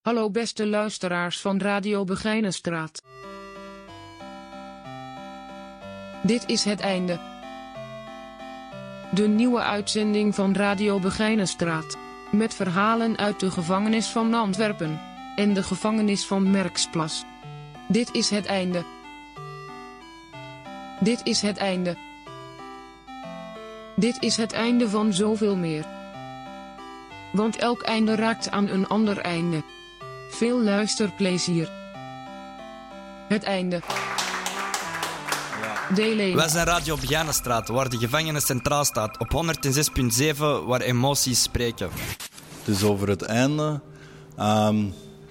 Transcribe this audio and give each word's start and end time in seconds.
Hallo 0.00 0.30
beste 0.30 0.66
luisteraars 0.66 1.40
van 1.40 1.58
Radio 1.58 2.04
Begijnenstraat. 2.04 3.02
Dit 6.22 6.44
is 6.46 6.64
het 6.64 6.80
einde. 6.80 7.20
De 9.12 9.28
nieuwe 9.28 9.60
uitzending 9.60 10.34
van 10.34 10.54
Radio 10.54 10.98
Begijnenstraat. 11.00 11.96
Met 12.30 12.54
verhalen 12.54 13.18
uit 13.18 13.40
de 13.40 13.50
gevangenis 13.50 14.06
van 14.06 14.34
Antwerpen. 14.34 15.00
En 15.36 15.54
de 15.54 15.62
gevangenis 15.62 16.26
van 16.26 16.50
Merksplas. 16.50 17.24
Dit 17.88 18.14
is 18.14 18.30
het 18.30 18.46
einde. 18.46 18.84
Dit 21.00 21.20
is 21.24 21.42
het 21.42 21.56
einde. 21.56 21.96
Dit 23.96 24.22
is 24.22 24.36
het 24.36 24.52
einde 24.52 24.88
van 24.88 25.12
zoveel 25.12 25.56
meer. 25.56 25.86
Want 27.32 27.56
elk 27.56 27.82
einde 27.82 28.14
raakt 28.14 28.50
aan 28.50 28.68
een 28.68 28.86
ander 28.86 29.18
einde. 29.18 29.62
Veel 30.30 30.62
luisterplezier. 30.62 31.70
Het 33.28 33.42
einde. 33.42 33.80
Deel 35.94 36.18
1. 36.18 36.36
Wij 36.36 36.48
zijn 36.48 36.66
Radio 36.66 36.96
Begijnenstraat, 36.96 37.68
waar 37.68 37.88
de 37.88 37.96
gevangenis 37.96 38.46
centraal 38.46 38.84
staat. 38.84 39.18
Op 39.18 39.44
106.7, 40.34 40.36
waar 40.66 40.80
emoties 40.80 41.42
spreken. 41.42 41.90
Het 42.58 42.76
is 42.76 42.82
over 42.82 43.08
het 43.08 43.22
einde. 43.22 43.80
Ehm, 44.36 44.84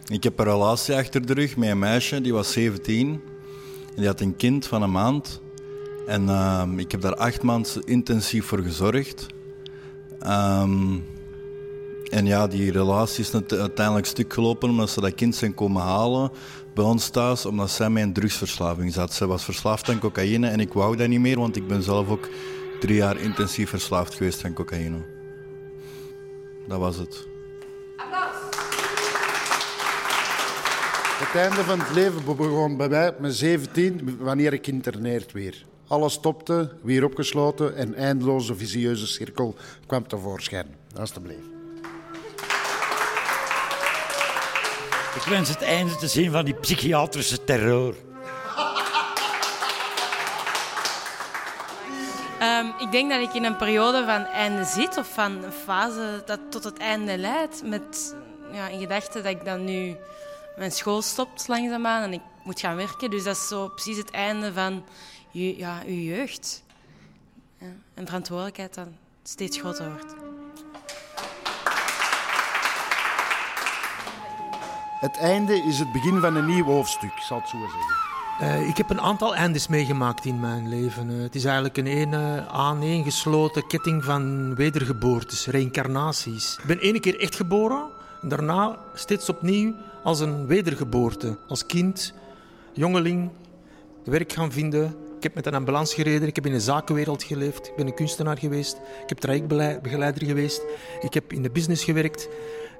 ik 0.07 0.23
heb 0.23 0.39
een 0.39 0.45
relatie 0.45 0.95
achter 0.95 1.25
de 1.25 1.33
rug 1.33 1.57
met 1.57 1.69
een 1.69 1.79
meisje, 1.79 2.21
die 2.21 2.33
was 2.33 2.51
17. 2.51 3.21
En 3.87 3.95
die 3.95 4.07
had 4.07 4.21
een 4.21 4.35
kind 4.35 4.67
van 4.67 4.81
een 4.81 4.91
maand. 4.91 5.41
En 6.07 6.29
ehm, 6.29 6.79
ik 6.79 6.91
heb 6.91 7.01
daar 7.01 7.15
acht 7.15 7.41
maanden 7.41 7.83
intensief 7.85 8.45
voor 8.45 8.59
gezorgd. 8.59 9.27
Ehm, 10.19 10.97
en 12.09 12.25
ja, 12.25 12.47
die 12.47 12.71
relatie 12.71 13.23
is 13.23 13.33
uiteindelijk 13.33 14.05
stuk 14.05 14.33
gelopen 14.33 14.69
omdat 14.69 14.89
ze 14.89 15.01
dat 15.01 15.15
kind 15.15 15.35
zijn 15.35 15.53
komen 15.53 15.81
halen 15.81 16.31
bij 16.73 16.83
ons 16.83 17.09
thuis, 17.09 17.45
omdat 17.45 17.69
zij 17.69 17.85
een 17.85 18.13
drugsverslaving 18.13 18.93
zat. 18.93 19.13
Zij 19.13 19.27
was 19.27 19.43
verslaafd 19.43 19.89
aan 19.89 19.99
cocaïne 19.99 20.47
en 20.47 20.59
ik 20.59 20.73
wou 20.73 20.95
dat 20.95 21.07
niet 21.07 21.19
meer, 21.19 21.39
want 21.39 21.55
ik 21.55 21.67
ben 21.67 21.83
zelf 21.83 22.09
ook 22.09 22.29
drie 22.79 22.95
jaar 22.95 23.19
intensief 23.19 23.69
verslaafd 23.69 24.13
geweest 24.13 24.45
aan 24.45 24.53
cocaïne. 24.53 24.97
Dat 26.67 26.79
was 26.79 26.97
het. 26.97 27.27
Het 31.19 31.35
einde 31.35 31.63
van 31.63 31.79
het 31.79 31.91
leven 31.91 32.25
begon 32.25 32.77
bij 32.77 32.89
mij 32.89 33.15
met 33.19 33.35
17, 33.35 34.17
wanneer 34.19 34.53
ik 34.53 34.67
interneerd 34.67 35.31
weer. 35.31 35.65
Alles 35.87 36.13
stopte, 36.13 36.71
weer 36.81 37.03
opgesloten 37.03 37.75
en 37.75 37.95
eindeloze 37.95 38.55
visieuze 38.55 39.07
cirkel 39.07 39.55
kwam 39.85 40.07
tevoorschijn. 40.07 40.67
Alsjeblieft. 40.95 41.48
Ik 45.15 45.21
wens 45.21 45.49
het 45.49 45.61
einde 45.61 45.95
te 45.95 46.07
zien 46.07 46.31
van 46.31 46.45
die 46.45 46.53
psychiatrische 46.53 47.43
terreur. 47.43 47.95
Ehm, 52.39 52.65
ik 52.77 52.91
denk 52.91 53.09
dat 53.11 53.21
ik 53.21 53.33
in 53.33 53.43
een 53.43 53.57
periode 53.57 54.05
van 54.05 54.25
einde 54.25 54.65
zit, 54.65 54.97
of 54.97 55.13
van 55.13 55.43
een 55.43 55.51
fase 55.51 56.23
dat 56.25 56.39
tot 56.49 56.63
het 56.63 56.77
einde 56.77 57.17
leidt. 57.17 57.63
Met 57.63 58.15
ja, 58.51 58.67
in 58.67 58.79
gedachte 58.79 59.21
dat 59.21 59.31
ik 59.31 59.45
dan 59.45 59.63
nu 59.63 59.95
mijn 60.57 60.71
school 60.71 61.01
stopt 61.01 61.47
langzaamaan 61.47 62.03
en 62.03 62.13
ik 62.13 62.21
moet 62.43 62.59
gaan 62.59 62.75
werken. 62.75 63.09
Dus 63.09 63.23
dat 63.23 63.35
is 63.35 63.47
zo 63.47 63.67
precies 63.67 63.97
het 63.97 64.11
einde 64.11 64.53
van 64.53 64.85
je, 65.31 65.57
ja, 65.57 65.81
uw 65.85 66.01
jeugd. 66.01 66.63
En 67.93 68.05
verantwoordelijkheid 68.05 68.73
dan 68.73 68.95
steeds 69.23 69.57
groter 69.57 69.91
wordt. 69.91 70.28
Het 74.99 75.17
einde 75.17 75.53
is 75.53 75.79
het 75.79 75.91
begin 75.91 76.19
van 76.19 76.35
een 76.35 76.45
nieuw 76.45 76.63
hoofdstuk, 76.63 77.11
zal 77.19 77.39
het 77.39 77.49
zo 77.49 77.57
zeggen. 77.57 78.61
Uh, 78.61 78.69
ik 78.69 78.77
heb 78.77 78.89
een 78.89 79.01
aantal 79.01 79.35
eindes 79.35 79.67
meegemaakt 79.67 80.25
in 80.25 80.39
mijn 80.39 80.69
leven. 80.69 81.09
Uh, 81.09 81.21
het 81.21 81.35
is 81.35 81.43
eigenlijk 81.43 81.77
een 81.77 81.87
ene 81.87 82.45
aaneengesloten 82.47 83.67
ketting 83.67 84.03
van 84.03 84.55
wedergeboortes, 84.55 85.47
reïncarnaties. 85.47 86.57
Ik 86.61 86.65
ben 86.65 86.79
ene 86.79 86.99
keer 86.99 87.19
echt 87.19 87.35
geboren, 87.35 87.87
en 88.21 88.29
daarna 88.29 88.79
steeds 88.93 89.29
opnieuw 89.29 89.73
als 90.03 90.19
een 90.19 90.47
wedergeboorte. 90.47 91.37
Als 91.47 91.65
kind, 91.65 92.13
jongeling, 92.73 93.29
werk 94.03 94.33
gaan 94.33 94.51
vinden. 94.51 94.95
Ik 95.17 95.23
heb 95.23 95.35
met 95.35 95.45
een 95.45 95.55
ambulance 95.55 95.95
gereden, 95.95 96.27
ik 96.27 96.35
heb 96.35 96.45
in 96.45 96.51
de 96.51 96.59
zakenwereld 96.59 97.23
geleefd, 97.23 97.67
ik 97.67 97.75
ben 97.75 97.87
een 97.87 97.95
kunstenaar 97.95 98.37
geweest, 98.37 98.77
ik 99.03 99.09
heb 99.09 99.17
trajectbegeleider 99.17 100.25
geweest, 100.25 100.61
ik 101.01 101.13
heb 101.13 101.33
in 101.33 101.41
de 101.41 101.51
business 101.51 101.83
gewerkt. 101.83 102.29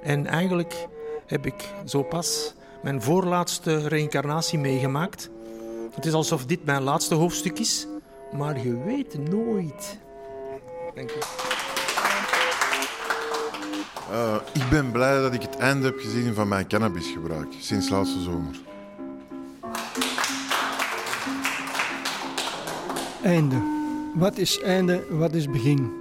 En 0.03 0.25
eigenlijk 0.25 0.87
heb 1.29 1.45
ik 1.45 1.73
zo 1.85 2.03
pas 2.03 2.53
mijn 2.81 3.01
voorlaatste 3.01 3.87
reïncarnatie 3.87 4.59
meegemaakt. 4.59 5.29
Het 5.93 6.05
is 6.05 6.13
alsof 6.13 6.45
dit 6.45 6.65
mijn 6.65 6.81
laatste 6.81 7.15
hoofdstuk 7.15 7.59
is, 7.59 7.87
maar 8.37 8.63
je 8.63 8.83
weet 8.85 9.29
nooit. 9.29 9.97
Dank 10.95 11.11
u. 11.11 11.19
Uh, 14.11 14.35
ik 14.53 14.69
ben 14.69 14.91
blij 14.91 15.21
dat 15.21 15.33
ik 15.33 15.41
het 15.41 15.57
einde 15.57 15.85
heb 15.85 15.99
gezien 15.99 16.33
van 16.33 16.47
mijn 16.47 16.67
cannabisgebruik 16.67 17.47
sinds 17.59 17.89
laatste 17.89 18.21
zomer. 18.21 18.59
Einde. 23.23 23.77
Wat 24.15 24.37
is 24.37 24.61
einde, 24.61 25.05
wat 25.09 25.33
is 25.33 25.49
begin? 25.49 25.91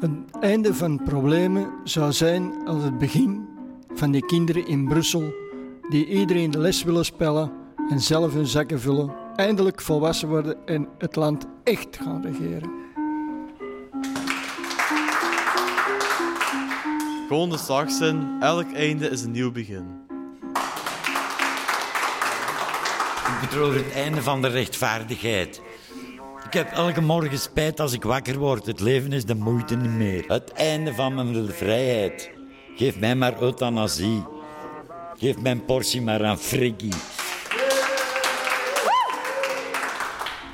Een 0.00 0.26
einde 0.40 0.74
van 0.74 1.02
problemen 1.04 1.70
zou 1.84 2.12
zijn 2.12 2.52
als 2.66 2.82
het 2.82 2.98
begin 2.98 3.51
van 3.94 4.10
die 4.10 4.26
kinderen 4.26 4.66
in 4.66 4.88
Brussel 4.88 5.34
die 5.88 6.06
iedereen 6.06 6.50
de 6.50 6.58
les 6.58 6.82
willen 6.82 7.04
spellen 7.04 7.52
en 7.90 8.00
zelf 8.00 8.32
hun 8.32 8.46
zakken 8.46 8.80
vullen, 8.80 9.12
eindelijk 9.36 9.80
volwassen 9.80 10.28
worden 10.28 10.66
en 10.66 10.88
het 10.98 11.16
land 11.16 11.46
echt 11.64 11.98
gaan 12.02 12.22
regeren. 12.22 12.70
Gewoon 17.28 17.50
de 17.50 17.58
slag 17.58 17.90
zijn, 17.90 18.36
elk 18.40 18.72
einde 18.72 19.08
is 19.08 19.22
een 19.22 19.30
nieuw 19.30 19.52
begin. 19.52 20.00
Ik 23.26 23.40
betreur 23.40 23.74
het 23.74 23.92
einde 23.92 24.22
van 24.22 24.42
de 24.42 24.48
rechtvaardigheid. 24.48 25.62
Ik 26.46 26.52
heb 26.52 26.72
elke 26.72 27.00
morgen 27.00 27.38
spijt 27.38 27.80
als 27.80 27.92
ik 27.92 28.02
wakker 28.02 28.38
word. 28.38 28.66
Het 28.66 28.80
leven 28.80 29.12
is 29.12 29.24
de 29.24 29.34
moeite 29.34 29.76
niet 29.76 29.90
meer. 29.90 30.24
Het 30.26 30.52
einde 30.52 30.94
van 30.94 31.14
mijn 31.14 31.48
vrijheid. 31.48 32.30
Geef 32.76 32.98
mij 32.98 33.16
maar 33.16 33.42
euthanasie. 33.42 34.22
Geef 35.18 35.38
mijn 35.38 35.64
portie 35.64 36.02
maar 36.02 36.24
aan 36.24 36.38
Friggy. 36.38 36.90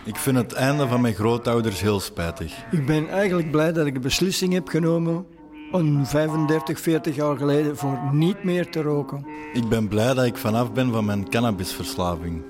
Ik 0.05 0.17
vind 0.17 0.37
het 0.37 0.53
einde 0.53 0.87
van 0.87 1.01
mijn 1.01 1.15
grootouders 1.15 1.81
heel 1.81 2.01
spijtig. 2.01 2.55
Ik 2.71 2.87
ben 2.87 3.09
eigenlijk 3.09 3.51
blij 3.51 3.73
dat 3.73 3.87
ik 3.87 3.95
de 3.95 4.01
beslissing 4.01 4.53
heb 4.53 4.69
genomen 4.69 5.27
om 5.73 6.07
35, 6.07 6.81
40 6.81 7.17
jaar 7.17 7.37
geleden 7.37 7.77
voor 7.77 7.99
niet 8.13 8.45
meer 8.45 8.71
te 8.71 8.83
roken. 8.83 9.27
Ik 9.53 9.69
ben 9.69 9.89
blij 9.89 10.15
dat 10.15 10.25
ik 10.25 10.37
vanaf 10.37 10.73
ben 10.73 10.93
van 10.93 11.05
mijn 11.05 11.29
cannabisverslaving. 11.29 12.43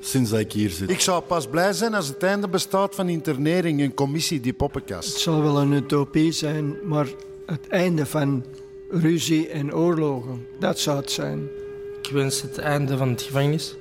Sinds 0.00 0.30
dat 0.30 0.40
ik 0.40 0.52
hier 0.52 0.70
zit. 0.70 0.90
Ik 0.90 1.00
zou 1.00 1.22
pas 1.22 1.46
blij 1.46 1.72
zijn 1.72 1.94
als 1.94 2.08
het 2.08 2.22
einde 2.22 2.48
bestaat 2.48 2.94
van 2.94 3.08
internering 3.08 3.80
en 3.80 3.94
commissie 3.94 4.40
die 4.40 4.52
poppenkast. 4.52 5.08
Het 5.08 5.20
zal 5.20 5.42
wel 5.42 5.60
een 5.60 5.72
utopie 5.72 6.32
zijn, 6.32 6.76
maar 6.84 7.06
het 7.46 7.68
einde 7.68 8.06
van 8.06 8.44
ruzie 8.92 9.48
en 9.48 9.74
oorlogen, 9.74 10.46
dat 10.58 10.78
zou 10.78 10.96
het 10.96 11.10
zijn. 11.10 11.48
Ik 12.02 12.10
wens 12.10 12.42
het 12.42 12.58
einde 12.58 12.96
van 12.96 13.08
het 13.08 13.22
gevangenis. 13.22 13.74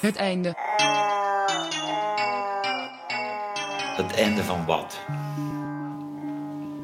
Het 0.00 0.16
einde. 0.16 0.54
Het 3.96 4.12
einde 4.12 4.42
van 4.42 4.64
wat? 4.66 4.98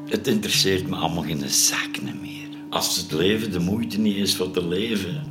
Het 0.05 0.27
interesseert 0.27 0.87
me 0.87 0.95
allemaal 0.95 1.23
geen 1.23 1.49
zak 1.49 2.01
meer. 2.01 2.47
Als 2.69 2.97
het 2.97 3.11
leven 3.11 3.51
de 3.51 3.59
moeite 3.59 3.99
niet 3.99 4.17
is 4.17 4.35
voor 4.35 4.51
te 4.51 4.67
leven, 4.67 5.23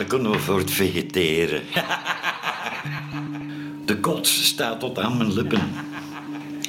dan 0.00 0.08
kunnen 0.08 0.30
we 0.30 0.38
voor 0.38 0.58
het 0.58 0.70
vegeteren. 0.70 1.62
De 3.86 3.96
kots 4.00 4.44
staat 4.44 4.80
tot 4.80 4.98
aan 4.98 5.16
mijn 5.16 5.32
lippen. 5.32 5.70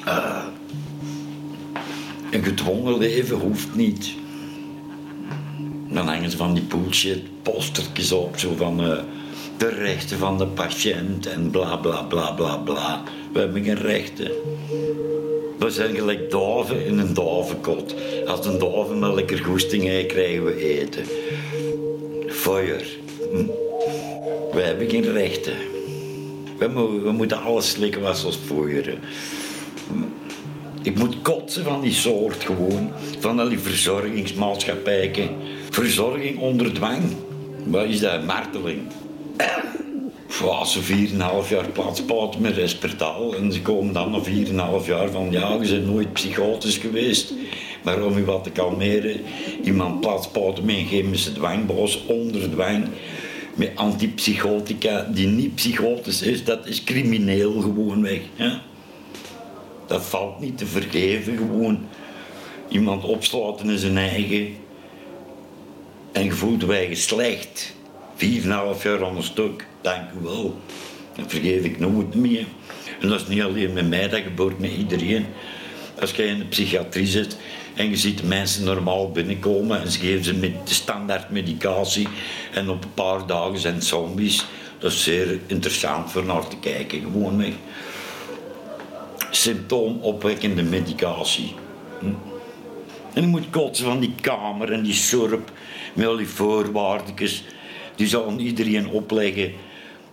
Uh, 0.06 0.44
een 2.32 2.44
gedwongen 2.44 2.98
leven 2.98 3.38
hoeft 3.38 3.76
niet. 3.76 4.14
Dan 5.90 6.08
hangen 6.08 6.32
ze 6.32 6.38
van 6.38 6.54
die 6.54 6.64
bullshit 6.64 7.42
postertjes 7.42 8.12
op, 8.12 8.38
zo 8.38 8.56
van 8.56 8.86
uh, 8.86 8.98
de 9.58 9.68
rechten 9.68 10.18
van 10.18 10.38
de 10.38 10.48
patiënt 10.48 11.28
en 11.28 11.50
bla 11.50 11.76
bla 11.76 12.04
bla 12.04 12.32
bla 12.32 12.58
bla. 12.58 13.04
We 13.34 13.40
hebben 13.40 13.64
geen 13.64 13.82
rechten. 13.82 14.32
We 15.60 15.70
zijn 15.70 15.96
gelijk 15.96 16.32
duiven 16.32 16.86
in 16.86 17.00
een 17.00 17.14
duivenkot. 17.14 17.96
Als 18.28 18.46
een 18.46 18.60
duiven 18.60 19.00
maar 19.00 19.14
lekker 19.14 19.44
goesting 19.44 19.84
heeft, 19.84 20.08
krijgen 20.08 20.46
we 20.46 20.80
eten. 20.80 21.06
Feuer. 22.28 23.00
We 24.52 24.62
hebben 24.62 24.90
geen 24.90 25.12
rechten. 25.12 25.54
We, 26.58 27.00
we 27.04 27.12
moeten 27.12 27.42
alles 27.42 27.70
slikken 27.70 28.02
wat 28.02 28.18
zoals 28.18 28.40
vroeger. 28.46 28.98
Ik 30.82 30.98
moet 30.98 31.22
kotsen 31.22 31.64
van 31.64 31.82
die 31.82 31.94
soort 31.94 32.44
gewoon. 32.44 32.92
Van 33.20 33.40
al 33.40 33.50
die 33.50 33.60
verzorgingsmaatschappijen. 33.60 35.30
Verzorging 35.70 36.40
onder 36.40 36.74
dwang. 36.74 37.02
Wat 37.66 37.86
is 37.86 38.00
dat? 38.00 38.26
Marteling. 38.26 38.82
Ja, 40.40 40.66
ze 40.66 40.82
4,5 41.44 41.50
jaar 41.50 41.70
plaatspoten 41.74 42.42
met 42.42 42.56
Respertal. 42.56 43.36
En 43.36 43.54
ze 43.54 43.62
komen 43.62 43.94
dan 43.94 44.12
na 44.12 44.20
4,5 44.82 44.88
jaar 44.88 45.10
van 45.10 45.32
ja, 45.32 45.58
je 45.62 45.70
bent 45.70 45.86
nooit 45.86 46.14
psychotisch 46.14 46.78
geweest. 46.78 47.34
Maar 47.84 48.04
om 48.04 48.18
je 48.18 48.26
wat 48.26 48.44
te 48.44 48.50
kalmeren, 48.50 49.22
iemand 49.64 50.00
plaatspoten 50.02 50.66
met 50.66 50.76
een 50.76 50.86
chemische 50.86 51.34
dwangboos 51.34 52.06
onder 52.06 52.50
dwang. 52.50 52.88
Met 53.54 53.72
antipsychotica 53.76 55.08
die 55.14 55.28
niet 55.28 55.56
psychotisch 55.56 56.22
is, 56.22 56.44
dat 56.44 56.68
is 56.68 56.84
crimineel 56.84 57.62
gewoon 57.62 58.02
weg. 58.02 58.20
Dat 59.88 60.04
valt 60.04 60.40
niet 60.40 60.58
te 60.58 60.66
vergeven 60.66 61.38
gewoon. 61.38 61.88
Iemand 62.70 63.04
opsluiten 63.04 63.70
in 63.70 63.78
zijn 63.78 63.98
eigen. 63.98 64.56
En 66.12 66.24
je 66.24 66.66
eigen 66.70 66.98
slecht. 66.98 67.76
Vier 68.16 68.44
en 68.44 68.50
een 68.50 68.56
half 68.56 68.84
jaar 68.84 69.06
aan 69.06 69.24
stuk, 69.24 69.68
dank 69.82 70.12
u 70.20 70.24
wel. 70.24 70.60
Dat 71.16 71.26
vergeef 71.28 71.64
ik 71.64 71.80
nooit 71.80 72.16
meer. 72.16 72.46
En 73.00 73.08
dat 73.08 73.22
is 73.22 73.28
niet 73.28 73.42
alleen 73.42 73.74
met 73.74 73.90
mij, 73.90 74.10
dat 74.10 74.22
gebeurt 74.22 74.60
met 74.60 74.72
iedereen. 74.72 75.26
Als 76.00 76.12
jij 76.12 76.26
in 76.26 76.38
de 76.38 76.46
psychiatrie 76.46 77.08
zit 77.08 77.38
en 77.74 77.90
je 77.90 77.98
ziet 77.98 78.24
mensen 78.24 78.64
normaal 78.64 79.12
binnenkomen 79.12 79.82
en 79.82 79.92
ze 79.92 80.00
geven 80.00 80.24
ze 80.24 80.34
met 80.34 80.68
de 80.68 80.74
standaard 80.74 81.30
medicatie 81.30 82.08
en 82.54 82.70
op 82.70 82.84
een 82.84 82.94
paar 82.94 83.26
dagen 83.26 83.60
zijn 83.60 83.82
zombies. 83.82 84.46
Dat 84.80 84.92
is 84.92 85.04
zeer 85.04 85.40
interessant 85.48 86.12
voor 86.12 86.26
naar 86.26 86.48
te 86.48 86.58
kijken, 86.58 87.02
gewoon 87.02 87.36
mee. 87.36 87.54
Symptoomopwekkende 89.30 90.64
medicatie. 90.64 91.54
Hm. 92.00 92.06
En 93.14 93.22
je 93.22 93.28
moet 93.28 93.50
kotsen 93.50 93.86
van 93.86 94.00
die 94.00 94.16
kamer 94.22 94.72
en 94.72 94.84
die 94.84 94.94
surp 94.94 95.52
met 95.94 96.08
al 96.08 96.18
die 96.18 96.28
voorwaardjes. 96.28 97.44
Die 97.96 98.08
zullen 98.08 98.40
iedereen 98.40 98.90
opleggen 98.90 99.54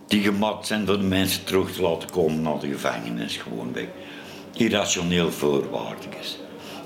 die 0.07 0.21
gemaakt 0.21 0.67
zijn 0.67 0.85
voor 0.85 0.97
de 0.97 1.03
mensen 1.03 1.43
terug 1.43 1.71
te 1.71 1.81
laten 1.81 2.09
komen 2.09 2.41
naar 2.41 2.59
de 2.59 2.67
gevangenis. 2.67 3.37
Gewoon 3.37 3.73
weg. 3.73 3.87
Irrationeel 4.53 5.31
voorwaardjes. 5.31 6.39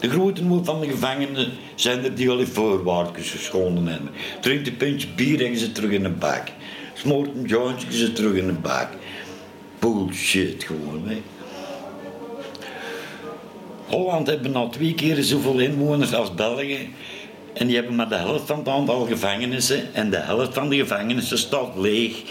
De 0.04 0.10
grote 0.10 0.44
moed 0.44 0.66
van 0.66 0.80
de 0.80 0.88
gevangenen 0.88 1.52
zijn 1.76 2.04
er 2.04 2.16
die 2.16 2.30
al 2.30 2.46
voorwaardjes 2.46 3.30
geschonden 3.30 3.88
hebben. 3.88 4.10
Drinkt 4.42 4.68
een 4.68 4.78
pintje 4.78 5.08
bier 5.16 5.46
en 5.46 5.58
zit 5.58 5.76
terug 5.76 5.92
in 5.92 6.04
de 6.04 6.10
bak. 6.10 6.48
Smoort 6.94 7.30
een 7.36 7.46
jointje, 7.46 7.88
je 7.90 7.98
zit 7.98 8.16
terug 8.16 8.36
in 8.36 8.48
de 8.48 8.54
bak. 8.54 8.88
Bullshit 9.80 10.64
gewoon 10.64 11.04
weg. 11.08 11.18
Holland 13.86 14.28
hebben 14.28 14.52
nou 14.52 14.72
twee 14.72 14.94
keer 14.94 15.24
zoveel 15.24 15.60
inwoners 15.60 16.14
als 16.14 16.34
België. 16.34 16.90
En 17.54 17.68
die 17.68 17.76
hebben 17.76 17.96
maar 17.96 18.10
de 18.10 18.16
helft 18.16 18.46
van 18.46 18.58
het 18.58 18.68
aantal 18.68 19.06
gevangenissen. 19.06 19.94
En 19.94 20.10
de 20.10 20.20
helft 20.20 20.54
van 20.54 20.70
de 20.70 20.76
gevangenissen 20.76 21.38
staat 21.38 21.78
leeg. 21.78 22.24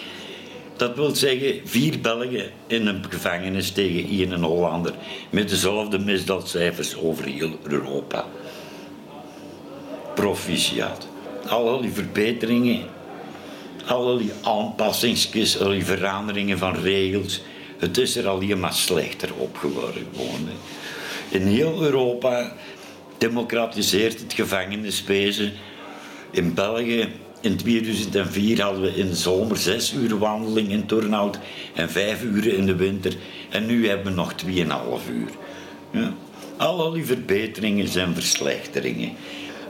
Dat 0.82 0.96
wil 0.96 1.14
zeggen 1.14 1.60
vier 1.64 2.00
Belgen 2.00 2.50
in 2.66 2.86
een 2.86 3.04
gevangenis 3.08 3.70
tegen 3.70 4.08
één 4.08 4.42
Hollander. 4.42 4.94
Met 5.30 5.48
dezelfde 5.48 5.98
misdaadcijfers 5.98 6.96
over 6.96 7.24
heel 7.24 7.58
Europa. 7.62 8.26
Proficiat. 10.14 11.08
Al 11.48 11.80
die 11.80 11.92
verbeteringen, 11.92 12.86
al 13.86 14.18
die 14.18 14.32
aanpassingsjes, 14.42 15.60
al 15.60 15.68
die 15.68 15.84
veranderingen 15.84 16.58
van 16.58 16.74
regels. 16.74 17.42
Het 17.78 17.98
is 17.98 18.16
er 18.16 18.28
alleen 18.28 18.60
maar 18.60 18.74
slechter 18.74 19.28
op 19.36 19.56
geworden. 19.56 20.06
In 21.28 21.46
heel 21.46 21.82
Europa 21.82 22.52
democratiseert 23.18 24.20
het 24.20 24.32
gevangeniswezen. 24.32 25.52
In 26.30 26.54
België 26.54 27.08
in 27.42 27.56
2004 27.56 28.62
hadden 28.62 28.82
we 28.82 28.96
in 28.96 29.08
de 29.08 29.16
zomer 29.16 29.56
zes 29.56 29.92
uur 29.92 30.18
wandeling 30.18 30.70
in 30.70 30.86
Turnhout 30.86 31.38
en 31.74 31.90
vijf 31.90 32.22
uur 32.22 32.46
in 32.46 32.66
de 32.66 32.76
winter. 32.76 33.16
En 33.50 33.66
nu 33.66 33.88
hebben 33.88 34.06
we 34.06 34.18
nog 34.18 34.34
2,5 34.46 34.50
uur. 35.10 35.30
Ja. 35.90 36.12
Al 36.56 36.90
die 36.90 37.04
verbeteringen 37.04 37.88
zijn 37.88 38.14
verslechteringen. 38.14 39.12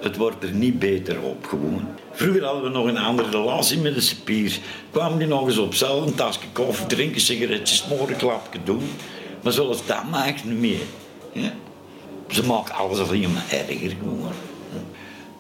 Het 0.01 0.17
wordt 0.17 0.45
er 0.45 0.53
niet 0.53 0.79
beter 0.79 1.21
op, 1.21 1.47
gewoon. 1.47 1.89
Vroeger 2.13 2.45
hadden 2.45 2.63
we 2.63 2.69
nog 2.69 2.87
een 2.87 2.99
andere 2.99 3.31
relatie 3.31 3.79
met 3.79 3.95
de 3.95 4.01
cipier. 4.01 4.59
Kwamen 4.91 5.19
die 5.19 5.27
nog 5.27 5.47
eens 5.47 5.59
op 5.59 5.75
cel, 5.75 6.03
een 6.07 6.15
tasje 6.15 6.41
koffie, 6.53 6.87
drinken, 6.87 7.21
sigaretjes, 7.21 7.77
smoren, 7.77 8.17
klapje 8.17 8.59
doen. 8.65 8.83
Maar 9.43 9.53
zoals 9.53 9.87
dat 9.87 10.11
maakt 10.11 10.45
niet 10.45 10.59
meer. 10.59 10.81
Ja? 11.33 11.53
Ze 12.29 12.47
maken 12.47 12.75
alles 12.75 12.99
alleen 12.99 13.33
maar 13.33 13.45
erger 13.51 13.97
gewoon. 14.01 14.33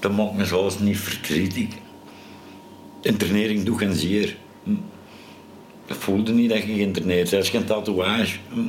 Dat 0.00 0.12
maakt 0.12 0.34
me 0.34 0.44
zelfs 0.44 0.78
niet 0.78 0.98
verdrietig. 0.98 1.66
Internering 3.02 3.64
doet 3.64 3.78
geen 3.78 3.94
zeer. 3.94 4.36
Hm. 4.64 4.70
Dat 5.86 5.96
voelde 5.96 6.32
niet 6.32 6.50
dat 6.50 6.58
je 6.58 6.74
geïnterneerd 6.74 7.32
is 7.32 7.48
geen 7.48 7.64
tatoeage. 7.64 8.36
Hm. 8.48 8.60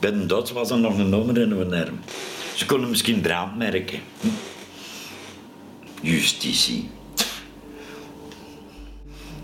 Bij 0.00 0.10
een 0.10 0.26
Duits 0.26 0.52
was 0.52 0.70
er 0.70 0.78
nog 0.78 0.98
een 0.98 1.08
nummer 1.08 1.38
in 1.38 1.50
een 1.50 1.74
arm. 1.74 2.00
Ze 2.54 2.66
konden 2.66 2.90
misschien 2.90 3.20
brand 3.20 3.56
merken. 3.56 4.00
Hm. 4.20 4.28
Justitie. 6.00 6.90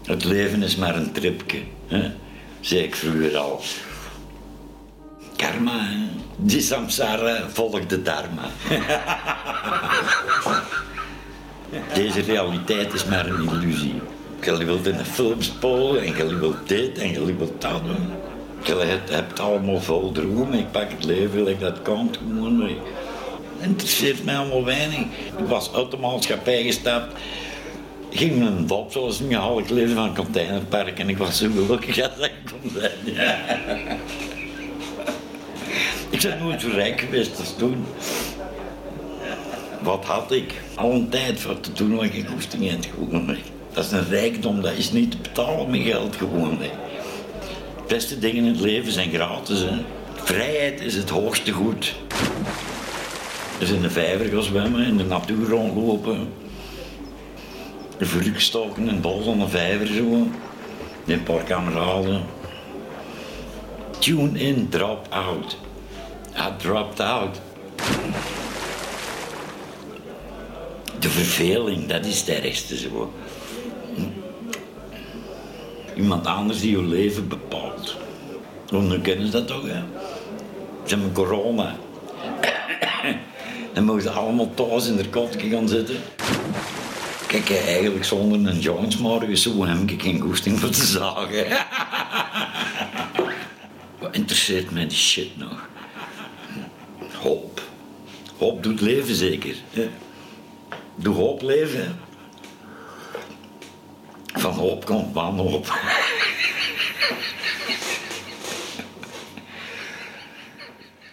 Het 0.05 0.25
leven 0.25 0.63
is 0.63 0.77
maar 0.77 0.97
een 0.97 1.13
tripje, 1.13 1.59
hè? 1.87 2.11
zei 2.61 2.83
ik 2.83 2.95
vroeger 2.95 3.37
al. 3.37 3.61
Karma? 5.37 5.89
Die 6.37 6.61
samsara 6.61 7.49
volgt 7.49 7.91
de 7.91 8.03
dharma. 8.03 8.51
Deze 11.95 12.21
realiteit 12.21 12.95
is 12.95 13.05
maar 13.05 13.27
een 13.27 13.49
illusie. 13.49 14.01
Je 14.41 14.65
wilt 14.65 14.87
in 14.87 14.97
de 14.97 15.05
film 15.05 15.43
spolen 15.43 16.03
en 16.03 16.17
je 16.17 16.39
wilt 16.39 16.69
dit 16.69 16.99
en 16.99 17.11
je 17.11 17.37
wilt 17.37 17.61
dat 17.61 17.85
doen. 17.85 18.11
Je 18.63 18.99
hebt, 19.11 19.41
allemaal 19.41 19.81
vol 19.81 20.13
dromen. 20.13 20.59
Ik 20.59 20.71
pak 20.71 20.91
het 20.91 21.05
leven 21.05 21.43
like 21.43 21.59
dat 21.59 21.83
komt 21.83 22.17
gewoon 22.17 22.59
mee. 22.59 22.77
Het 23.59 23.69
interesseert 23.69 24.25
mij 24.25 24.37
allemaal 24.37 24.65
weinig. 24.65 24.99
Ik 25.39 25.47
was 25.47 25.75
uit 25.75 25.91
de 25.91 25.97
maatschappij 25.97 26.63
gestapt. 26.63 27.15
Ging 28.11 28.47
een 28.47 28.67
dop, 28.67 28.93
zoals 28.93 29.21
een 29.21 29.33
half 29.33 29.71
leven 29.71 29.95
van 29.95 30.05
een 30.05 30.15
containerpark. 30.15 30.99
En 30.99 31.09
ik 31.09 31.19
was 31.19 31.39
zo 31.39 31.49
gelukkig 31.51 32.03
als 32.03 32.27
ik 32.27 32.33
kon 32.51 32.71
zijn. 32.75 32.93
Ik 36.11 36.23
ben 36.23 36.39
nooit 36.39 36.61
zo 36.61 36.69
rijk 36.69 37.01
geweest 37.01 37.39
als 37.39 37.55
toen. 37.57 37.87
Wat 39.83 40.05
had 40.05 40.33
ik? 40.33 40.55
Al 40.75 40.93
een 40.93 41.09
tijd 41.09 41.41
voor 41.41 41.61
te 41.61 41.73
doen 41.73 41.97
wat 41.97 42.07
goesting 42.33 42.71
had 42.71 42.87
gewoon. 42.95 43.29
hè. 43.29 43.37
Dat 43.73 43.85
is 43.85 43.91
een 43.91 44.09
rijkdom, 44.09 44.61
dat 44.63 44.73
is 44.77 44.93
niet 44.93 45.11
te 45.11 45.17
betalen 45.17 45.71
met 45.71 45.81
geld 45.81 46.17
gewoon. 46.17 46.59
hè. 46.61 46.71
De 47.77 47.95
beste 47.95 48.19
dingen 48.19 48.45
in 48.45 48.51
het 48.51 48.61
leven 48.61 48.93
zijn 48.93 49.11
gratis. 49.11 49.65
Vrijheid 50.15 50.81
is 50.81 50.95
het 50.95 51.11
hoogste 51.11 51.53
goed. 51.53 51.95
Dus 53.59 53.71
in 53.71 53.83
de 53.83 53.91
vijver 53.91 54.27
gaan 54.27 54.43
zwemmen, 54.43 54.87
in 54.87 54.97
de 54.97 55.05
natuur 55.05 55.49
rondlopen. 55.49 56.29
De 57.99 58.05
vruchtstoken 58.07 58.83
in 58.83 58.89
het 58.89 59.01
bos 59.01 59.27
aan 59.27 59.39
de 59.39 59.49
vijver 59.49 59.87
zo. 59.87 60.27
Een 61.07 61.23
paar 61.23 61.43
kameraden. 61.43 62.23
Tune 63.99 64.39
in, 64.39 64.69
drop 64.69 65.07
out. 65.11 65.57
I 66.37 66.57
dropped 66.57 67.01
out. 67.01 67.41
De 71.01 71.09
verveling, 71.09 71.87
dat 71.87 72.07
is 72.07 72.21
het 72.21 72.29
ergste 72.29 72.77
zo. 72.77 73.13
Iemand 75.97 76.27
anders 76.27 76.61
die 76.61 76.71
je 76.71 76.83
leven 76.83 77.29
bepaalt. 77.29 77.97
Want 78.71 79.03
kennen 79.03 79.27
ze 79.27 79.33
dat 79.33 79.47
toch, 79.47 79.67
hè? 79.67 79.83
Ze 80.85 80.95
hebben 80.95 81.13
corona. 81.13 81.77
Dan 83.73 83.85
mogen 83.85 84.03
ze 84.03 84.11
allemaal 84.11 84.55
thuis 84.55 84.87
in 84.87 84.97
de 84.97 85.09
kotje 85.09 85.49
gaan 85.49 85.69
zitten. 85.69 85.97
Kijk, 87.27 87.51
eigenlijk 87.51 88.05
zonder 88.05 88.53
een 88.53 88.59
joints 88.59 88.97
morgen 88.97 89.37
zo 89.37 89.65
heb 89.65 89.91
ik 89.91 90.03
geen 90.03 90.21
goesting 90.21 90.61
voor 90.61 90.71
te 90.71 90.85
zagen. 90.85 91.47
Wat 93.99 94.15
interesseert 94.15 94.71
mij 94.71 94.87
die 94.87 94.97
shit 94.97 95.37
nog? 95.37 95.69
Hoop. 97.23 97.63
Hoop 98.39 98.63
doet 98.63 98.81
leven 98.81 99.15
zeker. 99.15 99.55
Hè? 99.71 99.89
Doe 101.01 101.15
hoop 101.15 101.43
leven. 101.43 101.99
Van 104.35 104.53
hoop 104.53 104.85
komt 104.85 105.15
wanhoop. 105.15 105.67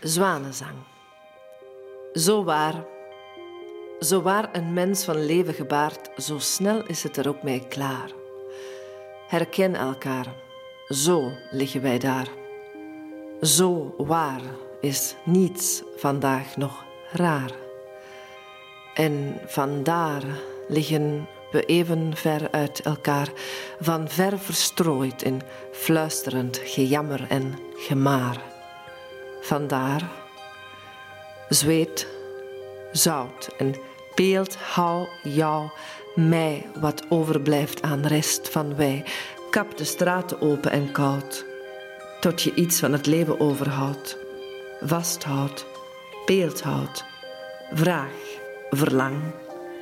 Zwanenzang. 0.01 0.77
Zo 2.13 2.43
waar. 2.43 2.85
Zo 3.99 4.21
waar 4.21 4.49
een 4.51 4.73
mens 4.73 5.03
van 5.03 5.25
leven 5.25 5.53
gebaart, 5.53 6.09
zo 6.17 6.39
snel 6.39 6.85
is 6.85 7.03
het 7.03 7.17
er 7.17 7.27
ook 7.27 7.43
mee 7.43 7.67
klaar. 7.67 8.09
Herken 9.27 9.75
elkaar. 9.75 10.27
zo 10.89 11.31
liggen 11.51 11.81
wij 11.81 11.99
daar. 11.99 12.27
Zo 13.41 13.93
waar 13.97 14.41
is 14.81 15.15
niets 15.25 15.83
vandaag 15.95 16.57
nog 16.57 16.85
raar. 17.11 17.64
En 18.95 19.39
vandaar 19.45 20.23
liggen 20.67 21.27
we 21.51 21.65
even 21.65 22.15
ver 22.15 22.51
uit 22.51 22.81
elkaar, 22.81 23.29
van 23.79 24.09
ver 24.09 24.39
verstrooid 24.39 25.21
in 25.21 25.41
fluisterend 25.71 26.61
gejammer 26.63 27.25
en 27.29 27.59
gemaar. 27.75 28.41
Vandaar 29.41 30.09
zweet, 31.49 32.07
zout 32.91 33.49
en 33.57 33.75
beeld 34.15 34.55
hou 34.55 35.07
jou 35.23 35.69
mij 36.15 36.65
wat 36.79 37.05
overblijft 37.09 37.81
aan 37.81 38.05
rest 38.05 38.49
van 38.49 38.75
wij. 38.75 39.05
Kap 39.49 39.77
de 39.77 39.83
straten 39.83 40.41
open 40.41 40.71
en 40.71 40.91
koud, 40.91 41.45
tot 42.19 42.41
je 42.41 42.53
iets 42.53 42.79
van 42.79 42.91
het 42.91 43.05
leven 43.05 43.39
overhoudt. 43.39 44.17
Vasthoudt, 44.81 45.65
beeldhoudt, 46.25 47.05
vraag, 47.73 48.24
verlang, 48.69 49.15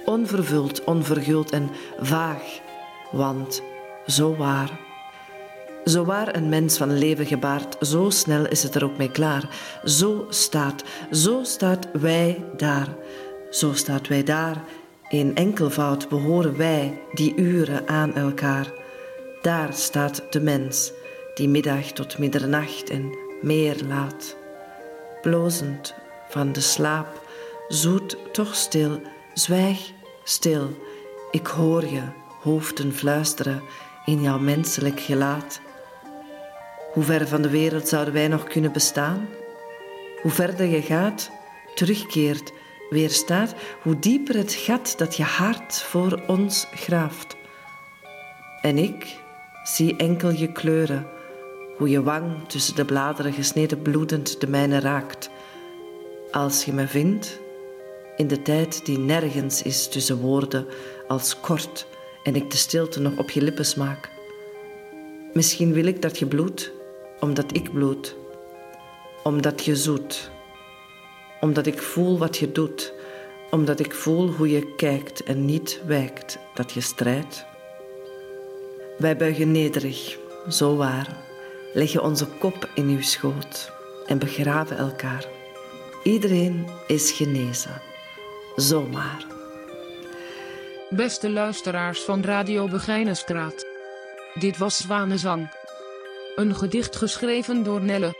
onvervuld, 0.06 0.84
onverguld 0.84 1.52
en 1.52 1.70
vaag, 2.00 2.60
want 3.12 3.62
zo 4.08 4.36
waar. 4.36 4.80
Zo 5.86 6.06
waar 6.06 6.36
een 6.36 6.50
mens 6.50 6.78
van 6.78 6.98
leven 6.98 7.26
gebaard, 7.26 7.76
zo 7.88 8.10
snel 8.10 8.48
is 8.48 8.64
het 8.64 8.76
er 8.76 8.84
ook 8.84 8.98
mee 8.98 9.12
klaar. 9.12 9.50
Zo 9.84 10.26
staat, 10.30 10.84
zo 11.12 11.40
staat 11.44 11.88
wij 11.92 12.44
daar, 12.58 12.88
zo 13.50 13.74
staat 13.74 14.08
wij 14.08 14.24
daar. 14.24 14.64
In 15.10 15.36
enkelvoud 15.36 16.10
behoren 16.10 16.58
wij 16.58 17.02
die 17.14 17.36
uren 17.36 17.88
aan 17.88 18.16
elkaar. 18.16 18.74
Daar 19.42 19.74
staat 19.74 20.24
de 20.30 20.42
mens, 20.42 20.92
die 21.34 21.50
middag 21.50 21.92
tot 21.92 22.18
middernacht 22.18 22.90
en 22.90 23.18
meer 23.42 23.76
laat. 23.88 24.36
Blozend 25.22 25.94
van 26.30 26.54
de 26.54 26.62
slaap, 26.62 27.22
zoet 27.68 28.18
toch 28.32 28.56
stil, 28.56 29.02
zwijg 29.34 29.92
stil. 30.24 30.78
Ik 31.32 31.48
hoor 31.48 31.86
je 31.86 32.04
hoofden 32.42 32.94
fluisteren 32.94 33.62
in 34.06 34.22
jouw 34.22 34.40
menselijk 34.40 35.00
gelaat. 35.00 35.62
Hoe 36.94 37.04
ver 37.04 37.28
van 37.28 37.42
de 37.42 37.50
wereld 37.50 37.88
zouden 37.88 38.14
wij 38.14 38.28
nog 38.28 38.44
kunnen 38.44 38.72
bestaan? 38.72 39.28
Hoe 40.22 40.32
verder 40.32 40.66
je 40.66 40.82
gaat, 40.82 41.32
terugkeert, 41.76 42.52
weer 42.90 43.10
staat, 43.10 43.54
hoe 43.82 44.00
dieper 44.00 44.36
het 44.36 44.54
gat 44.54 44.94
dat 44.98 45.18
je 45.18 45.24
hart 45.24 45.82
voor 45.82 46.22
ons 46.28 46.68
graaft. 46.74 47.36
En 48.62 48.78
ik 48.78 49.22
zie 49.64 49.96
enkel 49.96 50.30
je 50.30 50.52
kleuren, 50.52 51.08
hoe 51.78 51.90
je 51.90 52.04
wang 52.04 52.48
tussen 52.48 52.76
de 52.76 52.86
bladeren 52.86 53.34
gesneden 53.34 53.82
bloedend 53.82 54.42
de 54.42 54.48
mijne 54.48 54.80
raakt. 54.80 55.30
Als 56.32 56.66
je 56.66 56.74
me 56.74 56.88
vindt, 56.88 57.40
in 58.18 58.28
de 58.28 58.42
tijd 58.42 58.86
die 58.86 59.00
nergens 59.00 59.62
is 59.62 59.88
tussen 59.88 60.18
woorden 60.18 60.66
als 61.08 61.40
kort 61.40 61.88
en 62.24 62.36
ik 62.36 62.52
de 62.52 62.58
stilte 62.58 63.00
nog 63.00 63.18
op 63.18 63.30
je 63.30 63.42
lippen 63.42 63.66
smaak. 63.66 64.10
Misschien 65.34 65.74
wil 65.74 65.86
ik 65.86 66.02
dat 66.02 66.20
je 66.20 66.26
bloedt, 66.26 66.72
omdat 67.20 67.56
ik 67.56 67.74
bloed, 67.74 68.16
omdat 69.24 69.66
je 69.66 69.76
zoet, 69.76 70.32
omdat 71.40 71.66
ik 71.66 71.82
voel 71.82 72.18
wat 72.18 72.38
je 72.38 72.52
doet, 72.52 72.94
omdat 73.52 73.80
ik 73.80 73.94
voel 73.94 74.30
hoe 74.30 74.50
je 74.50 74.76
kijkt 74.76 75.24
en 75.24 75.46
niet 75.46 75.82
wijkt, 75.86 76.38
dat 76.54 76.72
je 76.72 76.82
strijdt. 76.82 77.46
Wij 78.98 79.18
buigen 79.18 79.52
nederig, 79.52 80.18
zo 80.50 80.76
waar, 80.76 81.18
leggen 81.74 82.04
onze 82.04 82.26
kop 82.40 82.70
in 82.76 82.88
uw 82.88 83.02
schoot 83.02 83.72
en 84.06 84.20
begraven 84.20 84.78
elkaar. 84.78 85.26
Iedereen 86.04 86.68
is 86.88 87.12
genezen, 87.12 87.82
zomaar. 88.56 89.26
Beste 90.90 91.30
luisteraars 91.30 92.00
van 92.00 92.24
Radio 92.24 92.68
Begijnenstraat. 92.68 93.66
Dit 94.34 94.58
was 94.58 94.78
Zwanenzang. 94.78 95.52
Een 96.36 96.56
gedicht 96.56 96.96
geschreven 96.96 97.64
door 97.64 97.82
Nelle. 97.82 98.14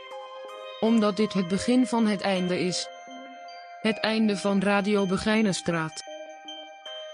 Omdat 0.80 1.16
dit 1.16 1.32
het 1.32 1.48
begin 1.48 1.86
van 1.86 2.06
het 2.06 2.20
einde 2.20 2.60
is. 2.60 2.88
Het 3.80 4.00
einde 4.00 4.36
van 4.36 4.62
Radio 4.62 5.06
Begijnenstraat. 5.06 6.02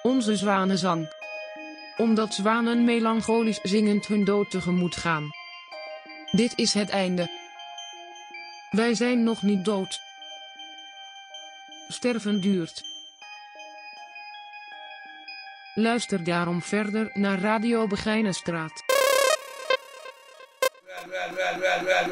Onze 0.03 0.37
zwanenzang. 0.37 1.13
Omdat 1.97 2.35
zwanen 2.35 2.85
melancholisch 2.85 3.61
zingend 3.63 4.07
hun 4.07 4.25
dood 4.25 4.51
tegemoet 4.51 4.97
gaan. 4.97 5.31
Dit 6.31 6.53
is 6.57 6.75
het 6.75 6.89
einde. 6.89 7.31
Wij 8.71 8.95
zijn 8.95 9.25
nog 9.25 9.43
niet 9.43 9.65
dood. 9.65 10.01
Sterven 11.89 12.41
duurt. 12.41 12.90
Luister 15.81 16.25
daarom 16.25 16.63
verder 16.63 17.11
naar 17.15 17.41
Radio 17.41 17.87
Begijnenstraat. 17.87 18.73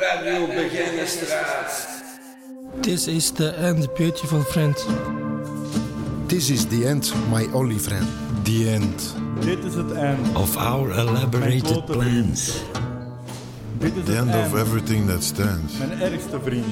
Radio 0.00 0.46
Begijnenstraat. 0.46 1.88
This 2.80 3.06
is 3.06 3.30
the 3.30 3.50
end, 3.50 3.94
beautiful 3.94 4.40
friend. 4.42 4.87
This 6.26 6.50
is 6.50 6.64
the 6.66 6.87
end, 6.88 7.12
my 7.32 7.48
only 7.52 7.78
friend. 7.78 8.06
The 8.42 8.70
end. 8.72 9.14
Dit 9.40 9.64
is 9.64 9.75
het 9.75 9.92
eind. 9.92 10.37
Of 10.37 10.56
our 10.56 10.90
elaborated 10.98 11.84
plans. 11.84 12.62
Dit 13.78 13.96
is 13.96 14.04
The 14.04 14.10
het 14.12 14.20
end 14.20 14.30
eind. 14.34 14.52
of 14.52 14.60
everything 14.60 15.08
that 15.08 15.22
stands. 15.25 15.72
Mijn 15.78 16.00
ergste 16.00 16.40
vriend. 16.44 16.66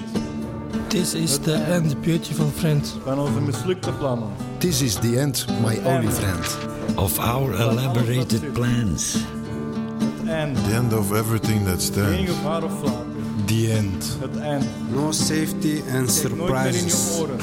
This 0.87 1.15
is 1.15 1.39
the 1.39 1.55
end, 1.55 2.01
beautiful 2.01 2.51
friend. 2.57 2.97
Van 3.05 3.19
onze 3.19 3.41
mislukte 3.41 3.93
plannen. 3.93 4.29
This 4.59 4.81
is 4.83 4.95
the 4.95 5.19
end, 5.21 5.47
my 5.63 5.79
only 5.85 6.11
friend. 6.11 6.57
Of 6.95 7.19
our 7.19 7.55
elaborated 7.55 8.53
plans. 8.53 9.13
Het 9.13 10.29
eind. 10.29 10.57
The 10.69 10.75
end 10.75 10.93
of 10.93 11.13
everything 11.13 11.65
that 11.65 11.73
Geen 11.83 11.93
stands. 11.93 12.31
gevaar 12.31 12.63
of 12.65 12.73
vlak. 12.81 13.05
The 13.45 13.73
end. 13.77 14.17
Het 14.21 14.37
eind. 14.41 14.65
No 14.93 15.13
safety 15.13 15.83
and 15.95 16.21
Kijk 16.21 16.37
nooit 16.37 16.53
meer 16.53 16.67
in 16.67 16.73
je 16.85 16.91
surprises. 16.91 17.19
oren. 17.21 17.39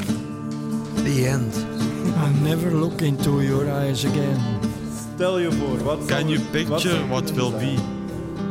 The 1.04 1.26
end. 1.28 1.54
I 2.26 2.42
never 2.42 2.72
look 2.74 3.00
into 3.00 3.42
your 3.42 3.66
eyes 3.68 4.04
again. 4.06 4.38
Stel 5.14 5.38
je 5.38 5.52
voor, 5.52 5.82
wat 5.84 5.96
zou 5.96 6.20
Can 6.20 6.28
you 6.28 6.38
het- 6.40 6.50
picture 6.50 6.78
zou 6.94 7.08
what 7.08 7.24
kunnen 7.24 7.50
will 7.50 7.60
zijn? 7.60 7.74
be? 7.74 7.82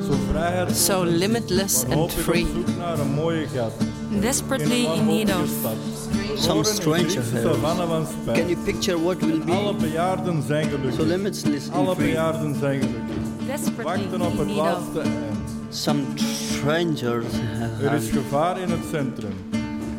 Zo 0.06 0.14
vrijheid. 0.32 0.76
So 0.78 1.04
limitless 1.06 1.76
and 1.84 1.88
wanhopig 1.88 2.20
free. 2.24 2.42
op 2.44 2.48
zoek 2.56 2.78
naar 2.78 3.00
een 3.00 3.12
mooie 3.14 3.46
gat. 3.56 3.72
Desperately 4.20 4.84
In 4.84 4.90
een 4.90 4.96
in 4.98 5.06
need 5.06 5.30
wanhopige 5.30 5.68
of. 5.68 6.23
Some 6.36 6.54
Horen 6.54 6.70
in 6.70 6.76
stranger 6.82 7.10
Griekse 7.22 7.36
here. 7.38 7.54
savanne 7.54 7.86
van 7.88 8.06
Spijn. 8.06 8.38
Can 8.38 8.48
you 8.50 8.64
picture 8.64 9.04
what 9.04 9.18
will 9.20 9.42
Alle 9.52 9.74
be 9.74 9.82
bejaarden 9.86 10.44
zijn 10.48 10.64
so 10.70 10.78
gelukkig. 10.78 11.06
limitless 11.06 11.70
Alle 11.72 11.96
bejaarden 11.96 12.56
zijn 12.60 12.80
gelukkig. 12.82 13.48
Desperately 13.48 13.84
Wachten 13.84 14.22
op 14.22 14.32
in 14.32 14.38
het 14.38 14.48
need 14.48 14.58
of. 14.58 14.64
laatste 14.64 15.00
eind. 15.00 15.50
Some 15.70 16.02
strangers 16.16 17.26
Er 17.82 17.94
is 17.94 18.10
gevaar 18.10 18.60
in 18.62 18.70
het 18.70 18.80
centrum. 18.92 19.34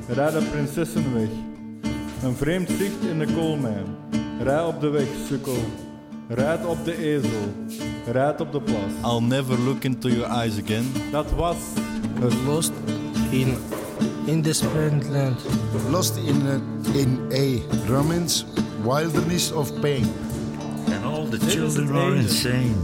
Rijden 0.09 0.51
prinsessen 0.51 1.15
weg. 1.15 1.29
Een 2.23 2.37
vreemd 2.37 2.69
zicht 2.69 3.11
in 3.11 3.19
de 3.19 3.27
koolmijn. 3.35 3.85
Rij 4.43 4.63
op 4.65 4.81
de 4.81 4.89
weg, 4.89 5.07
sukkel. 5.29 5.57
Rijd 6.29 6.67
op 6.67 6.85
de 6.85 6.97
ezel. 7.15 7.55
Rijd 8.13 8.41
op 8.41 8.53
de 8.53 8.61
plas. 8.61 9.13
I'll 9.13 9.27
never 9.27 9.59
look 9.59 9.85
into 9.85 10.09
your 10.09 10.31
eyes 10.31 10.61
again. 10.63 10.93
Dat 11.11 11.27
was 11.37 11.57
het 12.21 12.35
Lost 12.47 12.73
in 13.31 13.57
in 14.27 14.43
this 14.43 14.61
friend 14.63 15.11
land. 15.11 15.37
Lost 15.91 16.17
in 16.19 16.47
a, 16.47 16.61
in 16.99 17.29
a 17.33 17.63
romance, 17.89 18.45
wilderness 18.85 19.53
of 19.53 19.71
pain. 19.83 20.07
And 20.87 21.05
all 21.05 21.27
the 21.27 21.39
Dit 21.39 21.51
children 21.51 21.91
are 21.97 22.15
insane. 22.17 22.75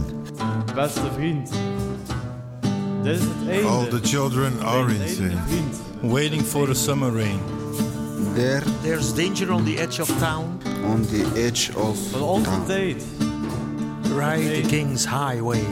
beste 0.75 1.11
vriend. 1.15 1.49
Dit 3.03 3.13
is 3.15 3.19
het 3.21 3.49
einde. 3.49 3.67
All 3.67 3.87
the 3.87 3.99
children 4.01 4.59
are 4.63 4.89
insane. 4.93 5.37
vriend. 5.47 5.75
Waiting 6.13 6.41
for 6.43 6.65
the 6.67 6.73
summer 6.73 7.11
rain. 7.11 7.39
there 8.35 8.61
There's 8.81 9.13
danger 9.13 9.51
on 9.51 9.63
the 9.65 9.77
edge 9.79 9.99
of 10.01 10.07
town. 10.19 10.59
on 10.85 11.01
the 11.01 11.25
edge 11.35 11.71
of 11.75 11.97
Van 12.11 12.21
onze 12.21 12.49
town. 12.49 12.65
tijd. 12.65 13.03
Ride 14.17 14.61
the 14.61 14.67
King's 14.67 15.05
Highway. 15.05 15.63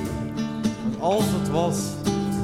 Want 0.99 0.99
als 0.99 1.23
het 1.39 1.49
was. 1.49 1.77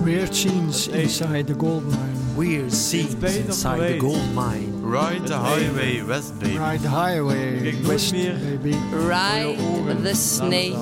Weird 0.04 0.36
scenes 0.36 0.88
inside 0.88 1.44
the 1.46 1.54
gold 1.58 1.84
mine. 1.84 2.05
Weird 2.36 2.74
scenes 2.74 3.14
inside 3.14 3.88
the 3.94 3.98
gold 4.00 4.34
mine. 4.34 4.82
Ride 4.82 5.26
the 5.28 5.34
highway 5.38 6.02
west, 6.08 6.38
baby. 6.40 6.58
Ride 6.58 6.82
the 6.82 6.90
highway 6.90 7.76
west, 7.88 8.12
meer 8.12 8.34
baby. 8.62 8.76
Ride 9.08 9.58
the 10.04 10.14
snake. 10.16 10.76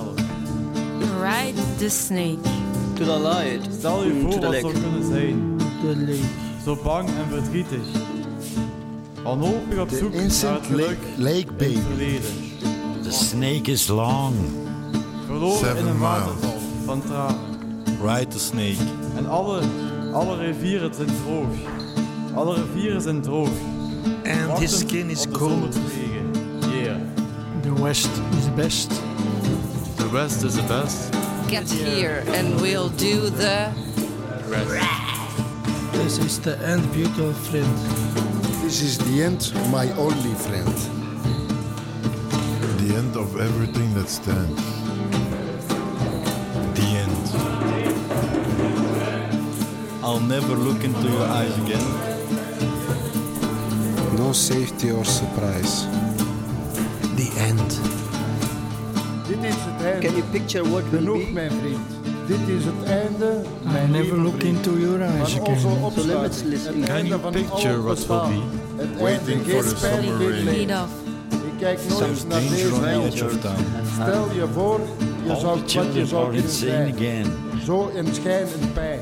Ride 1.21 1.53
the 1.77 1.89
snake. 1.89 2.43
To 2.95 3.05
the 3.05 3.17
light. 3.19 3.61
Stel 3.79 4.03
je 4.03 4.11
Mm, 4.13 4.21
voor 4.21 4.31
to 4.31 4.37
the 4.39 4.45
wat 4.45 4.51
lake. 4.53 4.61
zou 4.61 4.73
kunnen 4.73 5.03
zijn. 5.11 5.57
The 5.81 5.95
lake. 5.97 6.27
Zo 6.65 6.77
bang 6.83 7.07
en 7.07 7.25
verdrietig. 7.29 7.79
Wanhopig 9.23 9.79
op 9.79 9.89
The 9.89 9.97
zoek 9.97 10.13
naar 10.13 10.53
het 10.53 10.65
geluk 10.65 10.87
lake, 10.87 10.97
lake 11.17 11.37
in 11.37 11.47
het 11.47 11.57
baby. 11.57 11.77
verleden. 11.87 12.31
The 13.03 13.11
snake 13.11 13.71
is 13.71 13.87
long. 13.87 14.33
Verloren 15.25 15.57
Seven 15.57 15.77
in 15.77 15.87
een 15.87 15.97
miles. 15.97 16.09
waterval 16.09 16.57
van 16.85 17.01
tranen. 17.01 17.39
Ride 18.05 18.27
the 18.27 18.39
snake. 18.39 18.77
En 19.17 19.29
alle, 19.29 19.61
alle 20.13 20.37
rivieren 20.37 20.93
zijn 20.93 21.09
droog. 21.23 21.47
Alle 22.35 22.55
rivieren 22.55 23.01
zijn 23.01 23.21
droog. 23.21 23.49
And 24.25 24.59
his 24.59 24.77
skin 24.77 25.09
is 25.09 25.27
cold. 25.31 25.77
Yeah. 26.71 26.97
The 27.61 27.81
West 27.81 28.09
is 28.37 28.43
the 28.43 28.51
best. 28.55 28.89
The 29.95 30.09
West 30.11 30.43
is 30.43 30.53
the 30.53 30.63
best. 30.63 31.09
Get 31.47 31.71
here 31.71 32.23
and 32.37 32.61
we'll 32.61 32.89
do 32.95 33.29
the 33.29 33.67
rest. 34.49 34.87
This 35.91 36.17
is 36.17 36.39
the 36.39 36.55
end, 36.63 36.91
beautiful 36.91 37.33
friend. 37.33 37.77
This 38.63 38.81
is 38.81 38.97
the 38.97 39.23
end, 39.23 39.53
my 39.71 39.91
only 39.97 40.33
friend. 40.33 40.75
The 42.77 42.95
end 42.95 43.15
of 43.15 43.39
everything 43.39 43.93
that 43.93 44.09
stands. 44.09 44.82
I'll 50.13 50.19
never 50.19 50.55
look 50.55 50.83
into 50.83 51.07
your 51.09 51.25
eyes 51.27 51.57
again. 51.57 51.87
No 54.15 54.31
safety 54.31 54.91
or 54.91 55.03
surprise. 55.05 55.87
The 57.15 57.29
end. 57.49 57.79
Dit 59.27 59.43
is 59.43 59.55
het 59.55 59.83
einde. 59.85 60.07
Can 60.07 60.15
you 60.15 60.23
picture 60.31 60.63
what 60.69 60.83
will 60.91 60.99
Genoeg, 60.99 61.25
be? 61.25 61.31
mijn 61.31 61.51
vriend. 61.51 61.87
Dit 62.27 62.39
is 62.57 62.65
het 62.65 62.83
einde, 62.89 63.41
I'll 63.65 63.71
mijn 63.71 63.91
never 63.91 64.17
look 64.17 64.35
vriend. 64.39 64.55
into 64.67 64.77
your 64.79 65.01
eyes 65.01 65.39
again. 65.39 65.83
opsluiting. 65.83 66.51
Het 66.51 66.85
Can 66.85 67.05
you 67.07 67.19
picture 67.31 67.75
al 67.75 67.83
what 67.83 68.07
will 68.07 68.21
be? 68.29 69.01
Waiting 69.01 69.41
for 69.41 69.61
geen 69.63 69.73
the 69.73 69.77
summer 69.77 70.29
rain. 70.29 70.43
leed. 70.45 70.67
Lead 70.67 70.83
off. 70.83 70.91
Ik 71.31 71.59
kijk 71.59 71.79
nooit 71.89 72.17
Some 72.17 72.27
naar 72.29 72.39
danger 72.41 72.55
deze 72.55 72.73
on 72.73 72.81
the 72.81 73.05
edge 73.05 73.25
of 73.25 73.39
town. 73.41 73.63
Stel 74.01 74.25
je 74.35 74.45
voor, 74.53 74.79
je 75.25 75.31
All 75.31 75.39
zou 75.39 75.57
the 75.67 75.79
wat 75.79 75.93
je 75.93 76.05
zou 76.05 76.31
kunnen 76.31 76.51
zijn. 76.51 76.93
again. 76.93 77.25
Zo 77.65 77.91
in 77.95 78.05
schijn 78.13 78.47
en 78.61 78.73
pijn. 78.73 78.99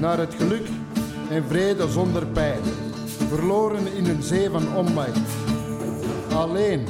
Naar 0.00 0.18
het 0.18 0.34
geluk 0.34 0.66
en 1.30 1.44
vrede 1.48 1.88
zonder 1.88 2.26
pijn. 2.26 2.60
Verloren 3.28 3.94
in 3.96 4.08
een 4.08 4.22
zee 4.22 4.50
van 4.50 4.76
onmacht. 4.76 5.18
Alleen 6.34 6.86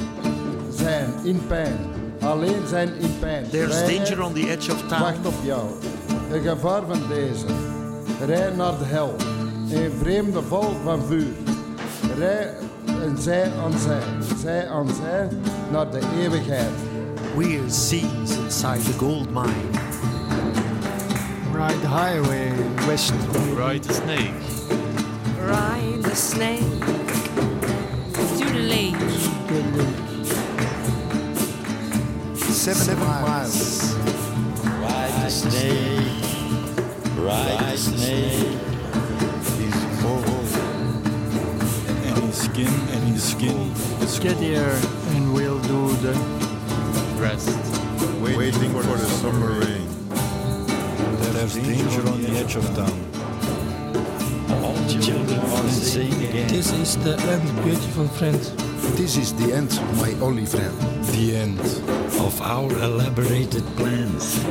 zijn 0.75 1.13
in 1.23 1.41
pijn. 1.47 1.77
Alleen 2.21 2.67
zijn 2.67 2.95
in 2.99 3.19
pijn. 3.19 3.49
There's 3.49 3.79
danger 3.79 4.23
on 4.25 4.33
the 4.33 4.49
edge 4.49 4.71
of 4.71 4.87
town. 4.87 5.01
Wacht 5.01 5.25
op 5.25 5.33
jou. 5.43 5.69
Een 6.31 6.41
gevaar 6.41 6.81
van 6.87 6.99
deze. 7.07 7.45
Rij 8.25 8.51
naar 8.55 8.77
de 8.77 8.85
hel. 8.85 9.15
Een 9.71 9.91
vreemde 9.99 10.41
val 10.41 10.73
van 10.83 11.01
vuur. 11.03 11.33
Rij 12.17 12.53
en 12.85 13.17
zij 13.17 13.51
aan 13.63 13.79
zij. 13.79 14.01
Zij 14.41 14.67
aan 14.67 14.87
zij 15.01 15.27
naar 15.71 15.91
de 15.91 15.99
eeuwigheid. 16.21 16.71
We're 17.35 17.69
seas 17.69 18.37
inside 18.37 18.83
the 18.83 18.97
gold 18.97 19.29
mine. 19.29 19.88
Ride 21.59 21.81
the 21.81 21.89
highway 21.89 22.51
west. 22.87 23.11
Ride 23.51 23.83
the 23.83 23.93
snake. 23.93 24.31
ride 25.41 26.01
the 26.03 26.15
snake 26.15 26.63
To 28.37 28.45
the 28.45 28.63
lake. 28.63 28.95
Seven, 32.39 32.99
miles. 32.99 33.93
Ride 34.63 35.11
the 35.19 35.29
snake. 35.29 36.23
Ride 37.27 37.73
the 37.73 37.77
snake. 37.77 38.55
He's 39.59 40.05
old. 40.05 40.23
And 42.07 42.23
his 42.23 42.37
skin, 42.37 42.73
and 42.95 43.03
his 43.11 43.23
skin 43.23 43.71
is 43.99 44.17
Get 44.17 44.37
here 44.37 44.79
and 45.11 45.33
we'll 45.33 45.59
do 45.67 45.91
the 45.97 46.13
Rest. 47.19 47.49
Waiting 48.21 48.71
for 48.71 48.95
the 48.95 49.09
summer 49.19 49.59
rain. 49.59 49.98
There's 51.39 51.55
danger 51.55 52.05
on 52.09 52.21
the 52.21 52.31
edge 52.31 52.57
of 52.57 52.65
town. 52.75 52.99
All 54.61 54.75
children 54.89 55.39
are 55.39 55.63
insane 55.63 56.11
again. 56.27 56.49
This 56.49 56.73
is 56.73 56.97
the 56.97 57.17
end, 57.17 57.63
beautiful 57.63 58.09
friend. 58.09 58.41
This 58.97 59.15
is 59.15 59.33
the 59.33 59.53
end, 59.53 59.71
my 60.01 60.11
only 60.19 60.45
friend. 60.45 60.77
The 61.15 61.37
end. 61.37 61.61
Of 62.19 62.41
our 62.41 62.69
elaborated 62.83 63.63
plans. 63.77 64.43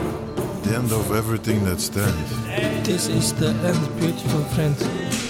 The 0.63 0.77
end 0.77 0.91
of 0.91 1.13
everything 1.13 1.63
that 1.65 1.79
stands. 1.79 2.31
This 2.89 3.09
is 3.09 3.35
the 3.35 3.51
end, 3.51 4.01
beautiful 4.01 4.45
friend. 4.55 5.28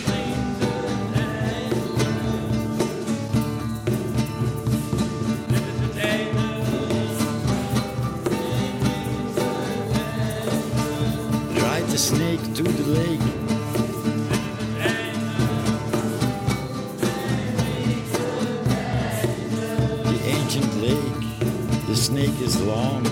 Snake 22.19 22.45
is 22.45 22.61
long. 22.61 23.07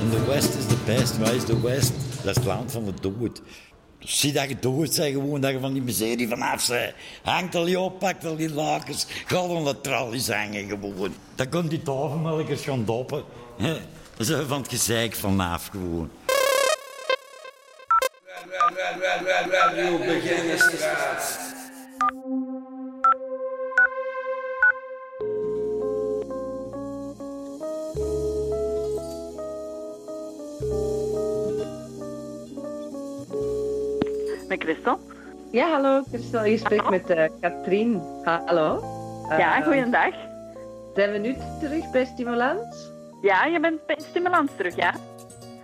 And 0.00 0.12
the 0.12 0.24
west 0.26 0.54
is 0.54 0.66
the 0.66 0.78
best. 0.86 1.18
Waar 1.18 1.34
is 1.34 1.44
de 1.44 1.60
west? 1.60 1.92
Dat 2.22 2.30
is 2.30 2.36
het 2.36 2.44
land 2.44 2.72
van 2.72 2.84
de 2.84 2.92
dood. 3.00 3.42
Zie 3.98 4.32
dat 4.32 4.48
je 4.48 4.58
dood 4.58 4.96
bent, 4.96 5.12
gewoon 5.12 5.40
dat 5.40 5.50
je 5.50 5.60
van 5.60 5.72
die 5.72 5.82
miserie 5.82 6.28
vanaf 6.28 6.68
bent. 6.68 6.94
Hangt 7.22 7.54
al 7.54 7.66
je 7.66 7.78
op, 7.78 7.98
pakt 7.98 8.24
al 8.24 8.36
die 8.36 8.52
lakens, 8.52 9.06
gaat 9.26 9.50
aan 9.50 9.64
de 9.64 9.80
tralies 9.80 10.28
hangen 10.28 10.68
gewoon. 10.68 11.14
Dan 11.34 11.48
komt 11.48 11.70
die 11.70 11.82
tafelmelkers 11.82 12.62
gaan 12.62 12.84
doppen. 12.84 13.24
Dan 14.16 14.26
zijn 14.26 14.38
we 14.38 14.46
van 14.46 14.58
het 14.58 14.68
gezeik 14.68 15.14
vanaf 15.14 15.68
gewoon. 15.68 16.10
Met 34.56 34.64
Christel? 34.64 34.98
Ja, 35.52 35.70
hallo 35.70 36.02
Christel. 36.08 36.44
Je 36.44 36.58
spreekt 36.58 36.90
met 36.90 37.10
eh 37.10 37.28
Katrien. 37.40 38.02
Hallo. 38.24 38.82
Ja, 39.28 39.58
Eh, 39.58 39.64
goeiedag. 39.64 40.14
Zijn 40.94 41.12
we 41.12 41.18
nu 41.18 41.36
terug 41.60 41.90
bij 41.90 42.04
Stimulans? 42.04 42.90
Ja, 43.22 43.44
je 43.44 43.60
bent 43.60 43.86
bij 43.86 43.98
Stimulans 43.98 44.50
terug, 44.56 44.76
ja? 44.76 44.94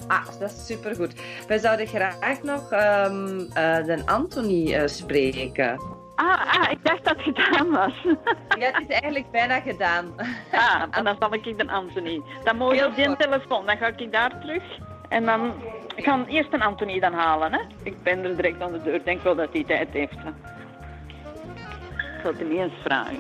Ah, 0.09 0.27
dat 0.39 0.51
is 0.51 0.67
supergoed. 0.67 1.13
Wij 1.49 1.59
zouden 1.59 1.87
graag 1.87 2.43
nog 2.43 2.71
ehm, 2.73 3.41
eh, 3.55 3.85
de 3.85 4.03
Anthony 4.07 4.75
eh, 4.75 4.87
spreken. 4.87 5.81
Ah, 6.15 6.61
ah, 6.61 6.71
ik 6.71 6.85
dacht 6.85 7.05
dat 7.05 7.17
het 7.17 7.39
gedaan 7.39 7.71
was. 7.71 7.95
Ja, 8.59 8.71
het 8.73 8.81
is 8.89 8.95
eigenlijk 8.95 9.31
bijna 9.31 9.61
gedaan. 9.61 10.15
Ah, 10.53 10.83
en 10.91 11.05
dan 11.05 11.17
zal 11.19 11.35
ik 11.35 11.59
de 11.59 11.69
Anthony. 11.69 12.23
Dan 12.45 12.57
moet 12.57 12.71
je 12.71 12.77
Heel 12.77 12.89
op 12.89 12.97
die 12.97 13.17
telefoon, 13.17 13.67
dan 13.67 13.77
ga 13.77 13.87
ik 13.97 14.13
daar 14.13 14.41
terug. 14.41 14.63
En 15.09 15.25
dan 15.25 15.53
ik 15.95 16.05
ga 16.05 16.25
eerst 16.27 16.53
een 16.53 16.63
Anthony 16.63 17.01
dan 17.01 17.13
halen, 17.13 17.53
hè. 17.53 17.61
Ik 17.83 18.03
ben 18.03 18.25
er 18.25 18.37
direct 18.37 18.63
aan 18.63 18.73
de 18.73 18.83
deur. 18.83 18.95
Ik 18.95 19.05
denk 19.05 19.21
wel 19.21 19.35
dat 19.35 19.53
hij 19.53 19.65
tijd 19.65 19.89
heeft, 19.89 20.17
hè. 20.17 20.29
Ik 20.29 22.23
zal 22.23 22.31
het 22.31 22.39
hem 22.39 22.51
eens 22.51 22.73
vragen. 22.83 23.19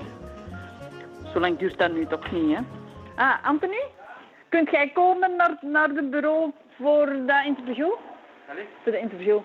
Zolang 1.32 1.58
duurt 1.58 1.78
dat 1.78 1.92
nu 1.92 2.06
toch 2.06 2.32
niet, 2.32 2.56
hè. 2.56 2.62
Ah, 3.16 3.44
Anthony? 3.44 3.82
Kunt 4.48 4.70
jij 4.70 4.90
komen 4.90 5.36
naar, 5.36 5.56
naar 5.60 5.88
het 5.88 6.10
bureau 6.10 6.52
voor 6.80 7.06
dat 7.26 7.44
interview? 7.44 7.92
Voor 8.82 8.92
de 8.92 8.98
interview. 8.98 9.38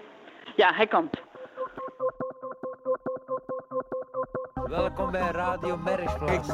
Ja, 0.55 0.73
hij 0.73 0.87
komt. 0.87 1.21
Welkom 4.69 5.11
bij 5.11 5.31
Radio 5.31 5.77
Merksplaats. 5.77 6.47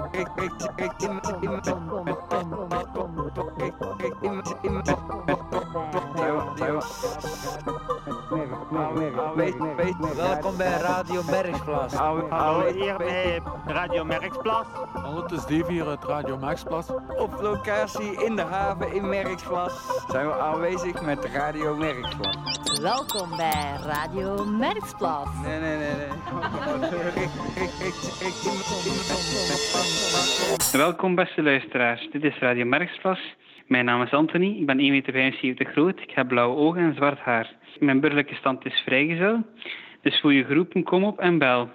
Welkom 10.15 10.58
bij 10.58 10.78
Radio 10.78 11.23
Merksplaats. 11.23 11.93
Hallo 11.93 12.71
hier 12.73 12.97
bij 12.97 13.41
Radio 13.65 14.04
Merksplas. 14.06 14.65
Hallo, 14.93 15.21
het 15.21 15.32
is 15.32 15.45
Dave 15.45 15.71
hier 15.71 15.88
uit 15.88 16.04
Radio 16.04 16.38
Merksplas. 16.38 16.89
Op 17.17 17.41
locatie 17.41 18.23
in 18.26 18.36
de 18.36 18.41
haven 18.41 18.93
in 18.93 19.10
Merksplas 19.10 19.73
zijn 20.08 20.28
we 20.28 20.34
aanwezig 20.34 21.02
met 21.02 21.26
Radio 21.26 21.76
Merksplas. 21.76 22.62
Welkom 22.84 23.30
bij 23.38 23.78
Radio 23.86 24.46
Merksplas. 24.46 25.41
Nee, 25.46 25.60
nee, 25.60 25.78
nee, 25.78 25.96
nee. 25.96 26.08
Welkom 30.72 31.15
beste 31.15 31.41
luisteraars, 31.41 32.08
dit 32.12 32.24
is 32.24 32.38
Radio 32.38 32.65
Merksplas. 32.65 33.19
Mijn 33.67 33.86
naam 33.86 34.02
is 34.02 34.12
Anthony, 34.12 34.58
ik 34.60 34.65
ben 34.65 34.78
1,75 34.80 34.84
meter 35.41 35.65
groot, 35.65 36.00
ik 36.00 36.12
heb 36.12 36.28
blauwe 36.28 36.56
ogen 36.56 36.82
en 36.82 36.96
zwart 36.96 37.19
haar. 37.19 37.56
Mijn 37.80 38.00
burgerlijke 38.00 38.36
stand 38.36 38.65
is 38.65 38.82
vrijgezel, 38.86 39.43
dus 40.02 40.19
voel 40.19 40.32
je 40.32 40.46
geroepen, 40.46 40.84
kom 40.84 41.04
op 41.04 41.19
en 41.19 41.38
bel. 41.38 41.69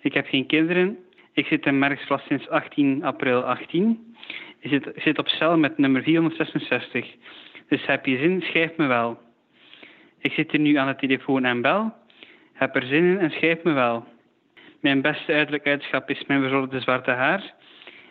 Ik 0.00 0.14
heb 0.14 0.26
geen 0.26 0.46
kinderen, 0.46 0.98
ik 1.32 1.46
zit 1.46 1.66
in 1.66 1.78
Merksplas 1.78 2.22
sinds 2.26 2.48
18 2.48 3.04
april 3.04 3.42
18. 3.42 4.14
Je 4.60 4.68
zit, 4.68 4.84
je 4.84 5.00
zit 5.00 5.18
op 5.18 5.28
cel 5.28 5.58
met 5.58 5.78
nummer 5.78 6.02
466. 6.02 7.06
Dus 7.68 7.86
heb 7.86 8.06
je 8.06 8.16
zin, 8.16 8.40
schrijf 8.40 8.76
me 8.76 8.86
wel. 8.86 9.28
Ik 10.20 10.32
zit 10.32 10.50
hier 10.50 10.60
nu 10.60 10.74
aan 10.76 10.86
de 10.86 10.96
telefoon 10.96 11.44
en 11.44 11.60
bel. 11.60 11.92
Heb 12.52 12.76
er 12.76 12.82
zin 12.82 13.04
in 13.04 13.18
en 13.18 13.30
schrijf 13.30 13.62
me 13.62 13.72
wel. 13.72 14.04
Mijn 14.80 15.00
beste 15.00 15.32
uiterlijke 15.32 15.68
eigenschap 15.68 16.10
is 16.10 16.24
mijn 16.26 16.40
verzorgde 16.40 16.80
zwarte 16.80 17.10
haar. 17.10 17.54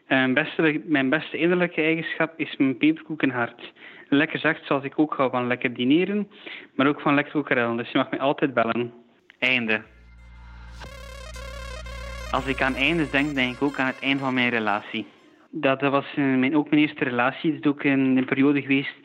En 0.07 0.17
mijn 0.17 0.33
beste, 0.33 0.81
mijn 0.85 1.09
beste 1.09 1.37
innerlijke 1.37 1.81
eigenschap 1.81 2.33
is 2.39 2.57
mijn 2.57 2.77
peperkoekenhart. 2.77 3.73
Lekker 4.07 4.39
zacht, 4.39 4.65
zoals 4.65 4.83
ik 4.83 4.99
ook 4.99 5.13
hou 5.13 5.29
van 5.29 5.47
lekker 5.47 5.73
dineren, 5.73 6.27
maar 6.75 6.87
ook 6.87 7.01
van 7.01 7.13
lekker 7.13 7.33
kokerellen. 7.33 7.77
Dus 7.77 7.91
je 7.91 7.97
mag 7.97 8.09
mij 8.09 8.19
altijd 8.19 8.53
bellen. 8.53 8.93
Einde. 9.39 9.81
Als 12.31 12.47
ik 12.47 12.61
aan 12.61 12.75
einde 12.75 13.09
denk, 13.09 13.35
denk 13.35 13.55
ik 13.55 13.61
ook 13.61 13.79
aan 13.79 13.87
het 13.87 14.01
einde 14.01 14.19
van 14.19 14.33
mijn 14.33 14.49
relatie. 14.49 15.05
Dat, 15.49 15.79
dat 15.79 15.91
was 15.91 16.05
eh, 16.15 16.23
mijn, 16.23 16.55
ook 16.55 16.69
mijn 16.69 16.81
eerste 16.81 17.03
relatie. 17.03 17.51
Het 17.51 17.65
is 17.65 17.71
ook 17.71 17.83
een, 17.83 18.17
een 18.17 18.25
periode 18.25 18.61
geweest 18.61 18.95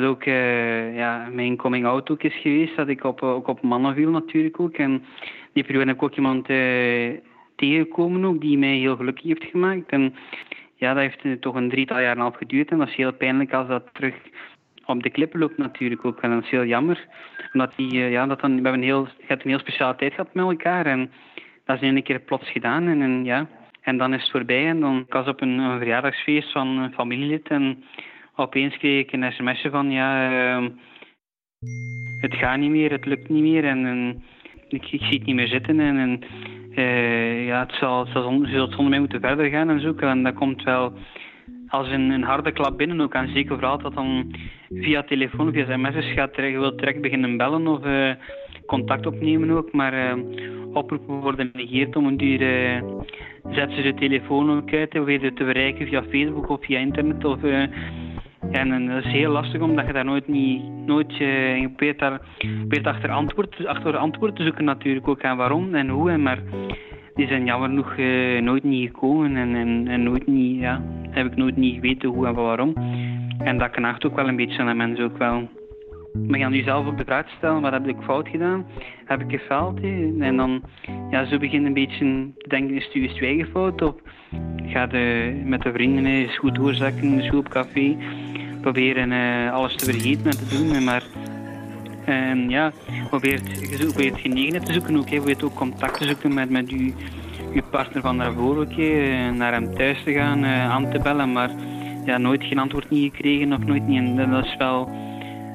dat 0.00 0.10
ook 0.10 0.24
uh, 0.24 0.96
ja, 0.96 1.28
mijn 1.32 1.56
coming-out 1.56 2.10
ook 2.10 2.22
is 2.22 2.40
geweest. 2.40 2.76
Dat 2.76 2.88
ik 2.88 3.04
op, 3.04 3.22
ook 3.22 3.48
op 3.48 3.62
mannen 3.62 3.94
viel 3.94 4.10
natuurlijk 4.10 4.60
ook. 4.60 4.76
En 4.76 5.04
die 5.52 5.64
periode 5.64 5.86
heb 5.86 5.96
ik 5.96 6.02
ook 6.02 6.16
iemand 6.16 6.50
uh, 6.50 7.18
tegengekomen 7.56 8.24
ook, 8.24 8.40
die 8.40 8.58
mij 8.58 8.76
heel 8.76 8.96
gelukkig 8.96 9.24
heeft 9.24 9.44
gemaakt. 9.44 9.90
En 9.90 10.14
ja, 10.76 10.94
dat 10.94 11.02
heeft 11.02 11.42
toch 11.42 11.54
een 11.54 11.68
drietal 11.68 12.00
jaar 12.00 12.14
en 12.14 12.20
half 12.20 12.36
geduurd. 12.36 12.70
En 12.70 12.78
dat 12.78 12.88
is 12.88 12.94
heel 12.94 13.12
pijnlijk 13.12 13.52
als 13.52 13.68
dat 13.68 13.88
terug 13.92 14.14
op 14.84 15.02
de 15.02 15.10
klippen 15.10 15.40
loopt 15.40 15.58
natuurlijk 15.58 16.04
ook. 16.04 16.20
En 16.20 16.30
dat 16.30 16.42
is 16.42 16.50
heel 16.50 16.64
jammer. 16.64 17.06
Omdat 17.52 17.72
die, 17.76 17.94
ja, 17.94 18.26
dat 18.26 18.40
dan, 18.40 18.50
we 18.56 18.62
hebben 18.62 18.80
een 18.80 18.88
heel, 18.88 19.08
een 19.28 19.38
heel 19.42 19.58
speciale 19.58 19.96
tijd 19.96 20.14
gehad 20.14 20.34
met 20.34 20.44
elkaar. 20.44 20.86
En 20.86 21.10
dat 21.64 21.76
is 21.76 21.88
in 21.88 21.96
een 21.96 22.02
keer 22.02 22.20
plots 22.20 22.50
gedaan. 22.50 22.86
En, 22.86 23.02
en, 23.02 23.24
ja, 23.24 23.46
en 23.80 23.98
dan 23.98 24.14
is 24.14 24.22
het 24.22 24.30
voorbij. 24.30 24.66
En 24.66 24.80
dan 24.80 25.06
was 25.08 25.26
op 25.26 25.40
een, 25.40 25.58
een 25.58 25.78
verjaardagsfeest 25.78 26.52
van 26.52 26.68
een 26.68 26.92
familielid. 26.92 27.48
En 27.48 27.84
opeens 28.36 28.76
kreeg 28.76 29.00
ik 29.00 29.12
een 29.12 29.32
sms'je 29.32 29.70
van 29.70 29.90
ja, 29.90 30.30
uh, 30.30 30.68
het 32.20 32.34
gaat 32.34 32.58
niet 32.58 32.70
meer, 32.70 32.90
het 32.90 33.04
lukt 33.04 33.28
niet 33.28 33.42
meer. 33.42 33.64
En, 33.64 34.22
ik, 34.68 34.84
zie 34.84 35.18
het 35.18 35.26
niet 35.26 35.34
meer 35.34 35.48
zitten. 35.48 35.80
En, 35.80 36.20
uh, 36.70 37.46
ja, 37.46 37.60
het 37.60 37.72
zal, 37.72 38.00
het 38.00 38.08
zal 38.12 38.22
zonder, 38.22 38.88
mij 38.88 38.98
moeten 38.98 39.20
verder 39.20 39.48
gaan 39.48 39.70
en 39.70 39.80
zo. 39.80 39.94
En 39.94 40.22
dat 40.22 40.34
komt 40.34 40.62
wel 40.62 40.92
als 41.68 41.88
een, 41.88 42.10
een 42.10 42.22
harde 42.22 42.52
klap 42.52 42.78
binnen 42.78 43.00
ook. 43.00 43.14
En 43.14 43.28
zeker 43.28 43.54
vooral 43.54 43.78
dat 43.78 43.94
dan 43.94 44.34
via 44.70 45.02
telefoon, 45.02 45.52
via 45.52 45.64
sms'jes 45.64 46.12
gaat, 46.12 46.36
je 46.36 46.58
wilt 46.58 46.78
direct 46.78 47.00
beginnen 47.00 47.36
bellen 47.36 47.66
of 47.66 47.84
uh, 47.86 48.10
contact 48.66 49.06
opnemen 49.06 49.50
ook. 49.50 49.72
Maar 49.72 50.16
oproepen 50.74 51.20
worden 51.20 51.50
negeerd 51.52 51.96
om 51.96 52.06
een 52.06 52.16
duur 52.16 52.40
uh, 52.40 52.82
zet 53.50 53.72
ze 53.72 53.82
de 53.82 53.94
telefoon 53.94 54.50
ook 54.50 54.72
uit 54.72 54.92
je 54.92 55.32
te 55.34 55.44
bereiken 55.44 55.86
via 55.86 56.02
Facebook 56.02 56.48
of 56.48 56.64
via 56.64 56.78
internet. 56.78 57.24
Of, 57.24 57.42
uh, 57.42 57.60
en, 58.50 58.72
en 58.72 58.86
dat 58.86 59.04
is 59.04 59.12
heel 59.12 59.30
lastig 59.30 59.60
omdat 59.60 59.86
je 59.86 59.92
daar 59.92 60.04
nooit 60.04 60.28
niet, 60.28 60.62
nooit 60.86 61.20
uh, 61.20 61.60
je 61.60 61.68
probeert 61.68 61.98
daar 61.98 62.20
achter 62.82 63.10
antwoord, 63.10 63.66
achter 63.66 63.96
antwoord 63.96 64.36
te 64.36 64.42
zoeken 64.42 64.64
natuurlijk 64.64 65.08
ook 65.08 65.24
aan 65.24 65.36
waarom 65.36 65.74
en 65.74 65.88
hoe. 65.88 66.10
En, 66.10 66.22
maar 66.22 66.38
die 67.14 67.26
zijn 67.26 67.44
jammer 67.44 67.68
genoeg 67.68 67.96
nooit 68.44 68.64
niet 68.64 68.90
gekomen 68.90 69.36
en, 69.36 69.54
en, 69.54 69.88
en 69.88 70.02
nooit 70.02 70.26
niet, 70.26 70.60
ja, 70.60 70.82
heb 71.10 71.26
ik 71.26 71.36
nooit 71.36 71.56
niet 71.56 71.74
geweten 71.74 72.08
hoe 72.08 72.26
en 72.26 72.34
waarom. 72.34 72.74
En 73.38 73.58
dat 73.58 73.70
knaagt 73.70 74.06
ook 74.06 74.16
wel 74.16 74.28
een 74.28 74.36
beetje 74.36 74.58
aan 74.58 74.66
de 74.66 74.74
mensen 74.74 75.04
ook 75.04 75.18
wel. 75.18 75.48
Maar 76.22 76.38
gaan 76.38 76.52
nu 76.52 76.62
zelf 76.62 76.86
op 76.86 76.98
de 76.98 77.04
vraag 77.04 77.28
stellen, 77.28 77.60
wat 77.60 77.72
heb 77.72 77.86
ik 77.86 77.96
fout 78.02 78.28
gedaan? 78.28 78.66
Heb 79.04 79.20
ik 79.20 79.40
gefaald? 79.40 79.80
En 80.20 80.36
dan, 80.36 80.62
ja, 81.10 81.24
zo 81.24 81.38
begin 81.38 81.66
een 81.66 81.74
beetje 81.74 82.32
te 82.38 82.48
denken, 82.48 82.76
is 82.76 82.84
het 82.84 83.16
je 83.16 83.26
eigen 83.26 83.46
fout? 83.46 83.82
Of 83.82 83.94
ga 84.66 84.88
je 84.90 85.42
met 85.44 85.62
de 85.62 85.72
vrienden 85.72 86.06
eens 86.06 86.38
goed 86.38 86.54
doorzakken, 86.54 87.18
eens 87.18 87.28
goed 87.28 87.38
op 87.38 87.48
café, 87.48 87.96
proberen 88.60 89.10
uh, 89.10 89.52
alles 89.52 89.76
te 89.76 89.84
vergeten 89.84 90.24
en 90.24 90.30
te 90.30 90.48
doen, 90.48 90.84
maar... 90.84 91.02
En 92.04 92.48
ja, 92.48 92.72
probeert, 93.08 93.50
je 93.96 94.12
genegenheid 94.14 94.66
te 94.66 94.72
zoeken 94.72 94.96
ook, 94.96 95.06
probeert 95.06 95.42
ook 95.42 95.54
contact 95.54 95.98
te 95.98 96.06
zoeken 96.06 96.34
met, 96.34 96.50
met 96.50 96.70
je, 96.70 96.92
partner 97.70 98.02
van 98.02 98.18
daarvoor 98.18 98.66
he? 98.66 99.30
naar 99.30 99.52
hem 99.52 99.74
thuis 99.74 100.02
te 100.02 100.12
gaan, 100.12 100.44
uh, 100.44 100.70
aan 100.70 100.90
te 100.90 100.98
bellen, 100.98 101.32
maar 101.32 101.50
ja, 102.04 102.18
nooit 102.18 102.44
geen 102.44 102.58
antwoord 102.58 102.90
niet 102.90 103.14
gekregen 103.14 103.52
of 103.52 103.64
nooit 103.64 103.86
niet. 103.86 103.98
En 103.98 104.30
dat 104.30 104.44
is 104.44 104.56
wel 104.56 104.88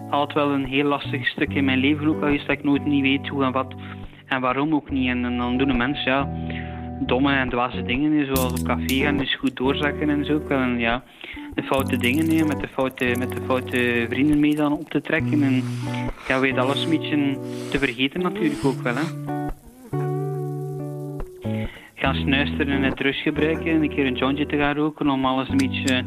altijd 0.09 0.33
wel 0.33 0.51
een 0.51 0.65
heel 0.65 0.85
lastig 0.85 1.27
stuk 1.27 1.53
in 1.53 1.65
mijn 1.65 1.79
leven 1.79 2.07
ook 2.07 2.25
is 2.25 2.45
dat 2.45 2.57
ik 2.57 2.63
nooit 2.63 2.85
niet 2.85 3.01
weet 3.01 3.27
hoe 3.27 3.43
en 3.43 3.51
wat 3.51 3.73
en 4.29 4.41
waarom 4.41 4.73
ook 4.73 4.89
niet. 4.89 5.07
En, 5.09 5.37
dan 5.37 5.57
doen 5.57 5.67
de 5.67 5.73
mensen 5.73 6.11
ja, 6.11 6.29
domme 6.99 7.33
en 7.33 7.49
dwaze 7.49 7.83
dingen, 7.83 8.25
zoals 8.25 8.51
op 8.51 8.67
café 8.67 8.93
gaan, 8.93 9.17
dus 9.17 9.35
goed 9.35 9.55
doorzakken 9.55 10.09
en 10.09 10.25
zo. 10.25 10.41
En 10.49 10.79
ja, 10.79 11.03
de 11.55 11.63
foute 11.63 11.97
dingen 11.97 12.27
nemen, 12.27 12.47
met 12.47 12.59
de 12.59 12.67
foute, 12.67 13.15
met 13.17 13.31
de 13.31 13.41
foute 13.45 14.05
vrienden 14.09 14.39
mee 14.39 14.55
dan 14.55 14.71
op 14.71 14.89
te 14.89 15.01
trekken. 15.01 15.43
En 15.43 15.63
ja, 16.27 16.39
weet 16.39 16.57
alles 16.57 16.83
een 16.83 16.89
beetje 16.89 17.37
te 17.71 17.79
vergeten 17.79 18.21
natuurlijk 18.21 18.65
ook 18.65 18.81
wel. 18.81 18.95
Hè. 18.95 19.38
Gaan 21.99 22.15
snuisteren 22.15 22.67
en 22.67 22.83
het 22.83 22.99
rust 22.99 23.21
gebruiken, 23.21 23.67
een 23.67 23.89
keer 23.89 24.05
een 24.05 24.15
jointje 24.15 24.45
te 24.45 24.57
gaan 24.57 24.75
roken 24.75 25.09
om 25.09 25.25
alles 25.25 25.49
een 25.49 25.57
beetje 25.57 26.03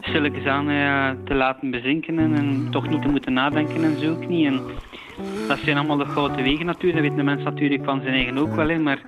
stilletjes 0.00 0.46
aan 0.46 0.70
uh, 0.70 1.10
te 1.24 1.34
laten 1.34 1.70
bezinken 1.70 2.18
en, 2.18 2.34
en, 2.34 2.68
toch 2.70 2.88
niet 2.88 3.02
te 3.02 3.08
moeten 3.08 3.32
nadenken 3.32 3.84
en 3.84 3.98
zo 3.98 4.10
ook 4.10 4.28
niet. 4.28 4.46
En 4.46 4.60
dat 5.48 5.58
zijn 5.58 5.76
allemaal 5.76 5.96
de 5.96 6.04
grote 6.04 6.42
wegen 6.42 6.66
natuurlijk, 6.66 7.02
dat 7.02 7.08
weet 7.08 7.16
de 7.16 7.22
mens 7.22 7.42
natuurlijk 7.42 7.84
van 7.84 8.00
zijn 8.00 8.14
eigen 8.14 8.38
ook 8.38 8.54
wel 8.54 8.68
in, 8.68 8.82
maar 8.82 8.98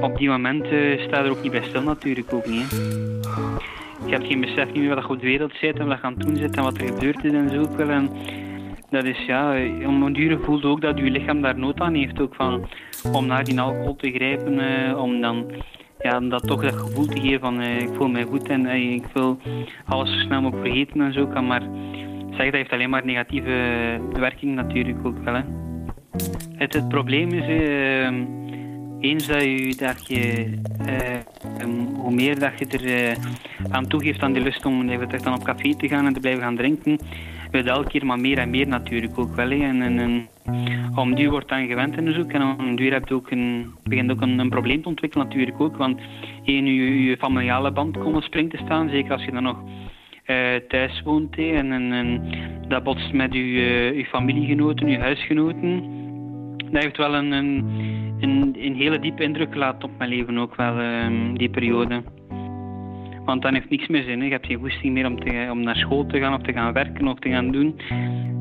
op 0.00 0.18
die 0.18 0.28
moment 0.28 0.64
uh, 0.64 1.00
staat 1.00 1.24
er 1.24 1.30
ook 1.30 1.42
niet 1.42 1.52
bij 1.52 1.62
stil 1.62 1.82
natuurlijk 1.82 2.32
ook 2.32 2.46
niet. 2.46 2.70
Je 4.06 4.10
hebt 4.10 4.26
geen 4.26 4.40
besef 4.40 4.66
niet 4.66 4.82
meer 4.82 4.94
wat 4.94 5.04
je 5.04 5.10
op 5.10 5.20
wereld 5.20 5.52
zit 5.60 5.78
en 5.78 5.86
wat 5.86 5.98
je 5.98 6.02
aan 6.02 6.14
het 6.14 6.26
doen 6.26 6.36
zit 6.36 6.56
en 6.56 6.62
wat 6.62 6.76
er 6.76 6.86
gebeurd 6.86 7.24
is 7.24 7.32
en 7.32 7.50
zo 7.50 7.60
ook 7.60 7.76
wel. 7.76 7.88
En 7.88 8.10
dat 8.90 9.04
is 9.04 9.24
ja, 9.26 9.50
om 9.86 10.02
een 10.02 10.38
voelt 10.42 10.64
ook 10.64 10.80
dat 10.80 10.98
je 10.98 11.10
lichaam 11.10 11.42
daar 11.42 11.58
nood 11.58 11.80
aan 11.80 11.94
heeft 11.94 12.20
ook 12.20 12.34
van, 12.34 12.68
om 13.12 13.26
naar 13.26 13.44
die 13.44 13.60
alcohol 13.60 13.96
te 13.96 14.10
grijpen, 14.10 14.58
uh, 14.58 14.98
om 14.98 15.20
dan 15.20 15.50
ja, 15.98 16.20
dat 16.20 16.46
toch 16.46 16.62
dat 16.62 16.74
gevoel 16.74 17.06
te 17.06 17.20
geven 17.20 17.40
van 17.40 17.60
uh, 17.60 17.80
ik 17.80 17.88
voel 17.94 18.08
mij 18.08 18.24
goed 18.24 18.48
en 18.48 18.66
ik 18.66 19.06
wil 19.12 19.38
alles 19.86 20.12
zo 20.12 20.18
snel 20.18 20.40
mogelijk 20.40 20.66
vergeten 20.66 21.00
en 21.00 21.12
zo 21.12 21.26
kan. 21.26 21.46
Maar 21.46 21.62
zeg, 22.30 22.44
dat 22.44 22.54
heeft 22.54 22.72
alleen 22.72 22.90
maar 22.90 23.04
negatieve 23.04 24.00
werking 24.12 24.54
natuurlijk 24.54 25.06
ook 25.06 25.24
wel. 25.24 25.34
Hè. 25.34 25.42
Het, 26.56 26.88
probleem 26.88 27.28
is, 27.28 27.46
eens 29.00 29.26
dat 29.26 29.42
je, 29.42 29.74
dat 29.76 30.06
je 30.06 30.52
um, 31.62 31.94
hoe 31.96 32.14
meer 32.14 32.38
dat 32.38 32.52
je 32.58 32.66
er 32.66 33.16
aan 33.70 33.86
toegeeft 33.86 34.22
aan 34.22 34.32
die 34.32 34.42
lust 34.42 34.64
om 34.64 34.88
even 34.88 35.22
dan 35.22 35.34
op 35.34 35.44
café 35.44 35.74
te 35.76 35.88
gaan 35.88 36.06
en 36.06 36.12
te 36.12 36.20
blijven 36.20 36.42
gaan 36.42 36.56
drinken, 36.56 36.98
wil 37.62 37.74
elke 37.74 37.88
keer 37.88 38.06
maar 38.06 38.20
meer 38.20 38.38
en 38.38 38.50
meer 38.50 38.68
natuurlijk 38.68 39.18
ook 39.18 39.34
wel. 39.34 39.50
En, 39.50 39.82
en, 39.82 40.28
om 40.94 41.14
duur 41.14 41.30
wordt 41.30 41.48
dan 41.48 41.66
gewend 41.66 41.96
in 41.96 42.04
de 42.04 42.12
zoek 42.12 42.32
en 42.32 42.42
om 42.42 42.76
duur 42.76 42.92
heb 42.92 43.08
je 43.08 43.14
ook 43.14 43.30
een, 43.30 43.72
begint 43.82 44.10
ook 44.10 44.20
een, 44.20 44.48
probleem 44.48 44.82
te 44.82 44.88
ontwikkelen 44.88 45.26
natuurlijk 45.26 45.60
ook. 45.60 45.76
Want 45.76 46.00
in 46.44 46.66
je, 46.66 47.16
familiale 47.16 47.72
band 47.72 47.98
komen 47.98 48.22
spring 48.22 48.50
te 48.50 48.60
staan, 48.64 48.88
zeker 48.88 49.12
als 49.12 49.24
je 49.24 49.30
dan 49.30 49.42
nog 49.42 49.62
uh, 50.26 50.54
thuis 50.68 51.02
woont. 51.02 51.36
En, 51.36 51.72
en, 51.72 52.22
dat 52.68 52.82
botst 52.82 53.12
met 53.12 53.32
je, 53.32 53.40
uh, 53.40 53.96
je 53.96 54.04
familiegenoten, 54.04 54.88
je 54.88 54.98
huisgenoten. 54.98 55.82
Dat 56.56 56.82
heeft 56.82 56.96
wel 56.96 57.14
een, 57.14 57.32
een, 57.32 57.64
een, 58.20 58.56
een 58.58 58.74
hele 58.74 58.98
diepe 58.98 59.22
indruk 59.22 59.52
gelaten 59.52 59.88
op 59.88 59.98
mijn 59.98 60.10
leven 60.10 60.38
ook 60.38 60.54
wel, 60.54 60.80
uh, 60.80 61.34
die 61.34 61.50
periode. 61.50 62.02
Want 63.24 63.42
dan 63.42 63.54
heeft 63.54 63.70
niks 63.70 63.86
meer 63.86 64.02
zin. 64.02 64.18
Hè. 64.18 64.24
Je 64.24 64.32
hebt 64.32 64.46
geen 64.46 64.58
goesting 64.58 64.92
meer 64.92 65.06
om, 65.06 65.20
te, 65.20 65.48
om 65.50 65.62
naar 65.62 65.76
school 65.76 66.06
te 66.06 66.18
gaan 66.18 66.34
of 66.34 66.42
te 66.42 66.52
gaan 66.52 66.72
werken 66.72 67.08
of 67.08 67.18
te 67.18 67.28
gaan 67.28 67.50
doen. 67.50 67.80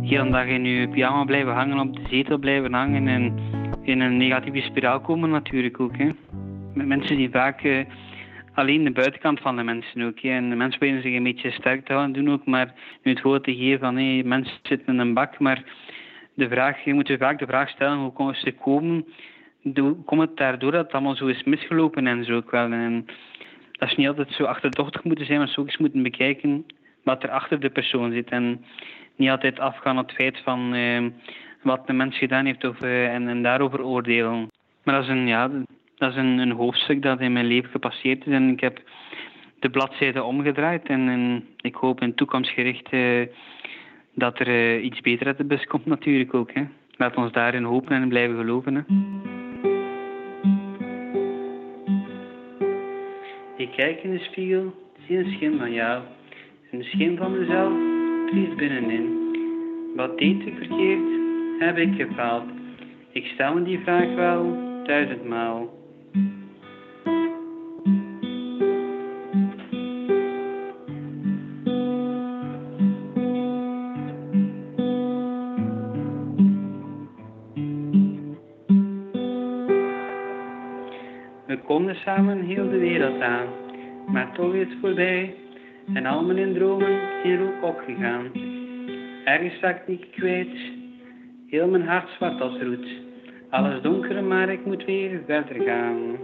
Heel 0.02 0.32
dag 0.32 0.46
in 0.46 0.66
je 0.66 0.88
pyjama 0.88 1.24
blijven 1.24 1.54
hangen, 1.54 1.80
op 1.80 1.96
de 1.96 2.02
zetel 2.10 2.38
blijven 2.38 2.74
hangen 2.74 3.08
en 3.08 3.34
in 3.82 4.00
een 4.00 4.18
negatieve 4.18 4.62
spiraal 4.62 5.02
komen 5.02 5.30
natuurlijk 5.30 5.80
ook. 5.80 5.98
Hè. 5.98 6.10
Met 6.74 6.88
mensen 6.88 7.18
die 7.18 7.30
vaak 7.30 7.64
uh, 7.64 7.86
alleen 8.54 8.84
de 8.84 8.92
buitenkant 8.92 9.40
van 9.40 9.56
de 9.56 9.64
mensen 9.64 10.02
ook. 10.02 10.20
En 10.20 10.50
de 10.50 10.56
mensen 10.56 10.80
proberen 10.80 11.02
zich 11.02 11.14
een 11.16 11.24
beetje 11.24 11.52
sterk 11.52 11.86
te 11.86 11.94
houden, 11.94 12.24
doen 12.24 12.34
ook 12.34 12.46
maar 12.46 12.74
nu 13.04 13.12
het 13.12 13.22
woord 13.22 13.44
te 13.44 13.56
geven 13.56 13.80
van 13.80 13.96
hey, 13.96 14.24
mensen 14.26 14.58
zitten 14.64 14.94
in 14.94 15.00
een 15.00 15.14
bak. 15.14 15.40
Maar 15.40 15.64
de 16.34 16.50
vraag, 16.50 16.84
je 16.84 16.94
moet 16.94 17.08
je 17.08 17.18
vaak 17.18 17.40
de 17.40 17.46
vraag 17.46 17.70
stellen 17.70 17.98
hoe 17.98 18.14
komen 18.14 18.36
ze 18.36 18.52
komen? 18.52 19.06
Komt 20.06 20.22
het 20.22 20.38
daardoor 20.38 20.72
dat 20.72 20.84
het 20.84 20.94
allemaal 20.94 21.16
zo 21.16 21.28
is 21.28 21.44
misgelopen 21.44 22.08
en 22.08 22.26
zo 22.26 22.36
ook 22.36 22.52
wel? 22.52 22.72
En, 22.72 23.06
dat 23.84 23.92
is 23.92 23.98
niet 23.98 24.08
altijd 24.08 24.32
zo 24.32 24.44
achterdochtig 24.44 25.04
moeten 25.04 25.26
zijn, 25.26 25.38
maar 25.38 25.48
zo 25.48 25.62
eens 25.62 25.78
moeten 25.78 26.04
bekijken 26.04 26.66
wat 27.04 27.24
er 27.24 27.30
achter 27.30 27.60
de 27.60 27.70
persoon 27.70 28.12
zit. 28.12 28.30
En 28.30 28.66
niet 29.16 29.30
altijd 29.30 29.60
afgaan 29.60 30.00
op 30.00 30.08
het 30.08 30.16
feit 30.16 30.42
van 30.44 30.76
uh, 30.76 31.06
wat 31.62 31.88
de 31.88 31.94
mens 31.94 32.18
gedaan 32.18 32.46
heeft 32.46 32.64
of, 32.64 32.84
uh, 32.84 33.14
en, 33.14 33.28
en, 33.28 33.44
daarover 33.44 33.84
oordelen. 33.86 34.48
Maar 34.84 34.96
dat 34.96 35.04
is, 35.04 35.10
een, 35.10 35.28
ja, 35.28 35.50
dat 35.98 36.12
is 36.12 36.18
een, 36.18 36.38
een, 36.38 36.52
hoofdstuk 36.52 37.02
dat 37.02 37.20
in 37.20 37.34
mijn 37.34 37.46
leven 37.46 37.70
gepasseerd 37.70 38.26
is. 38.26 38.34
En 38.34 38.50
ik 38.50 38.60
heb 38.60 38.82
de 39.60 39.70
bladzijde 39.70 40.24
omgedraaid. 40.24 40.88
En, 40.88 41.10
en 41.10 41.46
ik 41.62 41.76
hoop 41.76 42.02
in 42.02 42.16
toekomstgericht 42.16 42.94
uh, 42.94 43.28
dat 44.14 44.40
er 44.40 44.80
iets 44.80 45.02
beter 45.02 45.28
uit 45.28 45.38
de 45.38 45.44
bus 45.44 45.66
komt 45.66 45.86
natuurlijk 45.86 46.34
ook. 46.34 46.54
Hè. 46.54 46.64
Laat 46.96 47.16
ons 47.16 47.32
daarin 47.32 47.64
hopen 47.64 47.96
en 47.96 48.10
blijven 48.10 48.38
geloven. 48.38 48.86
Ik 53.64 53.72
kijk 53.72 54.04
in 54.04 54.12
de 54.12 54.20
spiegel, 54.20 54.74
zie 55.08 55.18
een 55.18 55.32
schim 55.32 55.58
van 55.58 55.74
jou. 55.74 56.04
Een 56.72 56.84
schim 56.84 57.18
van 57.18 57.40
mezelf 57.40 57.74
triest 58.30 58.56
binnenin. 58.56 59.06
Wat 59.96 60.18
deed 60.18 60.46
ik 60.46 60.54
verkeerd? 60.58 61.00
Heb 61.60 61.78
ik 61.78 61.96
gefaald? 61.96 62.44
Ik 63.12 63.26
stel 63.26 63.54
me 63.54 63.64
die 63.64 63.80
vraag 63.80 64.16
wel 64.16 64.58
duizendmaal. 64.84 65.70
Samen 82.16 82.42
heel 82.42 82.70
de 82.70 82.78
wereld 82.78 83.22
aan, 83.22 83.48
maar 84.08 84.34
toch 84.34 84.54
is 84.54 84.68
het 84.70 84.78
voorbij 84.82 85.36
en 85.94 86.06
al 86.06 86.24
mijn 86.24 86.54
dromen 86.54 87.00
in 87.24 87.38
rook 87.38 87.64
opgegaan. 87.64 88.32
Ergens 89.26 89.60
raakte 89.60 89.92
ik 89.92 90.08
kwijt, 90.12 90.58
heel 91.48 91.68
mijn 91.68 91.88
hart 91.88 92.10
zwart 92.10 92.42
als 92.42 92.62
roet. 92.62 92.88
Alles 93.50 93.82
donker, 93.82 94.24
maar 94.24 94.50
ik 94.50 94.66
moet 94.66 94.86
weer 94.86 95.22
verder 95.26 95.64
gaan. 95.64 96.18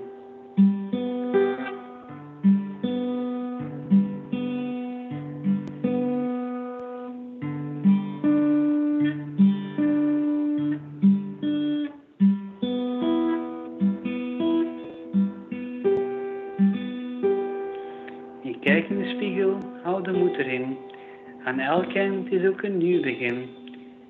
Is 22.31 22.47
ook 22.47 22.61
een 22.61 22.77
nieuw 22.77 23.01
begin. 23.01 23.45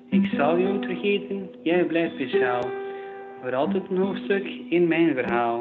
Ik 0.08 0.26
zal 0.36 0.56
je 0.56 0.64
nooit 0.64 0.84
vergeten, 0.84 1.50
jij 1.62 1.84
blijft 1.84 2.14
speciaal. 2.14 2.62
Voor 3.42 3.54
altijd 3.54 3.82
een 3.90 3.96
hoofdstuk 3.96 4.46
in 4.68 4.88
mijn 4.88 5.14
verhaal. 5.14 5.58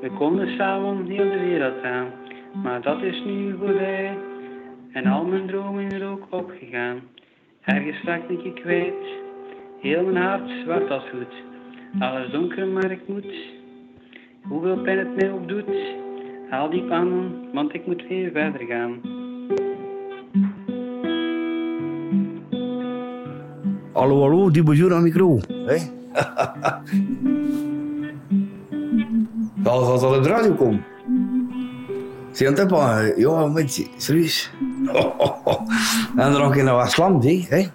We 0.00 0.10
konden 0.18 0.48
samen 0.56 1.06
heel 1.06 1.30
de 1.30 1.40
wereld 1.40 1.82
aan, 1.82 2.06
maar 2.62 2.82
dat 2.82 3.02
is 3.02 3.22
nu 3.24 3.56
voorbij. 3.58 4.16
En 4.92 5.06
al 5.06 5.24
mijn 5.24 5.46
dromen 5.46 5.59
opgegaan. 6.60 7.00
Ergens 7.64 8.02
raakte 8.04 8.32
ik 8.32 8.42
je 8.42 8.52
kwijt, 8.52 8.94
heel 9.80 10.04
mijn 10.04 10.24
hart 10.24 10.50
zwart 10.64 10.90
als 10.90 11.02
goed. 11.10 11.34
Alles 11.98 12.30
donker, 12.30 12.66
maar 12.66 12.90
ik 12.90 13.08
moet, 13.08 13.34
hoeveel 14.42 14.76
pijn 14.82 14.98
het 14.98 15.16
mij 15.16 15.32
ook 15.32 15.48
doet, 15.48 15.70
haal 16.50 16.70
diep 16.70 16.90
aan, 16.90 17.32
want 17.52 17.74
ik 17.74 17.86
moet 17.86 18.08
weer 18.08 18.30
verder 18.30 18.66
gaan. 18.66 19.00
Hallo, 23.92 24.20
hallo, 24.20 24.50
die 24.50 24.62
bonjour 24.62 24.94
aan 24.94 25.02
micro. 25.02 25.40
Hé? 25.48 25.76
Zal 29.64 30.00
dat 30.00 30.16
op 30.16 30.22
de 30.22 30.28
radio 30.28 30.54
komen? 30.54 30.84
Zie 32.30 32.46
je 32.46 32.52
het 32.52 32.72
op? 32.72 33.16
Ja, 33.16 33.46
met 33.46 33.88
serieus. 33.96 34.50
En 36.16 36.32
dan 36.32 36.54
in 36.54 36.64
wat 36.64 36.90
slam, 36.90 37.22
hé? 37.22 37.66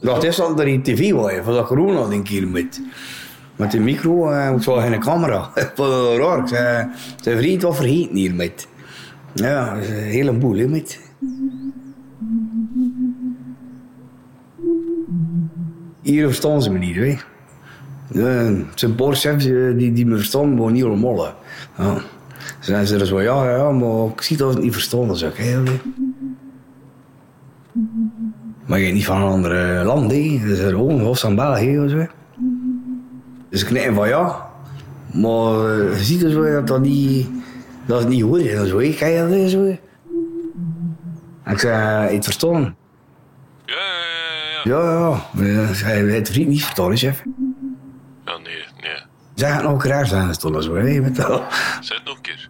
Dat 0.00 0.24
is 0.24 0.40
al 0.40 0.60
er 0.60 0.68
in 0.68 0.82
tv 0.82 1.12
was, 1.12 1.32
voor 1.42 1.52
dat 1.52 1.66
corona 1.66 2.08
denk 2.08 2.28
ik 2.28 2.48
met. 2.50 2.80
Met 3.56 3.70
de 3.70 3.80
micro 3.80 4.30
en 4.30 4.54
ik 4.54 4.62
zag 4.62 4.82
geen 4.82 5.00
camera. 5.00 5.50
Raar. 6.16 6.48
Zei, 6.48 6.88
zijn 7.20 7.38
vriend 7.38 7.62
wat 7.62 7.76
vergeten 7.76 8.16
hier 8.16 8.34
met. 8.34 8.68
Ja, 9.34 9.74
dat 9.74 9.82
is 9.82 9.88
een 9.88 9.94
hele 9.94 10.32
boel, 10.32 10.56
hè, 10.56 10.68
met. 10.68 11.00
Hier 16.02 16.26
verstaan 16.26 16.62
ze 16.62 16.70
me 16.70 16.78
niet, 16.78 16.96
hè. 16.96 17.16
Het 18.06 18.80
zijn 18.80 18.94
een 18.96 19.14
chefs 19.14 19.46
eh, 19.46 19.76
die, 19.76 19.92
die 19.92 20.06
me 20.06 20.16
verstaan, 20.16 20.54
maar 20.54 20.72
niet 20.72 20.84
allemaal. 20.84 21.24
hè. 21.24 21.30
Ja. 21.82 22.00
Zijn 22.60 22.86
ze 22.86 22.98
er 22.98 23.06
zo, 23.06 23.20
ja, 23.20 23.50
ja, 23.50 23.70
maar 23.70 24.06
ik 24.06 24.20
zie 24.22 24.36
dat 24.36 24.54
het 24.54 24.62
niet 24.62 24.72
verstaan. 24.72 25.06
Dan 25.06 25.16
zeg 25.16 25.30
ik, 25.30 25.36
hey, 25.36 25.62
Maar 28.66 28.78
je 28.78 28.84
bent 28.84 28.94
niet 28.94 29.04
van 29.04 29.16
een 29.16 29.28
ander 29.28 29.84
land, 29.84 30.10
hè. 30.10 30.40
Ze 30.46 30.56
zijn 30.56 30.70
gewoon 30.70 31.04
was 31.04 31.20
van 31.20 31.34
België 31.34 31.78
of 31.78 31.90
zo. 31.90 32.06
Dus 33.48 33.60
ik 33.60 33.66
knikken 33.66 33.94
van 33.94 34.08
ja. 34.08 34.46
Maar 35.12 35.70
eh, 35.70 35.98
je 35.98 36.04
ziet 36.04 36.22
er 36.22 36.30
zo 36.30 36.52
dat 36.52 36.66
dat 36.66 36.80
niet, 36.80 37.28
dat 37.86 37.98
het 37.98 38.08
niet 38.08 38.22
goed 38.22 38.38
is. 38.38 38.52
En 38.52 38.66
zo, 38.66 38.78
hè. 38.78 38.94
Kijk 38.94 39.30
dat 39.30 39.50
zo? 39.50 39.64
En 41.42 41.52
ik 41.52 41.58
zei, 41.58 42.14
iets 42.14 42.26
verstaan? 42.26 42.76
Ja, 44.64 44.82
ja, 44.82 45.20
ja. 45.34 45.44
Hij 45.84 46.04
heeft 46.04 46.30
vriend 46.30 46.48
niet 46.48 46.62
verstaan, 46.62 46.96
chef. 46.96 47.22
Zij 49.36 49.50
gaat 49.50 49.62
nog 49.62 49.84
raar 49.84 50.06
zijn, 50.06 50.34
zo, 50.34 50.74
hè, 50.74 51.00
met. 51.00 51.16
Zeg 51.16 51.96
het 51.96 52.04
nog 52.04 52.16
een 52.16 52.22
keer. 52.22 52.48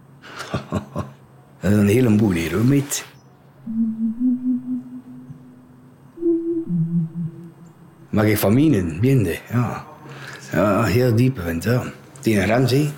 Dat 1.61 1.71
is 1.71 1.77
een 1.77 1.89
heleboel 1.89 2.31
hier, 2.31 2.55
hoor, 2.55 2.65
meet. 2.65 3.05
Maar 8.11 8.25
geen 8.25 8.37
familie, 8.37 9.01
binden, 9.01 9.37
ja. 9.51 9.85
Ja, 10.53 10.83
heel 10.83 11.17
diep 11.17 11.39
wind, 11.39 11.65
ja. 11.65 11.83
Die 12.21 12.41
een 12.41 12.47
hè. 12.71 12.91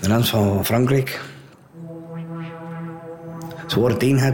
De 0.00 0.06
grens 0.08 0.30
van 0.30 0.64
Frankrijk. 0.64 1.20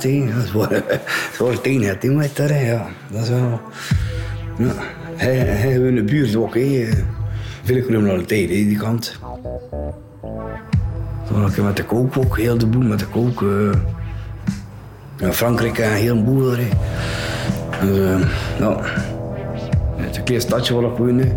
Hè. 0.03 0.09
Ja, 0.09 0.41
zware, 0.45 1.01
zware 1.33 1.61
teenheid, 1.61 2.03
hè, 2.03 2.11
met 2.11 2.37
daar, 2.37 2.49
hè, 2.49 2.71
ja. 2.71 2.87
Dat 3.11 3.23
is 3.23 3.29
wel... 3.29 3.61
Ja. 4.59 4.73
Hij, 5.17 5.37
hij 5.37 5.73
in 5.73 5.95
de 5.95 6.05
buurt 6.05 6.37
ook, 6.37 6.55
hè. 6.55 6.89
Hè, 8.49 8.55
die 8.55 8.77
kant. 8.77 9.19
Toen 11.27 11.47
ik 11.47 11.63
met 11.63 11.77
de 11.77 11.85
kook 11.85 12.17
ook, 12.17 12.37
heel 12.37 12.59
de 12.59 12.67
boel 12.67 12.83
met 12.83 12.99
de 12.99 13.07
kook. 13.07 13.43
eh. 13.43 13.73
Ja, 15.17 15.33
Frankrijk 15.33 15.79
een 15.79 15.91
heel 15.93 16.25
boel. 16.25 16.51
Dus, 17.81 17.99
eh, 17.99 18.21
ja. 18.59 18.81
Het 19.97 20.11
is 20.11 20.17
een 20.17 20.25
klein 20.25 20.41
stadje 20.41 20.75
waar 20.75 20.91
ik. 21.19 21.33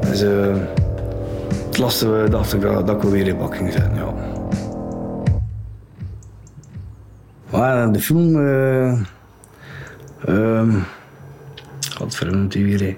Dus, 0.00 0.22
eh, 0.22 0.56
het 1.66 1.78
lastige 1.78 2.26
dacht 2.30 2.54
ik 2.54 2.60
dat, 2.60 2.86
dat 2.86 3.04
ik 3.04 3.10
weer 3.10 3.26
in 3.26 3.38
bak 3.38 3.56
ging 3.56 3.72
ja. 3.74 4.14
Maar 7.50 7.92
de 7.92 8.00
film... 8.00 8.46
eh 8.46 8.98
um, 10.28 10.84
wat 11.98 12.14
vernoemt 12.14 12.54
weer? 12.54 12.96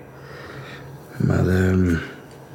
Met 1.16 1.48
ehm 1.48 1.94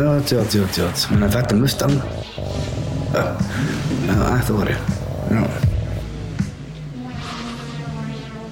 Ja, 0.00 0.14
het, 0.14 0.30
het, 0.30 0.76
het. 0.76 1.08
Met 1.10 1.20
een 1.20 1.30
vette 1.30 1.54
Mustang. 1.54 2.02
Ja, 3.12 3.36
ja 4.06 4.36
echt 4.36 4.48
hoor. 4.48 4.68
Ja. 5.30 5.46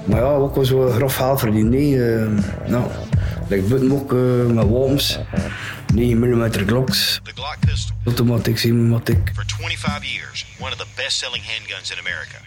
Maar 0.04 0.20
ja, 0.20 0.26
ook 0.26 0.54
wel 0.54 0.64
zo'n 0.64 0.90
grof 0.90 1.18
haal 1.18 1.38
verdiend. 1.38 1.70
Nee, 1.70 1.90
uh, 1.90 2.26
nou, 2.66 2.90
like 3.48 3.68
buiten 3.68 3.92
ook 3.92 4.12
uh, 4.12 4.46
met 4.46 4.66
worms. 4.66 5.18
9 5.94 6.18
mm 6.18 6.50
Glocks. 6.66 7.20
The 7.22 7.30
Glock 7.34 7.56
pistol. 7.66 7.96
Automatic, 8.04 8.58
semi-automatic. 8.58 9.32
For 9.34 9.44
25 9.46 10.12
years, 10.12 10.46
one 10.58 10.72
of 10.72 10.78
the 10.78 10.86
best-selling 10.94 11.44
handguns 11.44 11.90
in 11.90 11.98
America. 11.98 12.38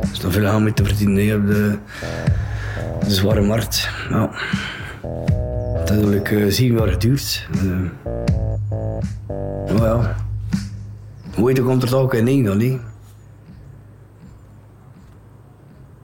Er 0.00 0.12
is 0.12 0.20
nog 0.20 0.32
veel 0.32 0.46
aan 0.46 0.62
mee 0.62 0.72
te 0.72 0.84
verdienen 0.84 1.36
op 1.36 1.46
de, 1.46 1.78
de 3.06 3.14
zware 3.14 3.40
markt. 3.40 3.88
Ja. 4.10 4.30
Het 5.86 6.14
ik 6.14 6.30
uh, 6.30 6.50
zien 6.50 6.74
waar 6.74 6.88
het 6.88 7.00
duurt. 7.00 7.48
Uh, 7.64 7.90
maar 9.72 9.82
ja, 9.82 10.16
Moeite 11.36 11.62
komt 11.62 11.82
er 11.82 11.88
toch 11.88 12.14
in 12.14 12.26
één 12.26 12.56
niet. 12.56 12.80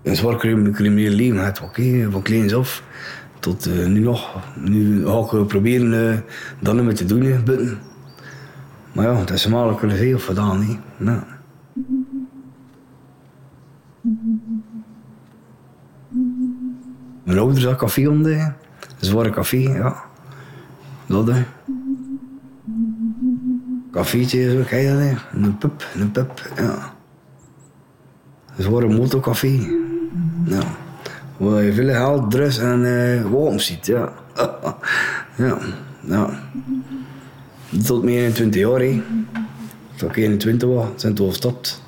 Een 0.03 0.17
zwaar 0.17 0.37
crim- 0.37 0.73
crimineel 0.73 1.13
leven 1.13 1.45
had 1.45 1.61
oké, 1.61 2.11
van 2.11 2.23
kleins 2.23 2.55
af 2.55 2.83
tot 3.43 3.67
eh, 3.67 3.87
nu 3.87 4.01
nog. 4.01 4.41
Nu 4.57 5.07
ga 5.07 5.19
ik 5.19 5.33
eh, 5.33 5.47
proberen 5.47 6.11
eh 6.13 6.19
dat 6.61 6.75
niet 6.75 6.85
meer 6.85 6.95
te 6.95 7.05
doen, 7.05 7.23
hè. 7.23 7.39
Maar 8.93 9.05
ja, 9.05 9.19
dat 9.19 9.31
is 9.31 9.47
makkelijk 9.47 9.79
kunnen 9.79 9.97
veel 9.97 10.19
gedaan, 10.19 10.59
niet. 10.59 10.79
Nou. 10.97 11.21
Mijn 17.25 17.39
ouders 17.39 17.65
hadden 17.65 17.81
café 17.81 18.09
onder, 18.09 18.55
zware 19.05 19.31
café, 19.31 19.57
ja. 19.57 20.03
Dat, 21.07 21.27
hè. 21.27 21.45
Zo, 24.27 24.63
kijk 24.67 24.89
dat, 24.89 24.99
hè. 24.99 25.15
Een 25.33 25.59
pub, 25.59 25.87
een 25.95 26.11
pub, 26.11 26.51
ja. 26.57 26.93
Zware 28.59 28.89
motorcafé. 28.89 29.61
Ja. 30.45 30.63
Waar 31.37 31.63
je 31.63 31.73
veel 31.73 31.89
geld, 31.89 32.31
dress 32.31 32.59
en 32.59 32.85
eh 32.85 33.23
wapens 33.31 33.67
ziet, 33.67 33.87
ja. 33.87 34.13
ja, 35.37 35.59
ja. 36.01 36.31
Tot 37.85 38.03
mijn 38.03 38.17
21 38.17 38.61
jaar, 38.61 38.81
hè. 38.81 39.03
Ik 40.07 40.17
21 40.17 40.69
was, 40.69 40.87
zijn 40.97 41.15
toen 41.15 41.29
gestopt. 41.29 41.83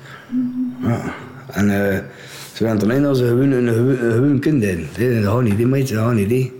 Ja. 0.81 1.13
En 1.47 1.69
eh, 1.69 1.99
ze 2.53 2.63
waren 2.63 2.79
toen 2.79 2.91
in 2.91 3.05
als 3.05 3.19
een 3.19 3.27
gewoon, 3.27 3.51
een 3.51 3.97
gewoon, 3.97 4.39
kind. 4.39 4.61
Dat 4.61 5.23
gaat 5.23 5.41
niet, 5.41 5.57
die 5.57 5.67
meid, 5.67 5.89
dat 5.89 6.13
niet, 6.13 6.29
hè. 6.29 6.53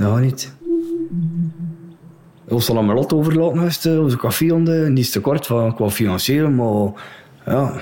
Gaat 0.00 0.20
niet. 0.20 0.52
Ons 2.48 2.70
al 2.70 2.78
aan 2.78 2.84
mijn 2.84 2.98
lot 2.98 3.12
overlaten 3.12 3.92
eh, 3.92 4.02
onze 4.02 4.16
café 4.16 4.52
onder. 4.52 4.90
Niet 4.90 5.12
te 5.12 5.20
kort 5.20 5.46
van, 5.46 5.74
qua 5.74 5.90
financieren, 5.90 6.54
maar 6.54 6.92
ja. 7.46 7.72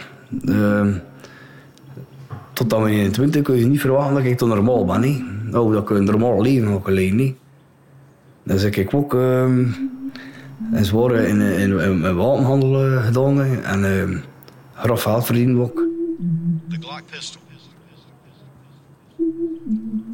tot 2.52 2.78
mijn 2.78 2.94
21 2.94 3.42
kun 3.42 3.57
je 3.57 3.66
niet 3.66 3.81
verwachten 3.81 4.14
dat 4.14 4.24
ik 4.24 4.38
toch 4.38 4.48
normaal 4.48 4.85
ben. 4.85 5.26
Nou, 5.50 5.72
dat 5.72 5.83
ik 5.83 5.90
een 5.90 6.04
normaal 6.04 6.42
leven 6.42 6.68
ook 6.68 6.88
alleen 6.88 7.16
niet. 7.16 7.37
Dus 8.42 8.62
ik 8.62 8.74
heb 8.74 8.94
ook 8.94 9.14
ehm 9.14 9.66
een 10.72 10.85
zware 10.85 11.26
in, 11.28 11.40
in, 11.40 11.78
in, 11.78 12.04
in 12.04 12.16
wapenhandel 12.16 12.85
eh, 12.85 13.04
gedaan 13.04 13.40
en 13.40 13.85
ehm 13.85 14.16
grof 14.74 15.02
geld 15.02 15.24
verdienen 15.24 15.61
ook. 15.61 15.87
The 16.68 16.76
Glock 16.81 17.02
pistol. 17.11 17.40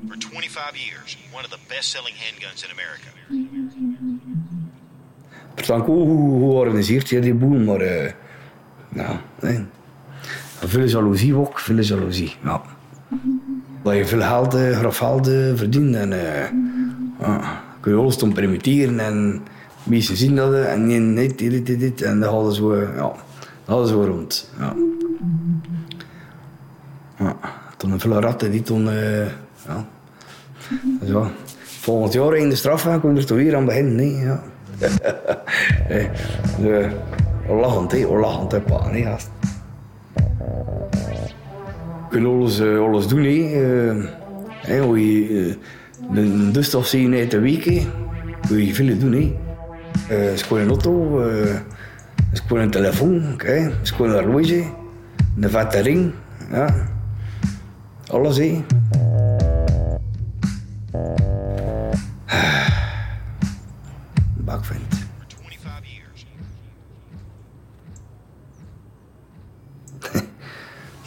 For 0.09 0.17
25 0.17 0.77
years, 0.77 1.17
one 1.33 1.45
of 1.45 1.51
the 1.51 1.59
best-selling 1.69 2.15
handguns 2.15 2.65
in 2.65 2.71
America. 2.71 3.11
Verstank 5.55 5.87
hoe, 5.87 6.07
hoe 6.07 6.51
georganiseerd 6.51 7.09
je 7.09 7.21
die 7.21 7.35
boel, 7.35 7.59
maar 7.59 7.81
eh 7.81 8.13
nou, 8.89 9.17
nee. 9.41 9.65
Veel 10.65 10.87
jaloezie 10.87 11.35
ook, 11.35 11.59
veel 11.59 11.79
jaloezie. 11.79 12.37
Ja. 12.45 12.63
Dat 13.83 13.97
je 13.97 14.07
veel 14.07 14.21
geld, 14.21 14.55
eh, 14.55 14.79
grof 14.79 14.97
geld 14.97 15.29
eh, 15.29 15.53
verdient 15.55 15.95
en 15.95 16.13
eh 16.13 16.51
ja, 17.21 17.63
kun 17.81 17.93
je 17.93 17.99
alles 17.99 18.17
permitteren 18.17 19.01
en 19.01 19.43
mensen 19.83 20.17
zien 20.17 20.37
dat 20.37 20.55
en 20.55 21.15
nee, 21.15 21.35
dit, 21.35 21.67
dit, 21.67 21.79
dit, 21.81 22.03
en 22.03 22.21
dat 22.21 22.31
hadden 22.31 22.53
ze, 22.53 22.93
ja, 22.97 23.13
dat 23.65 23.89
ze 23.89 23.95
rond. 23.95 24.51
Ja. 24.59 24.75
Ja, 27.19 27.37
toen 27.77 27.91
een 27.91 28.01
veel 28.01 28.21
ratten 28.21 28.51
die 28.51 28.63
toen, 28.63 28.89
ja. 29.67 29.87
Dus 31.01 31.09
ja, 31.09 31.31
volgend 31.63 32.13
jaar 32.13 32.37
in 32.37 32.49
de 32.49 32.55
straf 32.55 32.83
gaan, 32.83 33.01
kom 33.01 33.17
er 33.17 33.27
toch 33.27 33.37
weer 33.37 33.57
aan 33.57 33.65
beginnen, 33.65 33.95
nee, 33.95 34.17
ja. 34.17 34.43
hey, 35.91 36.11
de, 36.61 36.89
lachend, 37.49 37.93
hè, 37.93 38.07
lachend, 38.07 38.53
hè, 38.53 38.61
pa, 38.61 38.91
nee, 38.91 39.05
gast. 39.05 39.31
Je 42.11 42.21
kunt 42.21 42.27
alles, 42.27 42.61
eh, 42.61 42.79
alles 42.79 43.07
doen, 43.07 43.23
hè. 43.23 43.29
Eh, 43.29 44.05
hè, 44.67 44.81
hoe 44.81 45.13
je 45.13 45.57
eh, 46.11 46.17
een 46.17 46.53
dustaf 46.53 46.87
zien 46.87 47.15
uit 47.15 47.31
de 47.31 47.39
week. 47.39 47.83
Kun 48.47 48.65
je 48.65 48.75
veel 48.75 48.99
doen, 48.99 49.13
hè. 49.13 49.37
Eh, 50.09 50.33
is 50.33 50.51
een 50.51 50.69
auto, 50.69 51.21
eh, 51.21 51.55
is 52.33 52.43
een 52.49 52.71
telefoon, 52.71 53.35
hè. 53.37 53.71
is 53.83 53.95
een 53.99 54.11
horloge, 54.11 54.65
een 55.41 55.51
vette 55.51 55.81
ring, 55.81 56.13
ja. 56.51 56.75
Alles, 58.07 58.37
hè. 58.37 58.65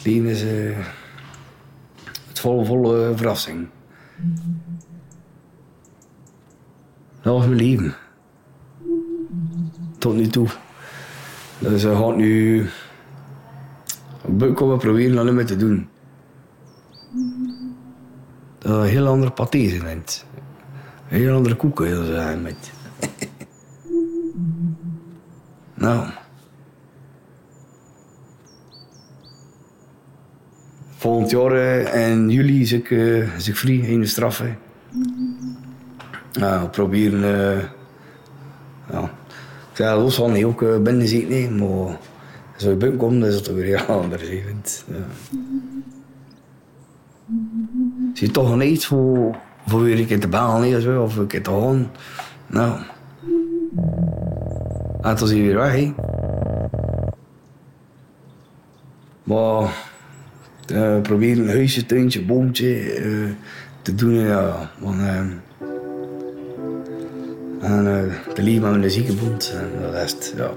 Het 0.08 0.16
leven 0.16 0.30
is 0.30 0.42
eh, 0.42 0.86
het 2.28 2.40
volle, 2.40 2.64
volle 2.64 3.12
verrassing. 3.16 3.68
Dat 7.22 7.34
was 7.34 7.46
mijn 7.46 7.56
leven. 7.56 7.94
Tot 9.98 10.14
nu 10.14 10.26
toe. 10.26 10.48
Dus 11.58 11.82
hij 11.82 11.94
gaat 11.94 12.16
nu... 12.16 12.66
Komen 14.54 14.78
proberen 14.78 15.16
dat 15.16 15.24
niet 15.24 15.34
meer 15.34 15.46
te 15.46 15.56
doen. 15.56 15.88
Dat 18.58 18.72
is 18.72 18.78
een 18.78 18.96
heel 18.96 19.06
andere 19.06 19.32
paté 19.32 19.68
zijn. 19.68 20.02
Een 21.08 21.18
heel 21.18 21.36
andere 21.36 21.56
koeken 21.56 22.06
zijn 22.06 22.42
met. 22.42 22.72
nou. 25.74 26.10
Volgend 30.98 31.30
jaar 31.30 31.52
eh, 31.52 32.10
in 32.10 32.30
juli 32.30 32.60
is 32.60 32.72
ik, 32.72 32.90
eh, 32.90 33.36
is 33.36 33.50
vrij 33.52 33.74
in 33.76 34.00
de 34.00 34.06
straf. 34.06 34.38
hè. 34.38 34.54
Nou, 36.32 36.62
we 36.62 36.68
proberen. 36.68 37.24
eh 37.24 37.64
ja. 38.90 39.10
Zei 39.72 40.00
los 40.00 40.14
van 40.14 40.32
niet 40.32 40.44
ook 40.44 40.82
binnen 40.82 41.08
zitten, 41.08 41.28
nee, 41.30 41.50
maar 41.50 41.98
als 42.54 42.64
we 42.64 42.76
binnen 42.76 42.98
komen, 42.98 43.28
is 43.28 43.34
het 43.34 43.54
weer 43.54 43.64
heel 43.78 44.00
anders. 44.00 44.22
hè, 44.22 44.42
vind. 44.46 44.84
Ja. 44.86 44.94
Zie 48.14 48.26
je 48.26 48.32
toch 48.32 48.50
een 48.50 48.72
iets 48.72 48.86
voor, 48.86 49.36
voor 49.66 49.82
weer 49.82 49.98
een 49.98 50.06
keer 50.06 50.20
te 50.20 50.28
baan 50.28 50.74
of 50.74 50.80
zo, 50.82 51.02
of 51.02 51.16
een 51.16 51.26
keer 51.26 51.42
te 51.42 51.50
gaan. 51.50 51.90
Nou. 52.46 52.78
En 55.02 55.16
toen 55.16 55.28
is 55.28 55.34
weer 55.34 55.56
weg. 55.56 55.90
Maar 59.22 59.86
uh, 60.72 61.00
proberen 61.00 61.42
een 61.42 61.48
huisje, 61.48 61.86
tuintje, 61.86 62.22
boompje 62.24 62.80
eh, 62.92 63.04
te 63.82 63.94
doen. 63.94 64.14
Ja, 64.14 64.70
want, 64.78 65.00
eh, 65.00 65.16
en 67.60 67.86
eh, 67.86 68.32
te 68.34 68.42
leven 68.42 68.72
met 68.72 68.84
een 68.84 68.90
ziekenbond 68.90 69.54
en 69.56 69.80
de 69.80 69.90
rest, 69.90 70.34
ja. 70.36 70.50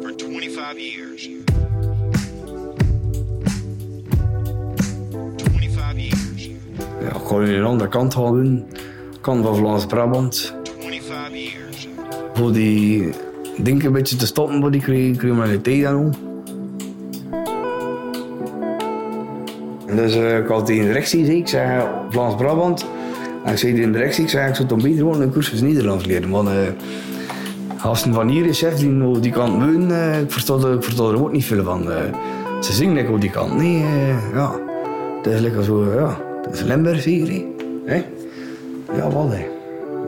For 0.00 0.12
25 0.18 0.94
years. 0.94 1.28
25 5.36 5.96
years. 5.96 6.50
ja 7.00 7.36
aan 7.36 7.44
de 7.44 7.62
andere 7.62 7.90
kant 7.90 8.14
gaan 8.14 8.32
doen. 8.32 8.64
Kant 9.20 9.44
van 9.44 9.56
Vlaams-Brabant. 9.56 10.54
25 10.78 11.52
years. 11.52 11.88
Voor 12.34 12.52
die 12.52 13.10
dingen 13.56 13.86
een 13.86 13.92
beetje 13.92 14.16
te 14.16 14.26
stoppen 14.26 14.60
voor 14.60 14.70
die 14.70 14.80
cri- 14.80 15.16
criminaliteit 15.16 15.84
en 15.84 15.94
al. 15.94 16.25
Dus 19.96 20.14
eh, 20.16 20.38
ik 20.38 20.46
had 20.46 20.66
die 20.66 20.76
in 20.76 20.82
de 20.82 20.86
directie, 20.88 21.36
ik, 21.36 21.48
eh, 21.48 21.82
Vlaams-Brabant. 22.10 22.86
En 23.44 23.52
ik 23.52 23.58
zei 23.58 23.72
in 23.72 23.92
de 23.92 23.98
directie, 23.98 24.24
ik 24.24 24.30
zei, 24.30 24.48
ik 24.48 24.54
zou 24.54 24.68
toch 24.68 24.82
beter 24.82 24.98
gewoon 24.98 25.20
een 25.20 25.30
cursus 25.32 25.60
Nederlands 25.60 26.04
leren. 26.06 26.30
Want 26.30 26.48
eh 26.48 26.54
gasten 27.76 28.14
van 28.14 28.28
hier 28.28 28.46
is 28.46 28.58
chef 28.58 28.74
die 28.74 29.20
die 29.20 29.32
kant 29.32 29.52
wonen, 29.52 29.90
eh, 29.90 30.20
ik, 30.20 30.30
versta 30.30 30.54
er, 30.54 31.22
ook 31.22 31.32
niet 31.32 31.44
veel 31.44 31.64
van. 31.64 31.90
eh. 31.92 31.96
ze 32.60 32.72
zingen 32.72 32.94
lekker 32.94 33.14
op 33.14 33.20
die 33.20 33.30
kant. 33.30 33.56
Nee, 33.56 33.82
eh, 33.82 34.34
ja. 34.34 34.50
Het 35.22 35.34
is 35.34 35.40
lekker 35.40 35.64
zo, 35.64 35.84
ja. 35.94 36.18
Het 36.42 36.54
is 36.54 36.62
Limburg 36.62 37.04
hier, 37.04 37.42
hè. 37.84 38.02
Ja, 38.96 39.10
wat, 39.10 39.28
hè. 39.28 39.46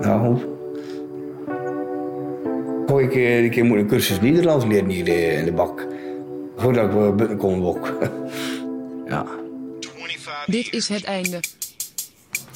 Ja, 0.09 0.18
goed. 0.18 0.41
Goh, 2.86 3.01
ik, 3.01 3.14
eh, 3.14 3.45
ik 3.45 3.62
moet 3.62 3.78
een 3.78 3.86
cursus 3.86 4.20
Nederlands 4.20 4.64
leren 4.64 4.89
hier 4.89 5.07
eh, 5.07 5.39
in 5.39 5.45
de 5.45 5.53
bak. 5.53 5.86
Voordat 6.57 6.84
ik 6.84 6.91
eh, 6.91 7.14
buiten 7.14 7.36
kom 7.36 7.64
ook. 7.64 7.93
ja. 9.12 9.24
Dit 10.49 10.72
is 10.72 10.88
het 10.88 11.05
einde. 11.05 11.40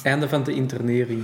Einde 0.03 0.29
van 0.29 0.43
de 0.43 0.53
internering. 0.53 1.23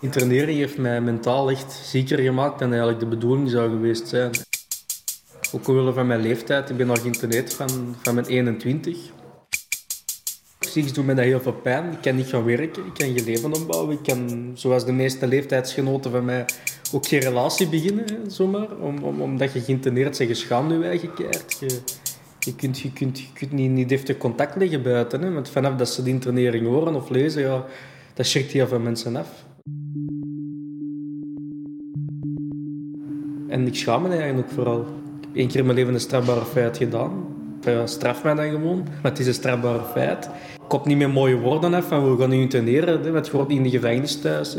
Internering 0.00 0.58
heeft 0.58 0.78
mij 0.78 1.00
mentaal 1.00 1.50
echt 1.50 1.72
zieker 1.72 2.18
gemaakt 2.18 2.58
dan 2.58 2.68
eigenlijk 2.68 3.00
de 3.00 3.06
bedoeling 3.06 3.50
zou 3.50 3.70
geweest 3.70 4.08
zijn. 4.08 4.30
Ook 5.52 5.68
omwille 5.68 5.92
van 5.92 6.06
mijn 6.06 6.20
leeftijd. 6.20 6.70
Ik 6.70 6.76
ben 6.76 6.90
al 6.90 6.96
geïnterneerd 6.96 7.54
van, 7.54 7.96
van 8.02 8.14
mijn 8.14 8.26
21. 8.26 8.98
Psychisch 10.58 10.92
doet 10.92 11.06
mij 11.06 11.14
dat 11.14 11.24
heel 11.24 11.40
veel 11.40 11.52
pijn. 11.52 11.92
Ik 11.92 12.00
kan 12.02 12.16
niet 12.16 12.28
gaan 12.28 12.44
werken, 12.44 12.86
ik 12.86 12.94
kan 12.94 13.14
geen 13.14 13.24
leven 13.24 13.52
opbouwen. 13.52 13.92
Ik 13.92 14.02
kan, 14.02 14.50
zoals 14.54 14.84
de 14.84 14.92
meeste 14.92 15.26
leeftijdsgenoten 15.26 16.10
van 16.10 16.24
mij, 16.24 16.44
ook 16.92 17.06
geen 17.06 17.20
relatie 17.20 17.68
beginnen, 17.68 18.30
zomaar. 18.30 18.76
Om, 18.76 19.02
om, 19.02 19.22
omdat 19.22 19.52
je 19.52 19.60
geïnterneerd 19.60 20.18
bent, 20.18 20.28
je 20.28 20.34
schaamt 20.34 20.70
je 20.70 20.84
eigen. 20.84 21.10
Je, 21.60 21.80
je 22.44 22.54
kunt, 22.54 22.78
je 22.78 22.92
kunt, 22.92 23.20
je 23.20 23.26
kunt 23.32 23.52
niet, 23.52 23.70
niet 23.70 23.88
deftig 23.88 24.16
contact 24.16 24.56
leggen 24.56 24.82
buiten. 24.82 25.22
Hè, 25.22 25.32
want 25.32 25.48
vanaf 25.48 25.76
dat 25.76 25.88
ze 25.88 26.02
de 26.02 26.10
internering 26.10 26.66
horen 26.66 26.94
of 26.94 27.08
lezen, 27.08 27.42
ja, 27.42 27.64
dat 28.14 28.26
schrikt 28.26 28.52
heel 28.52 28.66
veel 28.66 28.78
mensen 28.78 29.16
af. 29.16 29.44
En 33.48 33.66
ik 33.66 33.74
schaam 33.74 34.02
me 34.02 34.08
eigenlijk 34.08 34.48
ook 34.48 34.54
vooral. 34.54 34.80
Ik 34.80 34.86
heb 35.20 35.36
één 35.36 35.48
keer 35.48 35.58
in 35.58 35.64
mijn 35.64 35.78
leven 35.78 35.94
een 35.94 36.00
strafbare 36.00 36.44
feit 36.44 36.76
gedaan. 36.76 37.24
Straf 37.84 38.24
mij 38.24 38.34
dan 38.34 38.50
gewoon, 38.50 38.82
maar 39.02 39.10
het 39.10 39.18
is 39.18 39.26
een 39.26 39.34
strafbare 39.34 39.84
feit. 39.84 40.24
Ik 40.54 40.68
kop 40.68 40.86
niet 40.86 40.96
meer 40.96 41.10
mooie 41.10 41.36
woorden 41.36 41.74
af 41.74 41.88
van 41.88 42.10
we 42.10 42.22
gaan 42.22 42.32
je 42.32 42.40
interneren, 42.40 43.12
want 43.12 43.26
je 43.26 43.32
wordt 43.32 43.48
niet 43.48 43.58
in 43.58 43.64
de 43.64 43.70
gevangenis 43.70 44.20
thuis. 44.20 44.52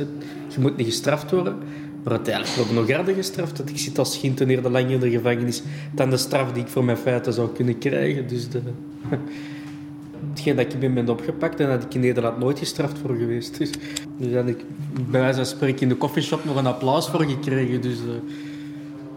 Je 0.47 0.59
moet 0.59 0.77
niet 0.77 0.87
gestraft 0.87 1.31
worden. 1.31 1.57
Maar 2.03 2.13
uiteindelijk 2.13 2.55
word 2.55 2.69
ik 2.69 2.75
nog 2.75 2.91
harder 2.91 3.15
gestraft. 3.15 3.57
Dat 3.57 3.69
ik 3.69 3.77
zit 3.77 3.97
als 3.97 4.17
geïnterneerde 4.17 4.69
lang 4.69 4.89
in 4.89 4.99
de 4.99 5.09
gevangenis 5.09 5.63
dan 5.91 6.09
de 6.09 6.17
straf 6.17 6.51
die 6.51 6.63
ik 6.63 6.69
voor 6.69 6.83
mijn 6.83 6.97
feiten 6.97 7.33
zou 7.33 7.49
kunnen 7.49 7.77
krijgen. 7.77 8.27
Dus 8.27 8.49
de, 8.49 8.61
hetgeen 10.33 10.55
dat 10.55 10.73
ik 10.73 10.79
ben, 10.79 10.93
ben 10.93 11.09
opgepakt 11.09 11.59
en 11.59 11.67
dat 11.67 11.83
ik 11.83 11.93
in 11.93 11.99
Nederland 11.99 12.39
nooit 12.39 12.59
gestraft 12.59 12.97
voor 12.97 13.15
geweest. 13.15 13.57
Dus, 13.57 13.69
dus 14.17 14.31
heb 14.31 14.47
ik 14.47 14.63
bij 15.09 15.21
wijze 15.21 15.35
van 15.35 15.45
spreken 15.45 15.81
in 15.81 15.89
de 15.89 15.95
koffieshop 15.95 16.45
nog 16.45 16.55
een 16.55 16.65
applaus 16.65 17.09
voor 17.09 17.23
gekregen. 17.23 17.81
Dus, 17.81 17.97
uh, 17.97 18.11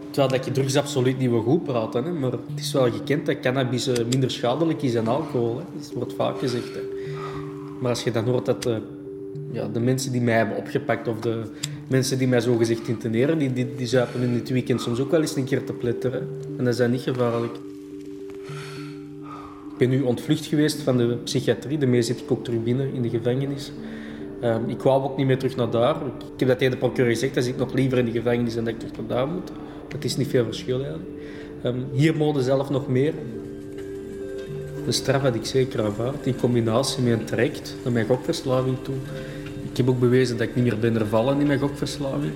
terwijl 0.09 0.37
dat 0.37 0.45
je 0.45 0.51
drugs 0.51 0.75
absoluut 0.75 1.17
niet 1.17 1.29
wil 1.29 1.41
goed 1.41 1.63
praten. 1.63 2.03
Hè, 2.03 2.11
maar 2.11 2.31
het 2.31 2.41
is 2.55 2.73
wel 2.73 2.91
gekend 2.91 3.25
dat 3.25 3.39
cannabis 3.39 3.87
uh, 3.87 3.95
minder 4.09 4.31
schadelijk 4.31 4.81
is 4.81 4.93
dan 4.93 5.07
alcohol. 5.07 5.57
Hè. 5.57 5.63
Dat 5.79 5.91
wordt 5.93 6.13
vaak 6.13 6.39
gezegd. 6.39 6.73
Hè. 6.73 6.81
Maar 7.81 7.89
als 7.89 8.03
je 8.03 8.11
dan 8.11 8.25
hoort 8.25 8.45
dat 8.45 8.67
uh, 8.67 8.75
ja, 9.51 9.67
de 9.67 9.79
mensen 9.79 10.11
die 10.11 10.21
mij 10.21 10.35
hebben 10.35 10.57
opgepakt 10.57 11.07
of 11.07 11.19
de 11.19 11.43
mensen 11.87 12.17
die 12.17 12.27
mij 12.27 12.39
zogezegd 12.39 12.87
interneren, 12.87 13.37
die, 13.37 13.53
die, 13.53 13.75
die 13.75 13.87
zuipen 13.87 14.21
in 14.21 14.33
het 14.33 14.49
weekend 14.49 14.81
soms 14.81 14.99
ook 14.99 15.11
wel 15.11 15.21
eens 15.21 15.35
een 15.35 15.43
keer 15.43 15.63
te 15.63 15.73
pletteren. 15.73 16.27
En 16.57 16.63
dat 16.63 16.73
is 16.73 16.77
dan 16.77 16.91
niet 16.91 17.01
gevaarlijk. 17.01 17.55
Ik 19.71 19.87
ben 19.87 19.89
nu 19.89 20.01
ontvlucht 20.01 20.45
geweest 20.45 20.81
van 20.81 20.97
de 20.97 21.17
psychiatrie. 21.23 21.77
Daarmee 21.77 22.01
zit 22.01 22.19
ik 22.19 22.31
ook 22.31 22.43
terug 22.43 22.63
binnen 22.63 22.93
in 22.93 23.01
de 23.01 23.09
gevangenis. 23.09 23.71
Um, 24.43 24.69
ik 24.69 24.81
wou 24.81 25.03
ook 25.03 25.17
niet 25.17 25.27
meer 25.27 25.37
terug 25.37 25.55
naar 25.55 25.69
daar. 25.69 25.95
Ik, 25.95 26.39
heb 26.39 26.47
dat 26.47 26.57
tegen 26.57 26.73
de 26.73 26.79
procureur 26.79 27.11
gezegd, 27.11 27.35
dat 27.35 27.45
ik 27.45 27.57
nog 27.57 27.73
liever 27.73 27.97
in 27.97 28.05
de 28.05 28.11
gevangenis 28.11 28.55
dan 28.55 28.63
dat 28.63 28.73
ik 28.73 28.79
terug 28.79 28.97
naar 28.97 29.07
daar 29.07 29.27
moet. 29.27 29.51
Dat 29.87 30.03
is 30.03 30.17
niet 30.17 30.27
veel 30.27 30.45
verschil 30.45 30.79
eigenlijk. 30.79 31.09
Um, 31.63 31.85
hier 31.93 32.15
mogen 32.15 32.43
zelf 32.43 32.69
nog 32.69 32.87
meer. 32.87 33.13
De 34.85 34.91
straf 34.91 35.21
had 35.21 35.35
ik 35.35 35.45
zeker 35.45 35.83
aanvaard, 35.83 36.25
in 36.25 36.35
combinatie 36.35 37.03
met 37.03 37.19
een 37.19 37.25
traject 37.25 37.75
naar 37.83 37.93
mijn 37.93 38.05
gokverslaving 38.05 38.77
toe. 38.81 38.95
Ik 39.77 39.85
heb 39.85 39.93
ook 39.93 40.01
bewezen 40.01 40.37
dat 40.37 40.47
ik 40.47 40.55
niet 40.55 40.63
meer 40.63 40.79
ben 40.79 40.99
ervallen 40.99 41.39
in 41.39 41.47
mijn 41.47 41.59
gokverslaving. 41.59 42.33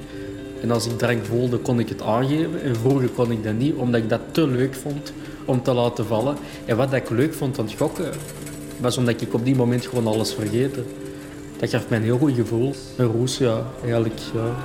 En 0.62 0.72
als 0.72 0.86
ik 0.86 0.98
drank 0.98 1.26
voelde, 1.26 1.58
kon 1.58 1.80
ik 1.80 1.89
het 1.89 2.02
aangeven. 2.02 2.62
En 2.62 2.76
vroeger 2.76 3.10
kon 3.10 3.32
ik 3.32 3.44
dat 3.44 3.54
niet, 3.54 3.76
omdat 3.76 4.02
ik 4.02 4.10
dat 4.10 4.20
te 4.32 4.48
leuk 4.48 4.74
vond 4.74 5.14
om 5.46 5.64
te 5.64 5.74
laten 5.74 6.06
vallen. 6.06 6.36
En 6.66 6.78
wat 6.78 6.94
ik 6.94 7.10
leuk 7.10 7.34
vond 7.34 7.60
aan 7.60 7.66
het 7.66 7.74
gokken, 7.78 8.12
was 8.78 8.98
omdat 8.98 9.22
ik 9.22 9.34
op 9.34 9.46
die 9.46 9.56
moment 9.56 9.86
gewoon 9.86 10.08
alles 10.08 10.34
vergeten. 10.34 10.86
Dat 11.60 11.70
gaf 11.70 11.89
mij 11.89 11.98
een 11.98 12.04
heel 12.04 12.18
goed 12.18 12.34
gevoel. 12.36 12.74
Een 12.98 13.06
roes, 13.12 13.38
ja, 13.38 13.66
eigenlijk, 13.82 14.20
ja. 14.34 14.56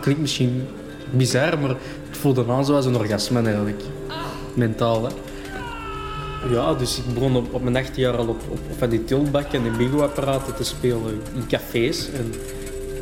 Klinkt 0.00 0.20
misschien 0.20 0.62
bizar, 1.10 1.58
maar 1.58 1.70
het 2.08 2.16
voelde 2.18 2.44
aan 2.48 2.64
zoals 2.64 2.86
een 2.86 2.96
orgasme 2.96 3.42
eigenlijk. 3.42 3.82
Mentaal, 4.54 5.04
hè. 5.04 5.10
Ja, 6.50 6.74
dus 6.74 6.98
ik 6.98 7.14
begon 7.14 7.36
op, 7.36 7.54
op 7.54 7.62
mijn 7.62 7.76
acht 7.76 7.96
jaar 7.96 8.16
al 8.16 8.26
op, 8.26 8.40
op, 8.48 8.58
op 8.70 8.78
van 8.78 8.88
die 8.88 9.04
tiltbak 9.04 9.52
en 9.52 9.62
die 9.62 9.72
bingo-apparaten 9.72 10.54
te 10.54 10.64
spelen 10.64 11.20
in 11.34 11.46
cafés. 11.48 12.10
En 12.10 12.32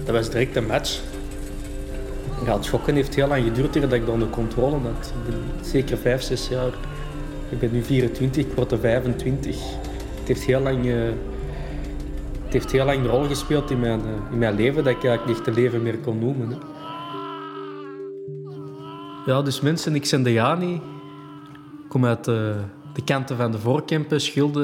dat 0.04 0.14
was 0.14 0.30
direct 0.30 0.56
een 0.56 0.66
match. 0.66 1.00
Ja, 2.44 2.54
het 2.54 2.64
schokken 2.64 2.94
heeft 2.94 3.14
heel 3.14 3.28
lang 3.28 3.44
geduurd 3.44 3.80
dat 3.80 3.92
ik 3.92 4.06
dan 4.06 4.18
de 4.18 4.30
controle 4.30 4.76
had. 4.78 5.12
Ik 5.24 5.30
ben 5.30 5.64
zeker 5.64 5.98
vijf, 5.98 6.22
zes 6.22 6.48
jaar. 6.48 6.72
Ik 7.48 7.58
ben 7.58 7.72
nu 7.72 7.82
24, 7.82 8.44
ik 8.44 8.52
word 8.54 8.72
er 8.72 8.78
25. 8.78 9.56
Het 10.18 10.28
heeft 10.28 10.42
heel 10.42 10.60
lang, 10.60 10.84
uh, 10.84 10.94
het 12.44 12.52
heeft 12.52 12.72
heel 12.72 12.84
lang 12.84 12.98
een 12.98 13.10
rol 13.10 13.24
gespeeld 13.24 13.70
in 13.70 13.80
mijn, 13.80 14.00
uh, 14.00 14.32
in 14.32 14.38
mijn 14.38 14.54
leven 14.54 14.84
dat 14.84 14.96
ik 14.96 15.04
eigenlijk 15.04 15.38
niet 15.38 15.46
een 15.46 15.62
leven 15.62 15.82
meer 15.82 15.98
kon 15.98 16.18
noemen. 16.18 16.58
Ja, 19.26 19.42
dus 19.42 19.60
mensen, 19.60 19.94
ik 19.94 20.08
ben 20.10 20.22
de 20.22 20.32
Jani. 20.32 20.74
Ik 20.74 21.88
kom 21.88 22.04
uit 22.04 22.28
uh, 22.28 22.56
de 23.00 23.12
kanten 23.12 23.36
van 23.36 23.50
de 23.50 23.58
voorkempen, 23.58 24.20
Schilde. 24.20 24.62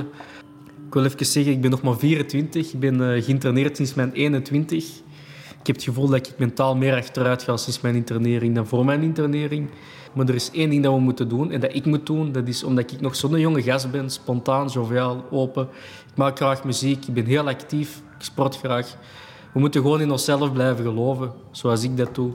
Ik 0.86 0.94
wil 0.94 1.04
even 1.04 1.26
zeggen, 1.26 1.52
ik 1.52 1.60
ben 1.60 1.70
nog 1.70 1.82
maar 1.82 1.96
24. 1.96 2.72
Ik 2.72 2.80
ben 2.80 3.00
uh, 3.00 3.22
geïnterneerd 3.22 3.76
sinds 3.76 3.94
mijn 3.94 4.12
21. 4.12 4.84
Ik 5.60 5.66
heb 5.66 5.76
het 5.76 5.84
gevoel 5.84 6.06
dat 6.06 6.26
ik 6.26 6.38
mentaal 6.38 6.76
meer 6.76 6.94
achteruit 6.94 7.42
ga 7.42 7.56
sinds 7.56 7.80
mijn 7.80 7.94
internering 7.94 8.54
dan 8.54 8.66
voor 8.66 8.84
mijn 8.84 9.02
internering. 9.02 9.68
Maar 10.14 10.28
er 10.28 10.34
is 10.34 10.50
één 10.50 10.70
ding 10.70 10.82
dat 10.82 10.94
we 10.94 11.00
moeten 11.00 11.28
doen 11.28 11.50
en 11.50 11.60
dat 11.60 11.74
ik 11.74 11.84
moet 11.84 12.06
doen. 12.06 12.32
Dat 12.32 12.48
is 12.48 12.64
omdat 12.64 12.92
ik 12.92 13.00
nog 13.00 13.16
zo'n 13.16 13.40
jonge 13.40 13.62
gast 13.62 13.90
ben, 13.90 14.10
spontaan, 14.10 14.66
joviaal, 14.66 15.24
open. 15.30 15.68
Ik 16.10 16.16
maak 16.16 16.36
graag 16.36 16.64
muziek, 16.64 17.06
ik 17.06 17.14
ben 17.14 17.24
heel 17.24 17.48
actief, 17.48 18.02
ik 18.18 18.24
sport 18.24 18.56
graag. 18.56 18.96
We 19.52 19.60
moeten 19.60 19.80
gewoon 19.80 20.00
in 20.00 20.10
onszelf 20.10 20.52
blijven 20.52 20.84
geloven, 20.84 21.32
zoals 21.50 21.82
ik 21.82 21.96
dat 21.96 22.14
doe. 22.14 22.32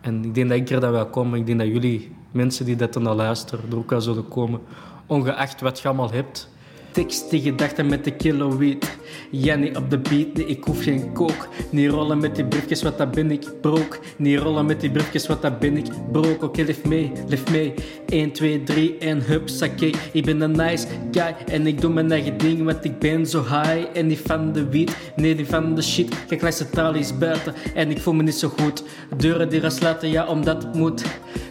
En 0.00 0.24
ik 0.24 0.34
denk 0.34 0.48
dat 0.48 0.58
ik 0.58 0.70
er 0.70 0.80
dat 0.80 0.90
wel 0.90 1.06
kom. 1.06 1.34
Ik 1.34 1.46
denk 1.46 1.58
dat 1.58 1.68
jullie, 1.68 2.16
mensen 2.30 2.64
die 2.64 2.76
dat 2.76 2.94
naar 2.94 3.14
luisteren, 3.14 3.70
er 3.70 3.76
ook 3.76 3.90
wel 3.90 4.00
zullen 4.00 4.28
komen. 4.28 4.60
Ongeacht 5.06 5.60
wat 5.60 5.80
je 5.80 5.88
allemaal 5.88 6.12
hebt. 6.12 6.48
Tekst 6.94 7.30
die 7.30 7.40
gedachten 7.40 7.86
met 7.86 8.04
de 8.04 8.10
kilo 8.10 8.56
wiet. 8.56 8.96
Jannie 9.30 9.76
op 9.76 9.90
de 9.90 9.98
beat, 9.98 10.32
nee, 10.34 10.46
ik 10.46 10.64
hoef 10.64 10.82
geen 10.82 11.12
kook. 11.12 11.48
Niet 11.70 11.90
rollen 11.90 12.18
met 12.18 12.36
die 12.36 12.44
briefjes, 12.44 12.82
wat 12.82 12.98
dat 12.98 13.10
ben 13.10 13.30
ik, 13.30 13.60
brook. 13.60 13.98
Niet 14.16 14.38
rollen 14.38 14.66
met 14.66 14.80
die 14.80 14.90
briefjes, 14.90 15.26
wat 15.26 15.42
dat 15.42 15.58
ben 15.58 15.76
ik, 15.76 15.86
brook. 16.12 16.34
Oké, 16.34 16.44
okay, 16.44 16.64
lift 16.64 16.84
mee, 16.84 17.12
lift 17.28 17.50
mee. 17.50 17.74
1, 18.08 18.32
2, 18.32 18.62
3 18.62 18.98
en 18.98 19.22
hup, 19.22 19.48
saké. 19.48 19.90
Ik 20.12 20.24
ben 20.24 20.40
een 20.40 20.50
nice 20.50 20.86
guy 21.10 21.34
en 21.46 21.66
ik 21.66 21.80
doe 21.80 21.92
mijn 21.92 22.12
eigen 22.12 22.38
ding, 22.38 22.64
want 22.64 22.84
ik 22.84 22.98
ben 22.98 23.26
zo 23.26 23.42
high. 23.42 23.86
En 23.94 24.06
niet 24.06 24.20
van 24.24 24.52
de 24.52 24.68
wiet, 24.68 24.96
nee, 25.16 25.34
niet 25.34 25.48
van 25.48 25.74
de 25.74 25.82
shit. 25.82 26.26
Kijk, 26.26 26.42
luister 26.42 26.70
tralies 26.70 27.18
buiten 27.18 27.54
en 27.74 27.90
ik 27.90 28.00
voel 28.00 28.14
me 28.14 28.22
niet 28.22 28.34
zo 28.34 28.48
goed. 28.48 28.82
Deuren 29.16 29.48
die 29.48 29.60
gaan 29.60 29.70
sluiten, 29.70 30.10
ja, 30.10 30.26
omdat 30.26 30.62
het 30.62 30.74
moet. 30.74 31.04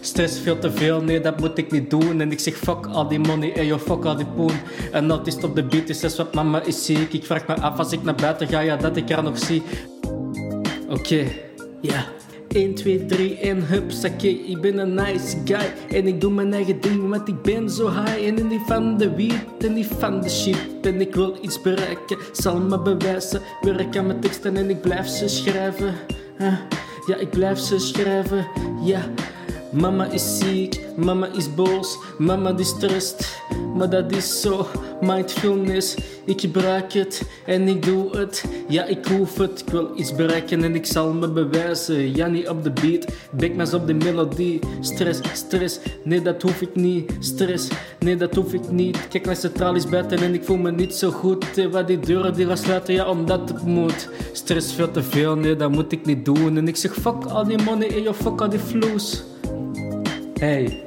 Stress 0.06 0.40
veel 0.40 0.60
te 0.60 0.72
veel, 0.72 1.02
nee, 1.02 1.20
dat 1.20 1.40
moet 1.40 1.58
ik 1.58 1.72
niet 1.72 1.90
doen. 1.90 2.22
En 2.22 2.32
ik 2.32 2.40
zeg 2.40 2.56
fuck 2.56 2.86
al 2.86 3.08
die 3.08 3.20
money 3.20 3.54
en 3.54 3.66
yo, 3.66 3.78
fuck 3.78 4.06
al 4.06 4.16
die 4.16 4.26
poen. 4.26 4.52
En 4.92 5.12
artiest 5.12 5.44
op 5.44 5.56
de 5.56 5.64
beat 5.64 5.90
is 5.90 6.00
zes 6.00 6.18
wat 6.18 6.34
mama 6.34 6.64
is 6.64 6.86
ziek. 6.86 7.14
Ik 7.14 7.26
vraag 7.26 7.48
me 7.48 7.54
af 7.54 7.78
als 7.78 7.92
ik 7.92 8.04
naar 8.04 8.16
buiten 8.16 8.48
ga, 8.48 8.60
ja, 8.60 8.76
dat 8.76 8.98
ik 8.98 9.10
haar 9.10 9.24
nog 9.24 9.38
zie. 9.38 9.62
Oké, 10.90 11.26
ja. 11.82 12.06
1, 12.48 12.74
2, 12.76 13.06
3 13.06 13.38
en 13.38 13.66
hup, 13.66 13.92
saké, 13.92 14.28
ik 14.28 14.62
ben 14.62 14.78
een 14.78 14.94
nice 14.94 15.38
guy. 15.46 15.74
En 15.90 16.08
ik 16.08 16.22
doe 16.22 16.32
mijn 16.32 16.54
eigen 16.54 16.82
ding, 16.82 17.10
want 17.10 17.28
ik 17.28 17.42
ben 17.42 17.70
zo 17.70 17.90
high. 17.90 18.26
En 18.26 18.48
niet 18.48 18.62
van 18.66 18.98
de 18.98 19.16
wiet 19.16 19.46
en 19.60 19.74
niet 19.74 19.88
van 20.00 20.22
de 20.22 20.30
shit. 20.30 20.58
En 20.82 21.02
ik 21.02 21.16
wil 21.16 21.38
iets 21.42 21.62
bereiken, 21.62 22.18
zal 22.32 22.60
me 22.60 22.80
bewijzen. 22.80 23.42
Werk 23.62 23.98
aan 23.98 24.08
mijn 24.08 24.20
teksten 24.20 24.58
en 24.58 24.70
ik 24.70 24.82
blijf 24.82 25.08
ze 25.08 25.28
schrijven. 25.28 25.94
Ja, 27.06 27.18
ik 27.18 27.30
blijf 27.30 27.60
ze 27.60 27.80
schrijven, 27.80 28.48
ja. 28.84 29.02
Mama 29.74 30.06
is 30.12 30.38
ziek, 30.38 30.80
mama 30.98 31.28
is 31.36 31.54
boos, 31.56 31.98
mama 32.18 32.52
die 32.54 32.66
strest. 32.66 33.42
Maar 33.76 33.90
dat 33.90 34.12
is 34.12 34.42
zo, 34.42 34.68
mindfulness. 35.02 35.96
Ik 36.26 36.42
gebruik 36.42 36.94
het 36.94 37.22
en 37.46 37.68
ik 37.68 37.86
doe 37.86 38.18
het. 38.18 38.46
Ja, 38.68 38.86
ik 38.86 39.06
hoef 39.06 39.38
het. 39.38 39.60
Ik 39.66 39.70
wil 39.70 39.92
iets 39.96 40.16
bereiken 40.16 40.64
en 40.64 40.76
ik 40.76 40.86
zal 40.86 41.14
me 41.14 41.30
bewijzen. 41.30 42.16
Ja, 42.16 42.28
niet 42.28 42.50
op 42.50 42.64
de 42.64 42.72
beat, 42.72 43.06
backmas 43.32 43.74
op 43.74 43.88
de 43.88 43.94
melodie. 43.94 44.60
Stress, 44.80 45.20
stress, 45.34 45.80
nee, 46.04 46.22
dat 46.22 46.42
hoef 46.42 46.62
ik 46.62 46.76
niet. 46.76 47.12
Stress, 47.20 47.68
nee, 48.00 48.16
dat 48.16 48.36
hoef 48.36 48.54
ik 48.54 48.72
niet. 48.72 49.08
Kijk 49.08 49.26
naar 49.26 49.36
centralies 49.36 49.90
buiten 49.90 50.18
en 50.18 50.34
ik 50.34 50.44
voel 50.44 50.58
me 50.58 50.72
niet 50.72 50.96
zo 50.96 51.12
goed. 51.12 51.68
Wat 51.72 51.88
die 51.88 52.00
deuren 52.00 52.34
die 52.34 52.46
gaan 52.46 52.58
sluiten, 52.58 52.94
ja, 52.94 53.10
omdat 53.10 53.50
het 53.50 53.64
moet. 53.66 54.10
Stress 54.32 54.74
veel 54.74 54.92
te 54.92 55.04
veel, 55.04 55.36
nee, 55.36 55.56
dat 55.56 55.72
moet 55.72 55.92
ik 55.92 56.06
niet 56.06 56.26
doen. 56.26 56.58
En 56.58 56.68
ik 56.68 56.76
zeg 56.76 56.94
fuck 56.94 57.26
al 57.26 57.44
die 57.44 57.62
money 57.64 57.90
en 57.90 58.02
yo, 58.02 58.14
fuck 58.14 58.42
al 58.42 58.50
die 58.50 58.60
vloes. 58.60 59.24
Hey. 60.44 60.84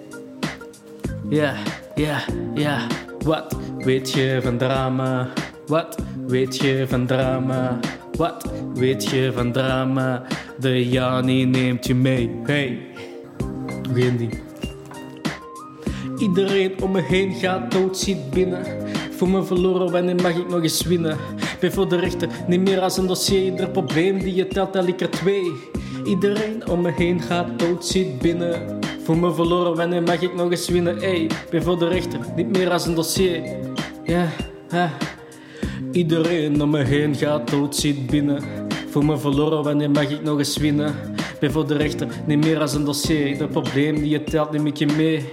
Ja, 1.29 1.55
ja, 1.95 2.25
ja. 2.55 2.87
Wat 3.25 3.57
weet 3.79 4.13
je 4.13 4.39
van 4.43 4.59
drama? 4.59 5.29
Wat 5.67 6.03
weet 6.27 6.57
je 6.57 6.85
van 6.89 7.07
drama? 7.07 7.79
Wat 8.17 8.51
weet 8.75 9.05
je 9.05 9.31
van 9.35 9.53
drama? 9.53 10.23
De 10.61 10.89
Jani 10.89 11.45
neemt 11.45 11.87
je 11.87 11.95
mee. 11.95 12.31
Hey. 12.45 12.79
Ding. 13.93 14.41
Iedereen 16.19 16.83
om 16.83 16.91
me 16.91 17.03
heen 17.03 17.35
gaat 17.35 17.71
dood, 17.71 17.99
zit 17.99 18.31
binnen. 18.31 18.65
Voor 19.11 19.29
me 19.29 19.45
verloren, 19.45 19.91
wanneer 19.91 20.23
mag 20.23 20.37
ik 20.37 20.49
nog 20.49 20.63
eens 20.63 20.83
winnen? 20.83 21.17
Ben 21.61 21.73
voor 21.73 21.89
de 21.89 21.97
rechter, 21.97 22.29
niet 22.47 22.61
meer 22.61 22.81
als 22.81 22.97
een 22.97 23.07
dossier. 23.07 23.45
Ieder 23.45 23.69
probleem 23.69 24.19
die 24.19 24.35
je 24.35 24.49
telt, 24.49 24.73
tel 24.73 24.87
ik 24.87 25.01
er 25.01 25.11
twee. 25.11 25.53
Iedereen 26.05 26.69
om 26.69 26.81
me 26.81 26.93
heen 26.97 27.21
gaat 27.21 27.59
dood, 27.59 27.87
zit 27.87 28.19
binnen. 28.19 28.85
Voor 29.07 29.19
me 29.19 29.35
verloren, 29.35 29.77
wanneer 29.77 30.03
mag 30.03 30.21
ik 30.21 30.35
nog 30.35 30.51
eens 30.51 30.69
winnen? 30.69 31.01
Ey, 31.01 31.31
ben 31.51 31.63
voor 31.63 31.79
de 31.79 31.89
rechter, 31.89 32.21
niet 32.37 32.57
meer 32.57 32.71
als 32.71 32.87
een 32.87 32.95
dossier. 32.95 33.43
Ja. 34.05 34.29
Iedereen 35.93 36.63
om 36.63 36.71
me 36.71 36.83
heen 36.83 37.15
gaat 37.15 37.51
dood, 37.51 37.77
zit 37.77 38.07
binnen. 38.07 38.43
Voor 38.91 39.05
me 39.05 39.19
verloren, 39.19 39.63
wanneer 39.63 39.91
mag 39.91 40.11
ik 40.11 40.23
nog 40.23 40.39
eens 40.39 40.57
winnen? 40.57 40.95
Ben 41.41 41.53
voor 41.53 41.67
de 41.67 41.77
rechter 41.77 42.09
niet 42.27 42.45
meer 42.45 42.61
als 42.61 42.75
een 42.75 42.85
dossier. 42.85 43.39
Dat 43.39 43.51
probleem 43.51 43.95
die 43.95 44.09
je 44.09 44.25
telt 44.25 44.51
neem 44.51 44.67
ik 44.67 44.77
je 44.77 44.87
mee. 44.87 45.33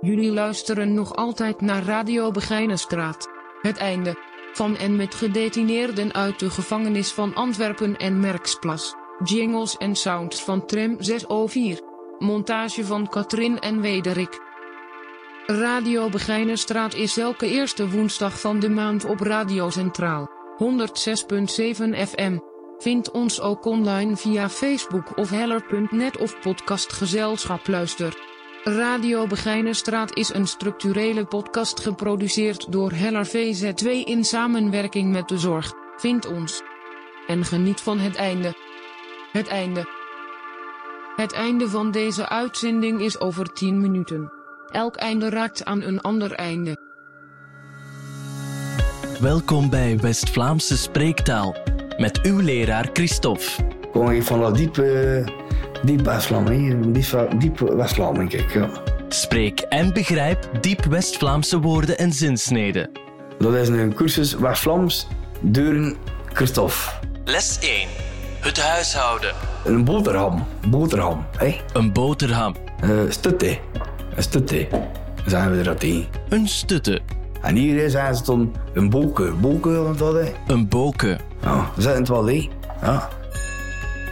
Jullie 0.00 0.32
luisteren 0.32 0.94
nog 0.94 1.14
altijd 1.14 1.60
naar 1.60 1.82
Radio 1.82 2.30
Begijnenstraat. 2.30 3.28
Het 3.62 3.76
einde 3.76 4.14
van 4.52 4.76
en 4.76 4.96
met 4.96 5.14
gedetineerden 5.14 6.14
uit 6.14 6.38
de 6.38 6.50
gevangenis 6.50 7.12
van 7.12 7.34
Antwerpen 7.34 7.96
en 7.96 8.20
Merksplas. 8.20 8.94
Jingles 9.24 9.76
en 9.76 9.96
sounds 9.96 10.42
van 10.42 10.66
Tram 10.66 10.96
604. 10.98 11.87
Montage 12.18 12.84
van 12.84 13.08
Katrin 13.08 13.58
en 13.58 13.80
Wederik. 13.80 14.40
Radio 15.46 16.08
Begijnenstraat 16.08 16.94
is 16.94 17.16
elke 17.16 17.46
eerste 17.46 17.90
woensdag 17.90 18.40
van 18.40 18.60
de 18.60 18.68
maand 18.70 19.04
op 19.04 19.20
Radio 19.20 19.70
Centraal. 19.70 20.30
106.7 20.58 20.66
FM. 22.08 22.38
Vind 22.78 23.10
ons 23.10 23.40
ook 23.40 23.64
online 23.64 24.16
via 24.16 24.48
Facebook 24.48 25.16
of 25.16 25.30
heller.net 25.30 26.16
of 26.18 26.40
podcastgezelschap 26.40 27.66
Luister. 27.66 28.16
Radio 28.64 29.26
Begijnenstraat 29.26 30.16
is 30.16 30.34
een 30.34 30.46
structurele 30.46 31.24
podcast 31.24 31.80
geproduceerd 31.80 32.72
door 32.72 32.92
Heller 32.92 33.26
VZ2 33.26 33.88
in 34.04 34.24
samenwerking 34.24 35.12
met 35.12 35.28
de 35.28 35.38
zorg. 35.38 35.72
Vind 35.96 36.26
ons. 36.26 36.62
En 37.26 37.44
geniet 37.44 37.80
van 37.80 37.98
het 37.98 38.16
einde. 38.16 38.54
Het 39.32 39.48
einde. 39.48 39.97
Het 41.18 41.32
einde 41.32 41.68
van 41.68 41.90
deze 41.90 42.28
uitzending 42.28 43.00
is 43.00 43.20
over 43.20 43.52
10 43.52 43.80
minuten. 43.80 44.32
Elk 44.70 44.96
einde 44.96 45.30
raakt 45.30 45.64
aan 45.64 45.82
een 45.82 46.00
ander 46.00 46.32
einde. 46.32 46.76
Welkom 49.20 49.70
bij 49.70 49.98
West-Vlaamse 49.98 50.76
Spreektaal 50.76 51.56
met 51.96 52.20
uw 52.22 52.38
leraar 52.38 52.90
Christophe. 52.92 53.44
Kom 53.92 54.10
ik 54.10 54.22
van 54.22 54.40
dat 54.40 54.56
diepe, 54.56 55.24
diep 55.82 56.00
West-Vlaam, 56.00 56.44
diep, 56.92 57.30
diep 57.38 57.58
West-Vlaam, 57.58 58.28
kijk. 58.28 58.52
Ja. 58.52 58.70
Spreek 59.08 59.60
en 59.60 59.92
begrijp 59.92 60.48
diep 60.60 60.84
West-Vlaamse 60.84 61.60
woorden 61.60 61.98
en 61.98 62.12
zinsneden. 62.12 62.90
Dat 63.38 63.54
is 63.54 63.68
een 63.68 63.94
cursus 63.94 64.34
West-Vlaams 64.34 65.06
door 65.40 65.94
Christophe. 66.32 66.76
Les 67.24 67.58
1. 67.60 67.88
Het 68.40 68.60
huishouden. 68.60 69.34
Een 69.68 69.84
boterham, 69.84 70.46
boterham, 70.68 71.26
hè? 71.36 71.60
Een 71.72 71.92
boterham. 71.92 72.54
Uh, 72.84 72.90
stutte, 73.08 73.58
een 74.14 74.22
stutte. 74.22 74.68
Zijn 75.26 75.50
we 75.50 75.58
er 75.58 75.64
dat 75.64 75.82
in. 75.82 76.06
Een 76.28 76.48
stutte. 76.48 77.00
En 77.42 77.54
hier 77.54 77.90
zijn 77.90 78.14
ze 78.14 78.24
dan 78.24 78.54
een 78.74 78.90
boken, 78.90 79.40
boken 79.40 79.96
dat, 79.96 80.14
hè? 80.14 80.32
Een 80.46 80.68
boken. 80.68 81.18
Ja, 81.42 81.70
we 81.74 81.82
zijn 81.82 81.96
het 81.96 82.08
wel, 82.08 82.26
hè? 82.26 82.48
Ja. 82.82 83.08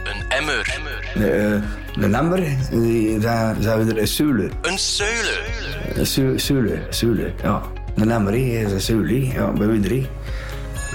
Een 0.03 0.29
emmer. 0.29 0.79
De, 1.13 1.61
uh, 1.95 2.03
een 2.03 2.15
emmer, 2.15 2.43
die 2.69 3.21
zijn, 3.21 3.59
we 3.59 3.93
er 3.93 3.97
een 3.97 4.07
seule. 4.07 4.49
Een 4.61 4.77
seule. 4.77 6.73
Een 7.01 7.33
ja. 7.43 7.61
Een 7.95 8.11
emmer, 8.11 8.33
hè, 8.33 8.75
is 8.75 8.89
een 8.89 9.07
hè. 9.07 9.39
ja, 9.39 9.51
bij 9.51 9.67
wie 9.67 9.81
hè. 9.81 10.07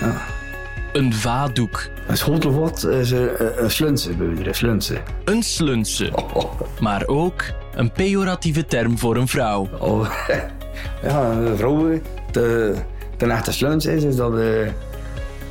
Ja. 0.06 0.22
Een 0.92 1.14
vadoek. 1.14 1.90
Een 2.06 2.16
schotelvat 2.16 2.84
is 2.84 3.10
een, 3.10 3.30
een 3.62 3.70
slunse, 3.70 4.10
een 4.10 4.54
slunse. 4.54 4.98
Een 5.24 5.42
slunse. 5.42 6.12
Maar 6.80 7.06
ook 7.06 7.42
een 7.74 7.92
pejoratieve 7.92 8.66
term 8.66 8.98
voor 8.98 9.16
een 9.16 9.28
vrouw. 9.28 9.68
Oh, 9.78 10.08
ja, 11.02 11.30
een 11.30 11.56
vrouw, 11.56 12.00
de, 12.30 12.74
de 13.16 13.26
echte 13.26 13.52
sluns 13.52 13.86
is, 13.86 14.04
is 14.04 14.16
dat 14.16 14.32
uh, 14.32 14.66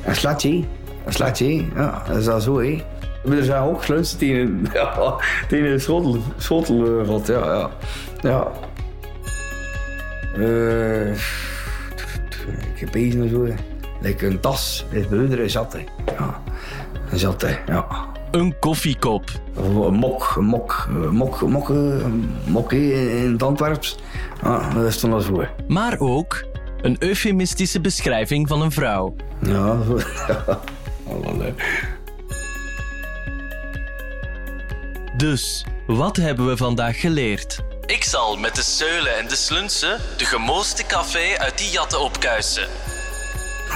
een 0.04 0.16
slatje. 0.16 0.64
Een 1.04 1.12
slatje, 1.12 1.64
ja, 1.74 2.02
dat 2.08 2.16
is 2.16 2.24
dat 2.24 2.42
zo, 2.42 2.60
hè. 2.60 2.82
Er 3.30 3.44
zijn 3.44 3.62
ook 3.62 3.84
slunsen 3.84 4.18
tegen, 4.18 4.66
ja, 4.72 5.16
tegen 5.48 5.70
een 5.70 5.80
schotel, 5.80 6.18
schotelvat, 6.36 7.26
ja, 7.26 7.44
ja. 7.44 7.70
ja. 8.20 8.50
Uh, 10.36 11.12
ik 12.74 12.80
heb 12.80 12.92
bezig 12.92 13.30
zo, 13.30 13.46
like 14.02 14.26
een 14.26 14.40
tas, 14.40 14.84
is 14.90 15.04
een 15.10 15.50
zat, 15.50 15.72
hè. 15.72 15.84
Ja, 16.18 16.42
zat, 17.12 17.40
hè, 17.42 17.56
ja. 17.66 17.86
Een 18.30 18.58
koffiekop. 18.58 19.24
Een 19.56 19.94
mok, 19.94 20.34
een 20.36 20.44
mok, 20.44 20.86
een 20.88 21.14
mok, 21.14 21.40
een 21.40 21.50
mok, 21.50 21.68
een 21.68 22.36
mok 22.44 22.72
in 22.72 23.32
het 23.32 23.42
Antwerps. 23.42 23.96
Ja, 24.42 24.70
dat 24.74 24.84
is 24.84 25.00
dan 25.00 25.10
wel 25.10 25.20
zo. 25.20 25.44
Maar 25.68 25.98
ook 25.98 26.44
een 26.80 26.96
eufemistische 26.98 27.80
beschrijving 27.80 28.48
van 28.48 28.62
een 28.62 28.72
vrouw. 28.72 29.16
Ja, 29.42 29.76
ja. 30.28 30.60
Allerlei. 31.08 31.54
Dus, 35.16 35.66
wat 35.86 36.16
hebben 36.16 36.46
we 36.46 36.56
vandaag 36.56 37.00
geleerd? 37.00 37.60
Ik 37.86 38.04
zal 38.04 38.36
met 38.36 38.54
de 38.54 38.62
zeulen 38.62 39.18
en 39.18 39.28
de 39.28 39.36
slunsen 39.36 40.00
de 40.16 40.24
gemooste 40.24 40.86
café 40.86 41.38
uit 41.38 41.58
die 41.58 41.70
jatten 41.70 42.00
opkuisen. 42.00 42.68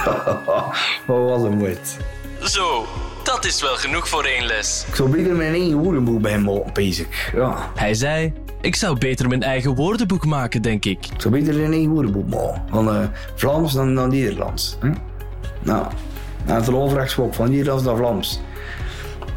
Wat 1.05 1.43
een 1.43 1.57
moed. 1.57 1.97
Zo, 2.41 2.85
dat 3.23 3.45
is 3.45 3.61
wel 3.61 3.75
genoeg 3.75 4.09
voor 4.09 4.23
één 4.23 4.45
les. 4.45 4.85
Ik 4.87 4.95
zou 4.95 5.09
beter 5.09 5.35
mijn 5.35 5.53
eigen 5.53 5.77
woordenboek 5.77 6.21
bij 6.21 6.31
hem 6.31 6.63
bezig. 6.73 7.33
Ja. 7.33 7.71
Hij 7.75 7.93
zei, 7.93 8.33
ik 8.61 8.75
zou 8.75 8.97
beter 8.97 9.27
mijn 9.27 9.43
eigen 9.43 9.75
woordenboek 9.75 10.25
maken, 10.25 10.61
denk 10.61 10.85
ik. 10.85 11.05
Ik 11.05 11.21
zou 11.21 11.33
beter 11.33 11.63
een 11.63 11.71
eigen 11.71 11.89
woordenboek 11.89 12.29
maken. 12.29 12.63
Van 12.69 12.95
uh, 12.95 13.07
Vlaams 13.35 13.73
dan, 13.73 13.95
dan 13.95 14.09
Nederlands. 14.09 14.77
Nou, 15.59 15.85
nou, 16.45 16.59
het 16.59 16.73
overrechtsschok 16.73 17.33
van 17.33 17.49
Nederlands 17.49 17.83
naar 17.83 17.95
Vlaams. 17.95 18.39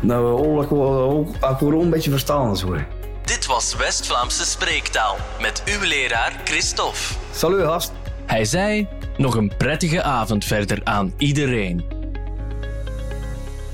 Nou, 0.00 0.24
ook, 0.26 0.72
ook, 0.72 1.60
een 1.60 1.90
beetje 1.90 2.10
verstaan 2.10 2.56
zo. 2.56 2.76
Dit 3.24 3.46
was 3.46 3.76
West-Vlaamse 3.76 4.44
Spreektaal 4.44 5.16
met 5.40 5.62
uw 5.64 5.88
leraar 5.88 6.40
Christophe. 6.44 6.98
Salut, 7.32 7.64
gast. 7.64 7.92
Hij 8.26 8.44
zei, 8.44 8.88
nog 9.20 9.36
een 9.36 9.56
prettige 9.56 10.02
avond 10.02 10.44
verder 10.44 10.80
aan 10.84 11.12
iedereen. 11.16 11.84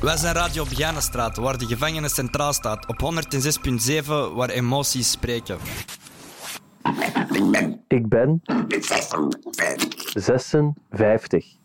Wij 0.01 0.17
zijn 0.17 0.35
Radio 0.35 0.65
Begijnenstraat, 0.65 1.37
waar 1.37 1.59
de 1.59 1.67
gevangenis 1.67 2.15
centraal 2.15 2.53
staat, 2.53 2.87
op 2.87 3.15
106.7, 4.03 4.07
waar 4.35 4.49
emoties 4.49 5.11
spreken. 5.11 5.59
Ik 7.89 8.09
ben 8.09 8.43
56. 10.15 11.57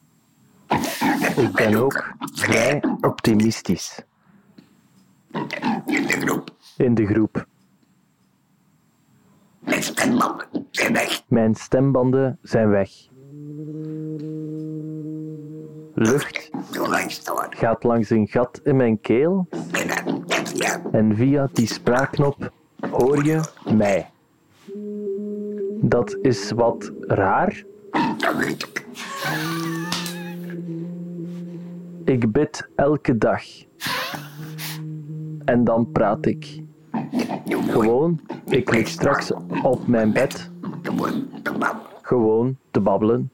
Ik 1.36 1.51
ben 1.51 1.75
ook 1.75 2.13
vrij 2.34 2.84
optimistisch. 3.01 4.03
In 5.86 6.07
de 6.07 6.17
groep. 6.19 6.55
In 6.77 6.93
de 6.93 7.05
groep. 7.05 7.45
Mijn 9.59 9.84
stembanden 9.84 10.67
zijn 10.71 10.93
weg. 10.93 11.23
Mijn 11.27 11.55
stembanden 11.55 12.39
zijn 12.41 12.69
weg. 12.69 13.09
Lucht 15.93 16.49
gaat 17.49 17.84
langs 17.84 18.09
een 18.09 18.27
gat 18.27 18.59
in 18.63 18.75
mijn 18.75 19.01
keel 19.01 19.47
en 20.91 21.15
via 21.15 21.49
die 21.53 21.67
spraakknop 21.67 22.51
hoor 22.91 23.25
je 23.25 23.41
mij. 23.75 24.09
Dat 25.82 26.17
is 26.21 26.51
wat 26.51 26.91
raar. 26.99 27.63
Ik 32.05 32.32
bid 32.32 32.69
elke 32.75 33.17
dag. 33.17 33.43
En 35.45 35.63
dan 35.63 35.91
praat 35.91 36.25
ik. 36.25 36.61
Gewoon, 37.69 38.19
ik 38.45 38.71
lig 38.71 38.88
straks 38.88 39.32
op 39.63 39.88
mijn 39.88 40.11
bed. 40.11 40.51
Gewoon 42.12 42.57
te 42.72 42.80
babbelen. 42.80 43.32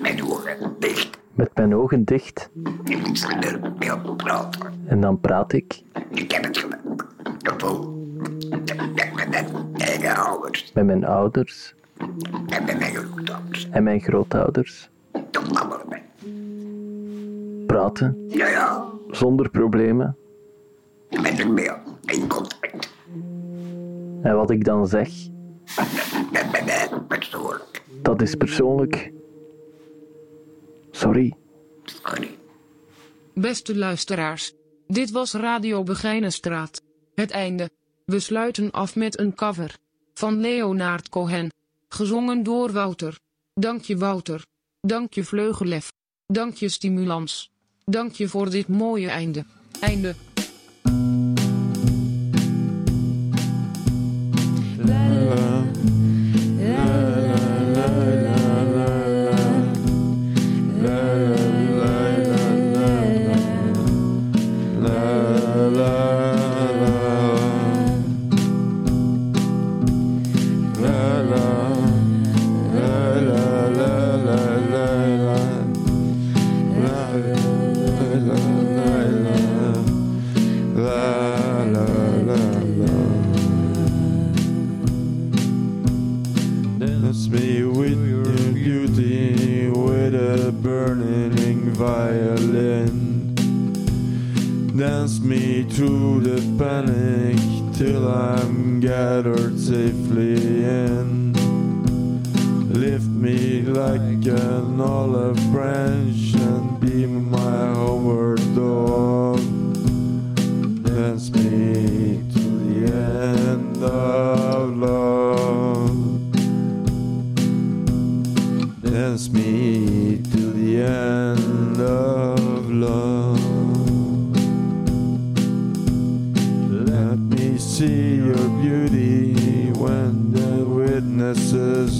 Mijn 0.00 0.22
ogen 0.24 0.76
dicht. 0.78 1.18
Met 1.34 1.50
mijn 1.54 1.74
ogen 1.74 2.04
dicht. 2.04 2.50
En 2.84 3.04
ik 3.04 3.16
zal 3.16 3.30
er 3.30 3.60
mee 3.78 4.14
praten. 4.16 4.72
En 4.86 5.00
dan 5.00 5.20
praat 5.20 5.52
ik. 5.52 5.82
Ik 6.10 6.32
heb 6.32 6.44
het. 6.44 6.66
Gevoel. 7.38 8.08
Met 8.94 9.14
mijn 9.14 9.32
eigen 9.74 10.16
ouders. 10.16 10.72
Met 10.72 10.86
mijn 10.86 11.04
ouders. 11.04 11.74
En 12.46 12.64
met 12.64 12.78
mijn 12.78 12.94
grootouders. 12.94 13.68
En 13.70 13.82
mijn 13.82 14.00
grootouders. 14.00 14.90
Babbelen. 15.52 16.02
Praten. 17.66 18.24
Ja, 18.28 18.48
ja. 18.48 18.84
Zonder 19.10 19.50
problemen. 19.50 20.16
Met 21.10 21.38
een 21.38 21.54
mail. 21.54 21.76
In 22.04 22.28
contact. 22.28 22.94
En 24.22 24.36
wat 24.36 24.50
ik 24.50 24.64
dan 24.64 24.86
zeg. 24.86 25.34
Persoonlijk. 27.08 27.82
Dat 28.02 28.22
is 28.22 28.34
persoonlijk. 28.34 29.12
Sorry. 30.90 31.34
Sorry. 31.84 32.38
Beste 33.34 33.76
luisteraars, 33.76 34.52
dit 34.86 35.10
was 35.10 35.32
Radio 35.32 35.82
Begijnenstraat. 35.82 36.82
Het 37.14 37.30
einde. 37.30 37.70
We 38.04 38.20
sluiten 38.20 38.70
af 38.70 38.96
met 38.96 39.18
een 39.18 39.34
cover 39.34 39.76
van 40.14 40.40
Leonard 40.40 41.08
Cohen, 41.08 41.52
gezongen 41.88 42.42
door 42.42 42.72
Wouter. 42.72 43.18
Dank 43.54 43.82
je 43.82 43.96
Wouter. 43.96 44.44
Dank 44.80 45.12
je 45.12 45.24
Vleugellef. 45.24 45.92
Dank 46.26 46.54
je 46.54 46.68
Stimulans. 46.68 47.50
Dank 47.84 48.12
je 48.12 48.28
voor 48.28 48.50
dit 48.50 48.68
mooie 48.68 49.08
einde. 49.08 49.44
Einde. 49.80 50.14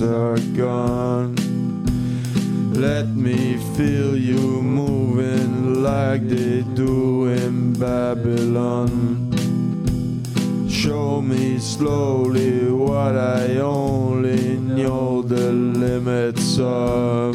Are 0.03 0.38
gone. 0.57 1.34
Let 2.72 3.09
me 3.09 3.57
feel 3.76 4.16
you 4.16 4.61
moving 4.62 5.82
like 5.82 6.28
they 6.28 6.62
do 6.74 7.26
in 7.28 7.72
Babylon. 7.72 9.32
Show 10.68 11.22
me 11.22 11.59
slowly 11.59 12.70
what 12.70 13.16
I 13.16 13.57
only 13.59 14.59
know 14.59 15.22
the 15.22 15.53
limits 15.53 16.59
of. 16.59 17.34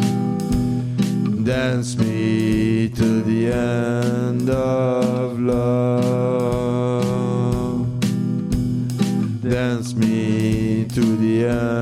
Dance 1.44 1.96
me 1.98 2.90
to 2.90 3.22
the 3.22 3.52
end 3.52 4.50
of 4.50 5.40
love. 5.40 6.72
Dance 9.42 9.96
me 9.96 10.86
to 10.86 11.02
the 11.18 11.46
end 11.46 11.81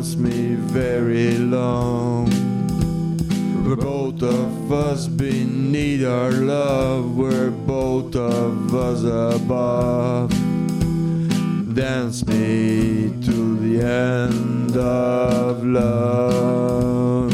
dance 0.00 0.16
me 0.16 0.54
very 0.54 1.36
long. 1.36 2.24
We're 3.66 3.76
both 3.76 4.22
of 4.22 4.72
us 4.72 5.06
beneath 5.06 6.06
our 6.06 6.30
love, 6.30 7.18
we're 7.18 7.50
both 7.50 8.16
of 8.16 8.74
us 8.74 9.02
above. 9.02 10.30
Dance 11.74 12.26
me 12.26 13.12
to 13.26 13.56
the 13.58 13.84
end 13.84 14.74
of 14.74 15.62
love. 15.66 17.30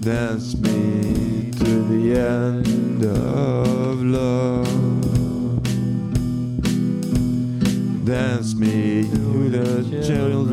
Dance 0.00 0.56
me 0.56 1.52
to 1.60 1.82
the 1.92 2.18
end 2.18 3.04
of 3.04 3.53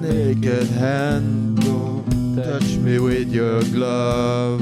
Naked 0.00 0.68
hand, 0.68 1.58
oh, 1.64 2.04
touch 2.36 2.76
me 2.76 2.98
with 2.98 3.32
your 3.32 3.62
glove. 3.64 4.60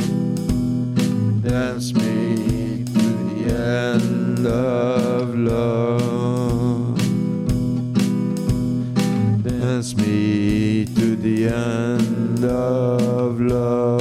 Dance 1.42 1.92
me 1.94 2.84
to 2.84 3.06
the 3.28 3.54
end 3.54 4.46
of 4.46 5.34
love. 5.34 6.98
Dance 9.42 9.96
me 9.96 10.84
to 10.84 11.16
the 11.16 11.48
end 11.48 12.44
of 12.44 13.40
love. 13.40 13.97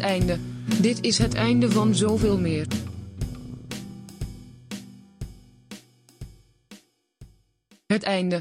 Het 0.00 0.08
einde. 0.08 0.38
Dit 0.80 0.98
is 1.00 1.18
het 1.18 1.34
einde 1.34 1.70
van 1.70 1.94
zoveel 1.94 2.38
meer. 2.38 2.66